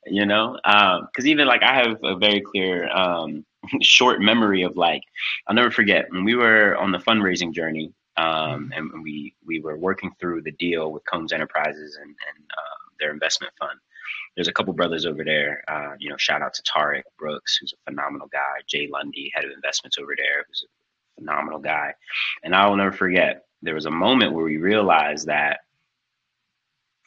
you 0.06 0.24
know. 0.24 0.56
Because 0.64 1.24
um, 1.24 1.26
even 1.26 1.46
like 1.46 1.62
I 1.62 1.74
have 1.74 1.98
a 2.04 2.16
very 2.16 2.40
clear 2.40 2.88
um, 2.90 3.44
short 3.82 4.20
memory 4.20 4.62
of 4.62 4.76
like 4.76 5.02
I'll 5.46 5.54
never 5.54 5.70
forget 5.70 6.06
when 6.11 6.24
we 6.24 6.34
were 6.34 6.76
on 6.76 6.92
the 6.92 6.98
fundraising 6.98 7.52
journey 7.52 7.92
um, 8.16 8.72
and 8.74 9.02
we 9.02 9.34
we 9.46 9.61
were 9.61 9.76
working 9.76 10.12
through 10.20 10.42
the 10.42 10.52
deal 10.52 10.92
with 10.92 11.04
Combs 11.04 11.32
Enterprises 11.32 11.96
and, 12.00 12.11
and 12.11 12.44
uh, 12.50 12.78
their 12.98 13.12
investment 13.12 13.52
fund 13.59 13.78
there's 14.38 14.48
a 14.48 14.52
couple 14.52 14.72
brothers 14.72 15.04
over 15.04 15.24
there. 15.24 15.64
Uh, 15.66 15.94
you 15.98 16.09
know, 16.09 16.16
shout 16.16 16.42
out 16.42 16.54
to 16.54 16.62
Tarik 16.62 17.04
Brooks, 17.18 17.56
who's 17.56 17.72
a 17.72 17.90
phenomenal 17.90 18.28
guy. 18.28 18.61
Jay 18.68 18.88
Lundy, 18.90 19.32
head 19.34 19.44
of 19.44 19.50
investments 19.50 19.98
over 19.98 20.14
there, 20.16 20.44
who's 20.46 20.64
a 20.64 21.20
phenomenal 21.20 21.59
guy. 21.59 21.92
And 22.44 22.54
I 22.54 22.68
will 22.68 22.76
never 22.76 22.92
forget, 22.92 23.46
there 23.62 23.74
was 23.74 23.86
a 23.86 23.90
moment 23.90 24.32
where 24.32 24.44
we 24.44 24.59
realized 24.59 25.26
that 25.26 25.61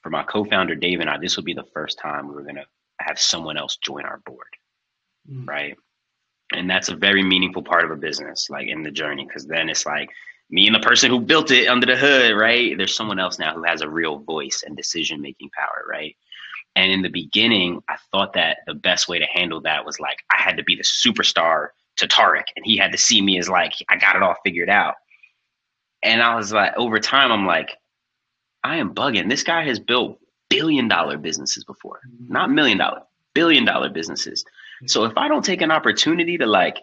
for 0.04 0.10
my 0.10 0.24
co-founder 0.24 0.76
Dave 0.76 1.00
and 1.00 1.10
I, 1.10 1.18
this 1.20 1.38
would 1.38 1.46
be 1.46 1.54
the 1.54 1.64
first 1.74 2.00
time 2.00 2.28
we 2.28 2.34
were 2.34 2.44
gonna 2.44 2.66
have 3.00 3.18
someone 3.18 3.56
else 3.56 3.78
join 3.78 4.04
our 4.04 4.22
board, 4.26 4.48
mm. 5.32 5.48
right? 5.48 5.78
And 6.54 6.70
that's 6.70 6.90
a 6.90 6.96
very 6.96 7.24
meaningful 7.24 7.64
part 7.64 7.86
of 7.86 7.92
a 7.92 7.96
business, 7.96 8.50
like 8.50 8.68
in 8.68 8.84
the 8.84 8.92
journey, 8.92 9.26
because 9.26 9.46
then 9.48 9.70
it's 9.70 9.86
like 9.86 10.10
me 10.50 10.68
and 10.68 10.76
the 10.76 10.80
person 10.80 11.10
who 11.10 11.20
built 11.20 11.52
it 11.52 11.68
under 11.68 11.86
the 11.86 11.96
hood, 11.96 12.36
right? 12.36 12.78
There's 12.78 12.96
someone 12.96 13.20
else 13.20 13.40
now 13.40 13.54
who 13.56 13.64
has 13.64 13.82
a 13.82 13.90
real 13.90 14.20
voice 14.20 14.64
and 14.66 14.76
decision 14.76 15.22
making 15.22 15.50
power, 15.58 15.86
right? 15.90 16.16
And 16.76 16.92
in 16.92 17.02
the 17.02 17.10
beginning, 17.10 17.82
I 17.90 17.98
thought 18.12 18.34
that 18.34 18.60
the 18.68 18.74
best 18.74 19.08
way 19.08 19.20
to 19.20 19.26
handle 19.26 19.62
that 19.62 19.86
was 19.86 20.00
like 20.00 20.20
I 20.32 20.42
had 20.42 20.58
to 20.58 20.64
be 20.64 20.76
the 20.76 20.84
superstar 20.84 21.70
to 21.98 22.08
Tarik, 22.08 22.48
and 22.56 22.66
he 22.66 22.78
had 22.78 22.92
to 22.94 22.98
see 22.98 23.22
me 23.22 23.38
as 23.40 23.50
like 23.50 23.74
I 23.90 23.98
got 23.98 24.16
it 24.16 24.24
all 24.24 24.36
figured 24.44 24.70
out. 24.70 24.96
and 26.04 26.22
I 26.22 26.36
was 26.36 26.52
like, 26.52 26.74
over 26.78 27.00
time, 27.00 27.32
I'm 27.32 27.46
like, 27.46 27.78
I 28.64 28.78
am 28.78 28.94
bugging. 28.94 29.28
This 29.30 29.44
guy 29.44 29.64
has 29.66 29.80
built 29.80 30.20
billion 30.50 30.88
dollar 30.88 31.18
businesses 31.18 31.64
before, 31.64 32.02
mm-hmm. 32.08 32.34
not 32.34 32.52
million 32.52 32.78
dollar, 32.78 33.02
billion 33.34 33.66
dollar 33.66 33.90
businesses. 33.90 34.44
So 34.86 35.06
if 35.06 35.18
I 35.18 35.28
don't 35.28 35.46
take 35.46 35.62
an 35.62 35.72
opportunity 35.72 36.38
to 36.38 36.46
like 36.46 36.78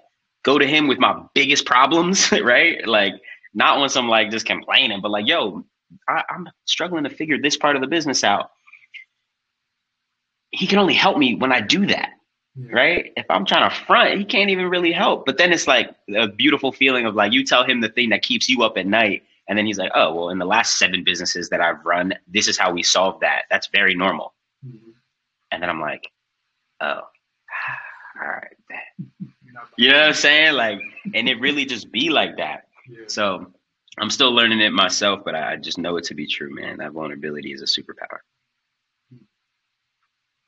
go 0.45 0.59
to 0.59 0.67
him 0.67 0.89
with 0.89 0.99
my 0.99 1.21
biggest 1.35 1.67
problems, 1.67 2.31
right? 2.43 2.87
Like 2.87 3.15
not 3.55 3.79
on 3.79 3.89
some 3.89 4.09
like 4.09 4.31
just 4.31 4.47
complaining, 4.47 5.01
but 5.01 5.11
like, 5.11 5.27
yo, 5.27 5.65
I, 6.09 6.23
I'm 6.31 6.49
struggling 6.65 7.05
to 7.05 7.11
figure 7.11 7.41
this 7.41 7.57
part 7.57 7.77
of 7.77 7.83
the 7.83 7.89
business 7.89 8.25
out. 8.25 8.51
He 10.51 10.67
can 10.67 10.79
only 10.79 10.95
help 10.95 11.19
me 11.19 11.35
when 11.35 11.53
I 11.53 11.61
do 11.61 11.87
that. 11.87 12.11
Right. 12.73 13.13
If 13.17 13.27
I'm 13.31 13.45
trying 13.45 13.71
to 13.71 13.77
front, 13.77 14.19
he 14.19 14.25
can't 14.25 14.51
even 14.51 14.69
really 14.69 14.91
help. 14.91 15.27
But 15.27 15.39
then 15.39 15.53
it's 15.53 15.69
like 15.69 15.95
a 16.17 16.27
beautiful 16.27 16.73
feeling 16.73 17.07
of 17.07 17.15
like 17.15 17.33
you 17.33 17.45
tell 17.45 17.65
him 17.65 17.81
the 17.81 17.89
thing 17.89 18.09
that 18.09 18.23
keeps 18.23 18.49
you 18.49 18.63
up 18.63 18.77
at 18.77 18.87
night. 18.87 19.23
And 19.49 19.57
then 19.57 19.65
he's 19.65 19.79
like, 19.79 19.93
oh, 19.95 20.13
well, 20.13 20.31
in 20.31 20.39
the 20.39 20.45
last 20.45 20.77
seven 20.77 21.05
businesses 21.05 21.49
that 21.51 21.61
I've 21.61 21.85
run, 21.85 22.15
this 22.27 22.49
is 22.49 22.59
how 22.59 22.73
we 22.73 22.83
solve 22.83 23.21
that. 23.21 23.43
That's 23.49 23.69
very 23.69 23.95
normal. 23.95 24.35
Mm-hmm. 24.67 24.91
And 25.53 25.63
then 25.63 25.71
I'm 25.71 25.81
like, 25.81 26.11
oh, 26.81 27.03
all 28.21 28.29
right. 28.29 28.57
You 29.77 29.91
know 29.91 29.99
what 29.99 30.09
I'm 30.09 30.14
saying? 30.14 30.55
Like, 30.55 30.81
and 31.14 31.29
it 31.29 31.41
really 31.41 31.64
just 31.64 31.91
be 31.91 32.11
like 32.11 32.37
that. 32.37 32.69
Yeah. 32.89 33.05
So 33.07 33.53
I'm 33.99 34.11
still 34.11 34.33
learning 34.33 34.61
it 34.61 34.73
myself, 34.73 35.21
but 35.25 35.35
I 35.35 35.57
just 35.57 35.79
know 35.79 35.97
it 35.97 36.05
to 36.05 36.14
be 36.14 36.27
true, 36.27 36.55
man. 36.55 36.79
That 36.79 36.93
vulnerability 36.93 37.53
is 37.53 37.62
a 37.62 37.64
superpower. 37.64 38.19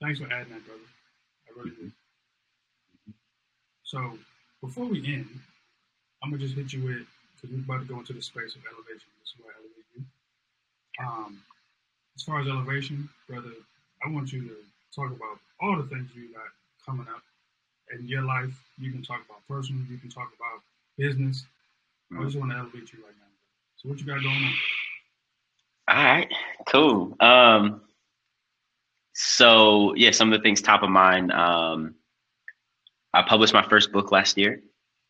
Thanks 0.01 0.19
for 0.19 0.27
adding 0.33 0.53
that, 0.53 0.65
brother. 0.67 0.81
I 1.49 1.59
really 1.59 1.71
do. 1.77 1.93
So 3.85 4.19
before 4.61 4.87
we 4.87 5.05
end, 5.05 5.29
I'm 6.23 6.31
gonna 6.31 6.43
just 6.43 6.55
hit 6.55 6.73
you 6.73 6.83
with 6.85 7.07
because 7.37 7.55
we're 7.55 7.63
about 7.63 7.87
to 7.87 7.93
go 7.93 7.99
into 7.99 8.13
the 8.13 8.23
space 8.23 8.55
of 8.55 8.63
elevation. 8.67 9.09
This 9.21 9.31
is 9.31 9.35
where 9.43 9.53
I 9.53 9.59
elevate 9.59 9.87
you. 9.97 10.05
Um, 11.05 11.43
as 12.17 12.23
far 12.23 12.41
as 12.41 12.49
elevation, 12.49 13.09
brother, 13.29 13.53
I 14.05 14.11
want 14.11 14.33
you 14.33 14.43
to 14.43 14.57
talk 14.95 15.11
about 15.11 15.39
all 15.61 15.77
the 15.77 15.89
things 15.89 16.11
you 16.15 16.33
got 16.33 16.49
coming 16.85 17.07
up 17.09 17.23
in 17.93 18.07
your 18.09 18.23
life. 18.23 18.51
You 18.79 18.91
can 18.93 19.03
talk 19.03 19.23
about 19.29 19.41
personal. 19.49 19.83
You 19.91 19.99
can 19.99 20.11
talk 20.11 20.33
about 20.37 20.63
business. 20.97 21.45
I 22.19 22.25
just 22.25 22.37
want 22.37 22.51
to 22.51 22.59
elevate 22.59 22.93
you 22.93 22.99
right 23.05 23.15
now. 23.19 23.27
So 23.77 23.89
what 23.89 24.01
you 24.01 24.07
got 24.07 24.23
going 24.23 24.35
on? 24.35 24.55
All 25.89 26.05
right, 26.05 26.29
cool. 26.67 27.17
Um, 27.21 27.83
so 29.15 29.95
yeah, 29.97 30.11
some 30.11 30.33
of 30.33 30.39
the 30.39 30.43
things 30.43 30.61
top 30.61 30.83
of 30.83 30.91
mind. 30.91 31.33
Um, 31.33 31.95
I 33.13 33.23
published 33.23 33.55
my 33.55 33.67
first 33.69 33.93
book 33.93 34.13
last 34.13 34.37
year. 34.37 34.61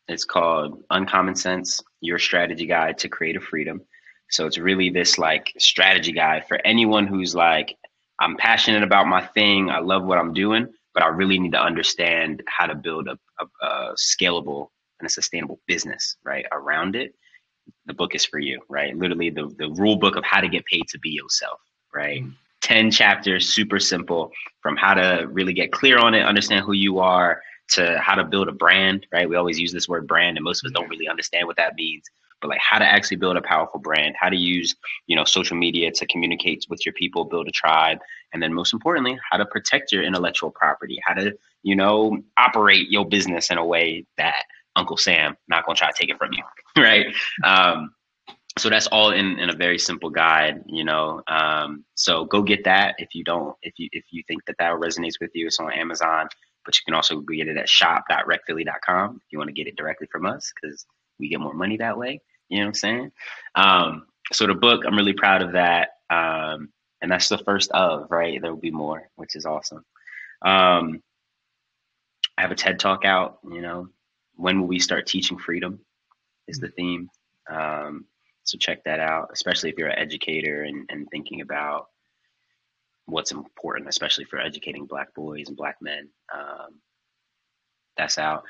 It's 0.07 0.25
called 0.25 0.83
Uncommon 0.89 1.35
Sense: 1.35 1.81
Your 2.01 2.19
Strategy 2.19 2.65
Guide 2.65 2.97
to 2.99 3.09
Creative 3.09 3.43
Freedom. 3.43 3.81
So 4.29 4.47
it's 4.47 4.57
really 4.57 4.89
this 4.89 5.17
like 5.17 5.51
strategy 5.57 6.13
guide 6.13 6.47
for 6.47 6.59
anyone 6.65 7.05
who's 7.05 7.35
like, 7.35 7.75
I'm 8.19 8.37
passionate 8.37 8.81
about 8.83 9.07
my 9.07 9.25
thing. 9.25 9.69
I 9.69 9.79
love 9.79 10.05
what 10.05 10.17
I'm 10.17 10.33
doing, 10.33 10.69
but 10.93 11.03
I 11.03 11.07
really 11.07 11.39
need 11.39 11.53
to 11.53 11.61
understand 11.61 12.43
how 12.47 12.67
to 12.67 12.75
build 12.75 13.07
a, 13.07 13.17
a, 13.39 13.65
a 13.65 13.95
scalable 13.95 14.67
and 14.99 15.07
a 15.07 15.09
sustainable 15.09 15.59
business 15.67 16.17
right 16.23 16.45
around 16.51 16.95
it. 16.95 17.13
The 17.85 17.93
book 17.93 18.15
is 18.15 18.25
for 18.25 18.39
you, 18.39 18.59
right? 18.69 18.95
Literally 18.95 19.29
the, 19.29 19.53
the 19.57 19.69
rule 19.71 19.95
book 19.95 20.15
of 20.15 20.23
how 20.23 20.41
to 20.41 20.49
get 20.49 20.65
paid 20.65 20.87
to 20.89 20.99
be 20.99 21.09
yourself, 21.09 21.59
right? 21.93 22.21
Mm-hmm. 22.21 22.31
10 22.61 22.91
chapters, 22.91 23.53
super 23.53 23.79
simple 23.79 24.31
from 24.61 24.77
how 24.77 24.93
to 24.93 25.27
really 25.31 25.53
get 25.53 25.71
clear 25.71 25.97
on 25.97 26.13
it, 26.13 26.23
understand 26.23 26.63
who 26.63 26.73
you 26.73 26.99
are, 26.99 27.41
to 27.69 27.97
how 27.99 28.15
to 28.15 28.23
build 28.23 28.47
a 28.47 28.51
brand, 28.51 29.07
right? 29.11 29.27
We 29.27 29.35
always 29.35 29.59
use 29.59 29.71
this 29.71 29.87
word 29.87 30.07
brand, 30.07 30.37
and 30.37 30.43
most 30.43 30.63
of 30.63 30.69
us 30.69 30.73
don't 30.73 30.89
really 30.89 31.07
understand 31.07 31.47
what 31.47 31.57
that 31.57 31.75
means. 31.75 32.03
But 32.41 32.49
like 32.49 32.59
how 32.59 32.79
to 32.79 32.85
actually 32.85 33.17
build 33.17 33.37
a 33.37 33.41
powerful 33.41 33.79
brand, 33.79 34.15
how 34.19 34.29
to 34.29 34.35
use, 34.35 34.75
you 35.07 35.15
know, 35.15 35.23
social 35.23 35.57
media 35.57 35.91
to 35.91 36.05
communicate 36.07 36.65
with 36.69 36.85
your 36.85 36.93
people, 36.93 37.25
build 37.25 37.47
a 37.47 37.51
tribe, 37.51 37.99
and 38.33 38.41
then 38.41 38.53
most 38.53 38.73
importantly, 38.73 39.19
how 39.29 39.37
to 39.37 39.45
protect 39.45 39.91
your 39.91 40.03
intellectual 40.03 40.51
property, 40.51 40.99
how 41.05 41.13
to, 41.13 41.33
you 41.63 41.75
know, 41.75 42.17
operate 42.37 42.89
your 42.89 43.05
business 43.07 43.51
in 43.51 43.57
a 43.57 43.65
way 43.65 44.05
that 44.17 44.43
Uncle 44.75 44.97
Sam 44.97 45.35
not 45.47 45.65
gonna 45.65 45.75
try 45.75 45.91
to 45.91 45.97
take 45.97 46.09
it 46.09 46.17
from 46.17 46.31
you, 46.33 46.43
right? 46.81 47.07
Um, 47.43 47.93
so 48.57 48.69
that's 48.69 48.87
all 48.87 49.11
in, 49.11 49.39
in 49.39 49.49
a 49.49 49.55
very 49.55 49.79
simple 49.79 50.09
guide, 50.09 50.63
you 50.67 50.83
know. 50.83 51.21
Um, 51.27 51.85
so 51.95 52.25
go 52.25 52.41
get 52.41 52.63
that 52.65 52.95
if 52.97 53.15
you 53.15 53.23
don't, 53.23 53.55
if 53.61 53.73
you 53.77 53.87
if 53.91 54.05
you 54.11 54.23
think 54.27 54.45
that 54.45 54.57
that 54.59 54.73
resonates 54.73 55.19
with 55.21 55.31
you. 55.33 55.47
It's 55.47 55.59
on 55.59 55.71
Amazon, 55.71 56.27
but 56.65 56.75
you 56.75 56.81
can 56.85 56.93
also 56.93 57.21
get 57.21 57.47
it 57.47 57.57
at 57.57 57.69
shop.recphilly.com 57.69 59.15
if 59.15 59.31
you 59.31 59.37
want 59.37 59.47
to 59.47 59.53
get 59.53 59.67
it 59.67 59.77
directly 59.77 60.07
from 60.11 60.25
us 60.25 60.51
because 60.53 60.85
we 61.17 61.29
get 61.29 61.39
more 61.39 61.53
money 61.53 61.77
that 61.77 61.97
way. 61.97 62.19
You 62.51 62.59
know 62.59 62.65
what 62.65 62.69
I'm 62.69 62.73
saying? 62.75 63.11
Um, 63.55 64.05
so 64.31 64.47
the 64.47 64.53
book, 64.53 64.83
I'm 64.85 64.95
really 64.95 65.13
proud 65.13 65.41
of 65.41 65.53
that. 65.53 65.89
Um, 66.09 66.69
and 67.01 67.11
that's 67.11 67.29
the 67.29 67.37
first 67.39 67.71
of 67.71 68.07
right 68.09 68.41
there 68.41 68.53
will 68.53 68.61
be 68.61 68.71
more 68.71 69.09
which 69.15 69.35
is 69.35 69.45
awesome 69.45 69.83
um, 70.43 71.01
i 72.37 72.41
have 72.41 72.51
a 72.51 72.55
ted 72.55 72.79
talk 72.79 73.05
out 73.05 73.39
you 73.49 73.61
know 73.61 73.89
when 74.35 74.59
will 74.59 74.67
we 74.67 74.79
start 74.79 75.05
teaching 75.07 75.37
freedom 75.37 75.79
is 76.47 76.59
the 76.59 76.69
theme 76.69 77.09
um, 77.49 78.05
so 78.43 78.57
check 78.57 78.83
that 78.83 78.99
out 78.99 79.29
especially 79.33 79.69
if 79.69 79.77
you're 79.77 79.89
an 79.89 79.99
educator 79.99 80.63
and, 80.63 80.85
and 80.89 81.07
thinking 81.09 81.41
about 81.41 81.87
what's 83.05 83.31
important 83.31 83.89
especially 83.89 84.25
for 84.25 84.39
educating 84.39 84.85
black 84.85 85.13
boys 85.15 85.47
and 85.47 85.57
black 85.57 85.77
men 85.81 86.07
um, 86.33 86.75
that's 87.97 88.17
out 88.17 88.43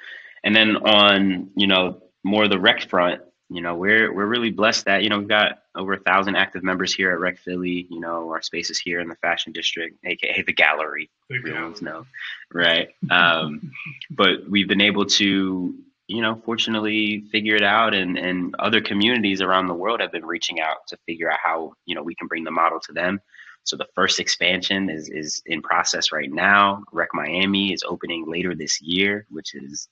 and 0.43 0.55
then 0.55 0.75
on 0.77 1.49
you 1.55 1.67
know 1.67 2.01
more 2.23 2.47
the 2.47 2.59
rec 2.59 2.87
front 2.89 3.21
you 3.51 3.59
know, 3.59 3.75
we're 3.75 4.13
we're 4.13 4.27
really 4.27 4.49
blessed 4.49 4.85
that 4.85 5.03
you 5.03 5.09
know 5.09 5.19
we've 5.19 5.27
got 5.27 5.63
over 5.75 5.91
a 5.91 5.99
thousand 5.99 6.37
active 6.37 6.63
members 6.63 6.93
here 6.93 7.11
at 7.11 7.19
Rec 7.19 7.37
Philly. 7.37 7.85
You 7.89 7.99
know, 7.99 8.29
our 8.29 8.41
space 8.41 8.69
is 8.69 8.79
here 8.79 9.01
in 9.01 9.09
the 9.09 9.15
Fashion 9.15 9.51
District, 9.51 9.97
aka 10.05 10.41
the 10.41 10.53
Gallery. 10.53 11.09
Everyone's 11.29 11.81
know, 11.81 12.05
right? 12.53 12.95
um, 13.09 13.73
but 14.09 14.49
we've 14.49 14.69
been 14.69 14.79
able 14.79 15.05
to, 15.05 15.75
you 16.07 16.21
know, 16.21 16.41
fortunately 16.45 17.25
figure 17.29 17.55
it 17.55 17.63
out, 17.63 17.93
and 17.93 18.17
and 18.17 18.55
other 18.57 18.79
communities 18.79 19.41
around 19.41 19.67
the 19.67 19.73
world 19.73 19.99
have 19.99 20.13
been 20.13 20.25
reaching 20.25 20.61
out 20.61 20.87
to 20.87 20.97
figure 21.05 21.29
out 21.29 21.39
how 21.43 21.73
you 21.85 21.93
know 21.93 22.03
we 22.03 22.15
can 22.15 22.27
bring 22.27 22.45
the 22.45 22.51
model 22.51 22.79
to 22.79 22.93
them. 22.93 23.19
So 23.65 23.75
the 23.75 23.87
first 23.95 24.21
expansion 24.21 24.89
is 24.89 25.09
is 25.09 25.43
in 25.45 25.61
process 25.61 26.13
right 26.13 26.31
now. 26.31 26.85
Rec 26.93 27.09
Miami 27.13 27.73
is 27.73 27.83
opening 27.85 28.31
later 28.31 28.55
this 28.55 28.81
year, 28.81 29.25
which 29.29 29.53
is 29.55 29.89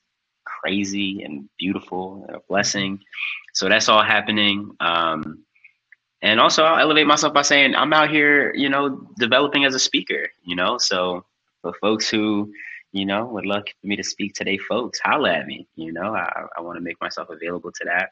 crazy 0.60 1.22
and 1.22 1.48
beautiful 1.58 2.24
and 2.26 2.36
a 2.36 2.40
blessing. 2.48 3.00
So 3.54 3.68
that's 3.68 3.88
all 3.88 4.02
happening. 4.02 4.70
Um, 4.80 5.44
and 6.22 6.38
also, 6.38 6.64
I'll 6.64 6.80
elevate 6.80 7.06
myself 7.06 7.32
by 7.32 7.42
saying 7.42 7.74
I'm 7.74 7.92
out 7.92 8.10
here, 8.10 8.54
you 8.54 8.68
know, 8.68 9.08
developing 9.18 9.64
as 9.64 9.74
a 9.74 9.78
speaker. 9.78 10.28
You 10.44 10.56
know, 10.56 10.76
so 10.78 11.24
for 11.62 11.72
folks 11.80 12.08
who, 12.10 12.52
you 12.92 13.06
know, 13.06 13.24
would 13.26 13.46
love 13.46 13.64
for 13.64 13.86
me 13.86 13.96
to 13.96 14.04
speak 14.04 14.34
today, 14.34 14.58
folks, 14.58 15.00
holla 15.00 15.32
at 15.32 15.46
me. 15.46 15.66
You 15.76 15.92
know, 15.92 16.14
I, 16.14 16.44
I 16.56 16.60
want 16.60 16.76
to 16.76 16.82
make 16.82 17.00
myself 17.00 17.28
available 17.30 17.72
to 17.72 17.84
that, 17.86 18.10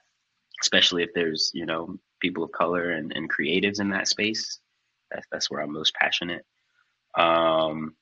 especially 0.62 1.02
if 1.02 1.10
there's, 1.14 1.50
you 1.52 1.66
know, 1.66 1.98
people 2.20 2.44
of 2.44 2.52
color 2.52 2.90
and, 2.90 3.12
and 3.14 3.30
creatives 3.30 3.80
in 3.80 3.90
that 3.90 4.08
space. 4.08 4.58
That's 5.10 5.26
that's 5.30 5.50
where 5.50 5.60
I'm 5.60 5.72
most 5.72 5.94
passionate. 5.94 6.44
Um, 7.16 7.94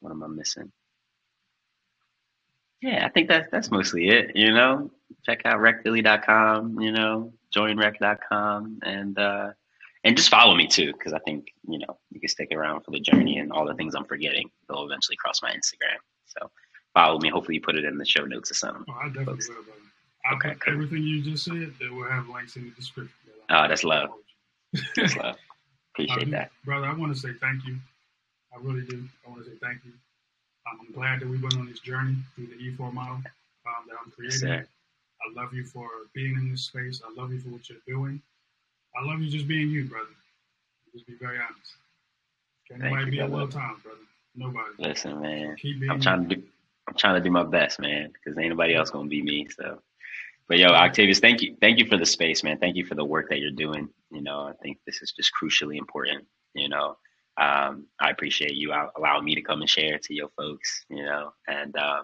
what 0.00 0.10
am 0.10 0.22
I 0.22 0.28
missing? 0.28 0.70
Yeah, 2.82 3.06
I 3.06 3.08
think 3.10 3.28
that's 3.28 3.48
that's 3.52 3.70
mostly 3.70 4.08
it. 4.08 4.32
You 4.34 4.52
know, 4.52 4.90
check 5.24 5.42
out 5.46 5.60
recphilly.com. 5.60 6.80
You 6.80 6.90
know, 6.90 7.32
joinrec.com, 7.54 8.80
and 8.82 9.18
uh, 9.18 9.50
and 10.02 10.16
just 10.16 10.28
follow 10.28 10.56
me 10.56 10.66
too, 10.66 10.92
because 10.92 11.12
I 11.12 11.20
think 11.20 11.46
you 11.68 11.78
know 11.78 11.96
you 12.10 12.18
can 12.18 12.28
stick 12.28 12.48
around 12.52 12.82
for 12.82 12.90
the 12.90 12.98
journey 12.98 13.38
and 13.38 13.52
all 13.52 13.64
the 13.64 13.74
things 13.74 13.94
I'm 13.94 14.04
forgetting. 14.04 14.50
They'll 14.68 14.84
eventually 14.84 15.16
cross 15.16 15.40
my 15.42 15.50
Instagram. 15.50 15.98
So 16.26 16.50
follow 16.92 17.20
me. 17.20 17.28
Hopefully, 17.28 17.54
you 17.54 17.60
put 17.60 17.76
it 17.76 17.84
in 17.84 17.98
the 17.98 18.04
show 18.04 18.24
notes 18.24 18.50
or 18.50 18.54
something. 18.54 18.84
Oh, 18.88 18.92
I 18.92 19.06
definitely 19.06 19.34
folks. 19.34 19.48
will, 19.48 19.54
brother. 19.62 19.78
I 20.24 20.34
okay, 20.34 20.54
cool. 20.58 20.74
everything 20.74 21.04
you 21.04 21.22
just 21.22 21.44
said. 21.44 21.72
They 21.80 21.88
will 21.88 22.08
have 22.08 22.28
links 22.28 22.56
in 22.56 22.64
the 22.64 22.70
description. 22.70 23.14
Oh, 23.48 23.68
that's 23.68 23.84
love. 23.84 24.10
that's 24.96 25.16
love. 25.16 25.36
Appreciate 25.94 26.32
that, 26.32 26.50
brother. 26.64 26.86
I 26.86 26.94
want 26.94 27.14
to 27.14 27.20
say 27.20 27.28
thank 27.40 27.64
you. 27.64 27.76
I 28.52 28.60
really 28.60 28.84
do. 28.84 29.04
I 29.24 29.30
want 29.30 29.44
to 29.44 29.50
say 29.50 29.56
thank 29.62 29.84
you 29.84 29.92
I'm 30.80 30.92
glad 30.92 31.20
that 31.20 31.28
we 31.28 31.38
went 31.38 31.54
on 31.54 31.66
this 31.66 31.80
journey 31.80 32.16
through 32.34 32.46
the 32.46 32.54
E4 32.54 32.92
model 32.92 33.16
um, 33.16 33.22
that 33.88 33.96
I'm 34.04 34.10
creating. 34.10 34.48
Yes, 34.48 34.66
I 35.22 35.40
love 35.40 35.54
you 35.54 35.64
for 35.64 35.88
being 36.14 36.34
in 36.36 36.50
this 36.50 36.62
space. 36.62 37.00
I 37.06 37.20
love 37.20 37.32
you 37.32 37.40
for 37.40 37.48
what 37.50 37.68
you're 37.68 37.78
doing. 37.86 38.20
I 38.96 39.04
love 39.04 39.20
you 39.20 39.30
just 39.30 39.48
being 39.48 39.70
you, 39.70 39.84
brother. 39.84 40.08
Just 40.92 41.06
be 41.06 41.14
very 41.14 41.38
honest. 41.38 41.72
Can 42.68 42.82
anybody 42.82 43.10
be 43.10 43.16
brother. 43.18 43.32
a 43.32 43.36
little 43.36 43.48
time, 43.48 43.76
brother? 43.82 43.98
Nobody. 44.34 44.70
Listen, 44.78 45.20
man. 45.20 45.56
I'm 45.90 46.00
trying 46.00 46.28
to 46.28 46.36
do. 46.36 46.42
I'm 46.88 46.94
trying 46.94 47.14
to 47.14 47.20
do 47.20 47.30
my 47.30 47.44
best, 47.44 47.80
man, 47.80 48.12
because 48.12 48.36
ain't 48.38 48.50
nobody 48.50 48.74
else 48.74 48.90
gonna 48.90 49.08
be 49.08 49.22
me. 49.22 49.46
So, 49.48 49.80
but 50.48 50.58
yo, 50.58 50.68
Octavius, 50.68 51.20
thank 51.20 51.40
you, 51.40 51.56
thank 51.60 51.78
you 51.78 51.86
for 51.86 51.96
the 51.96 52.04
space, 52.04 52.42
man. 52.42 52.58
Thank 52.58 52.76
you 52.76 52.84
for 52.84 52.94
the 52.94 53.04
work 53.04 53.28
that 53.30 53.38
you're 53.38 53.52
doing. 53.52 53.88
You 54.10 54.22
know, 54.22 54.40
I 54.40 54.52
think 54.62 54.78
this 54.84 55.00
is 55.00 55.12
just 55.12 55.30
crucially 55.40 55.78
important. 55.78 56.26
You 56.54 56.68
know, 56.68 56.96
um, 57.36 57.86
I 58.00 58.10
appreciate 58.10 58.54
you 58.54 58.72
allowing 58.96 59.24
me 59.24 59.34
to 59.34 59.42
come 59.42 59.60
and 59.60 59.70
share 59.70 59.98
to 59.98 60.14
your 60.14 60.28
folks, 60.36 60.84
you 60.88 61.04
know, 61.04 61.32
and 61.48 61.74
uh, 61.76 62.02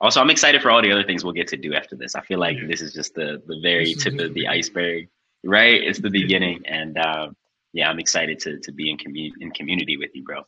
also, 0.00 0.20
I'm 0.20 0.30
excited 0.30 0.62
for 0.62 0.70
all 0.70 0.80
the 0.80 0.92
other 0.92 1.02
things 1.02 1.24
we'll 1.24 1.32
get 1.32 1.48
to 1.48 1.56
do 1.56 1.74
after 1.74 1.96
this. 1.96 2.14
I 2.14 2.20
feel 2.20 2.38
like 2.38 2.56
yeah. 2.56 2.68
this 2.68 2.80
is 2.80 2.92
just 2.92 3.14
the 3.14 3.42
the 3.46 3.58
very 3.60 3.94
tip 3.94 4.18
of 4.20 4.32
the 4.32 4.46
iceberg, 4.46 5.08
right? 5.44 5.82
It's 5.82 5.98
the 5.98 6.10
beginning, 6.10 6.62
and 6.66 6.96
um, 6.98 7.36
yeah, 7.72 7.90
I'm 7.90 7.98
excited 7.98 8.38
to 8.40 8.60
to 8.60 8.72
be 8.72 8.90
in 8.90 8.96
community 8.96 9.34
in 9.40 9.50
community 9.50 9.96
with 9.96 10.10
you, 10.14 10.22
bro. 10.22 10.42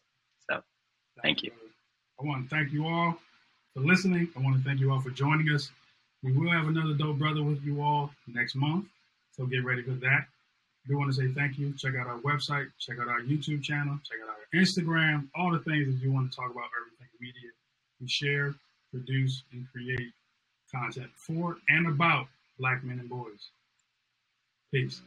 So, 0.49 0.61
thank 1.23 1.43
you. 1.43 1.51
I 2.21 2.27
want 2.27 2.49
to 2.49 2.55
thank 2.55 2.73
you 2.73 2.87
all 2.87 3.19
for 3.75 3.81
listening. 3.81 4.29
I 4.37 4.41
want 4.41 4.57
to 4.57 4.63
thank 4.63 4.79
you 4.79 4.93
all 4.93 5.01
for 5.01 5.11
joining 5.11 5.53
us. 5.53 5.71
We 6.23 6.33
will 6.33 6.51
have 6.51 6.69
another 6.69 6.95
dope 6.95 7.19
brother 7.19 7.43
with 7.43 7.65
you 7.65 7.83
all 7.83 8.11
next 8.29 8.55
month, 8.55 8.87
so 9.33 9.47
get 9.47 9.65
ready 9.65 9.83
for 9.83 9.93
that. 10.07 10.27
Do 10.89 10.99
want 10.99 11.15
to 11.15 11.17
say 11.17 11.29
thank 11.33 11.59
you. 11.59 11.73
Check 11.77 11.95
out 11.95 12.07
our 12.07 12.19
website, 12.19 12.69
check 12.79 12.99
out 12.99 13.09
our 13.09 13.21
YouTube 13.21 13.63
channel, 13.63 13.99
check 14.05 14.19
out 14.23 14.31
our 14.31 14.61
Instagram, 14.61 15.29
all 15.35 15.53
the 15.53 15.61
things 15.61 15.87
that 15.87 16.03
you 16.03 16.13
want 16.13 16.31
to 16.31 16.37
talk 16.37 16.51
about 16.51 16.65
everything 16.79 17.01
media. 17.21 17.51
We 18.01 18.09
share, 18.09 18.55
produce, 18.91 19.43
and 19.53 19.67
create 19.73 20.13
content 20.75 21.11
for 21.15 21.59
and 21.69 21.87
about 21.87 22.27
black 22.59 22.83
men 22.83 22.99
and 22.99 23.09
boys. 23.09 23.51
Peace. 24.73 25.01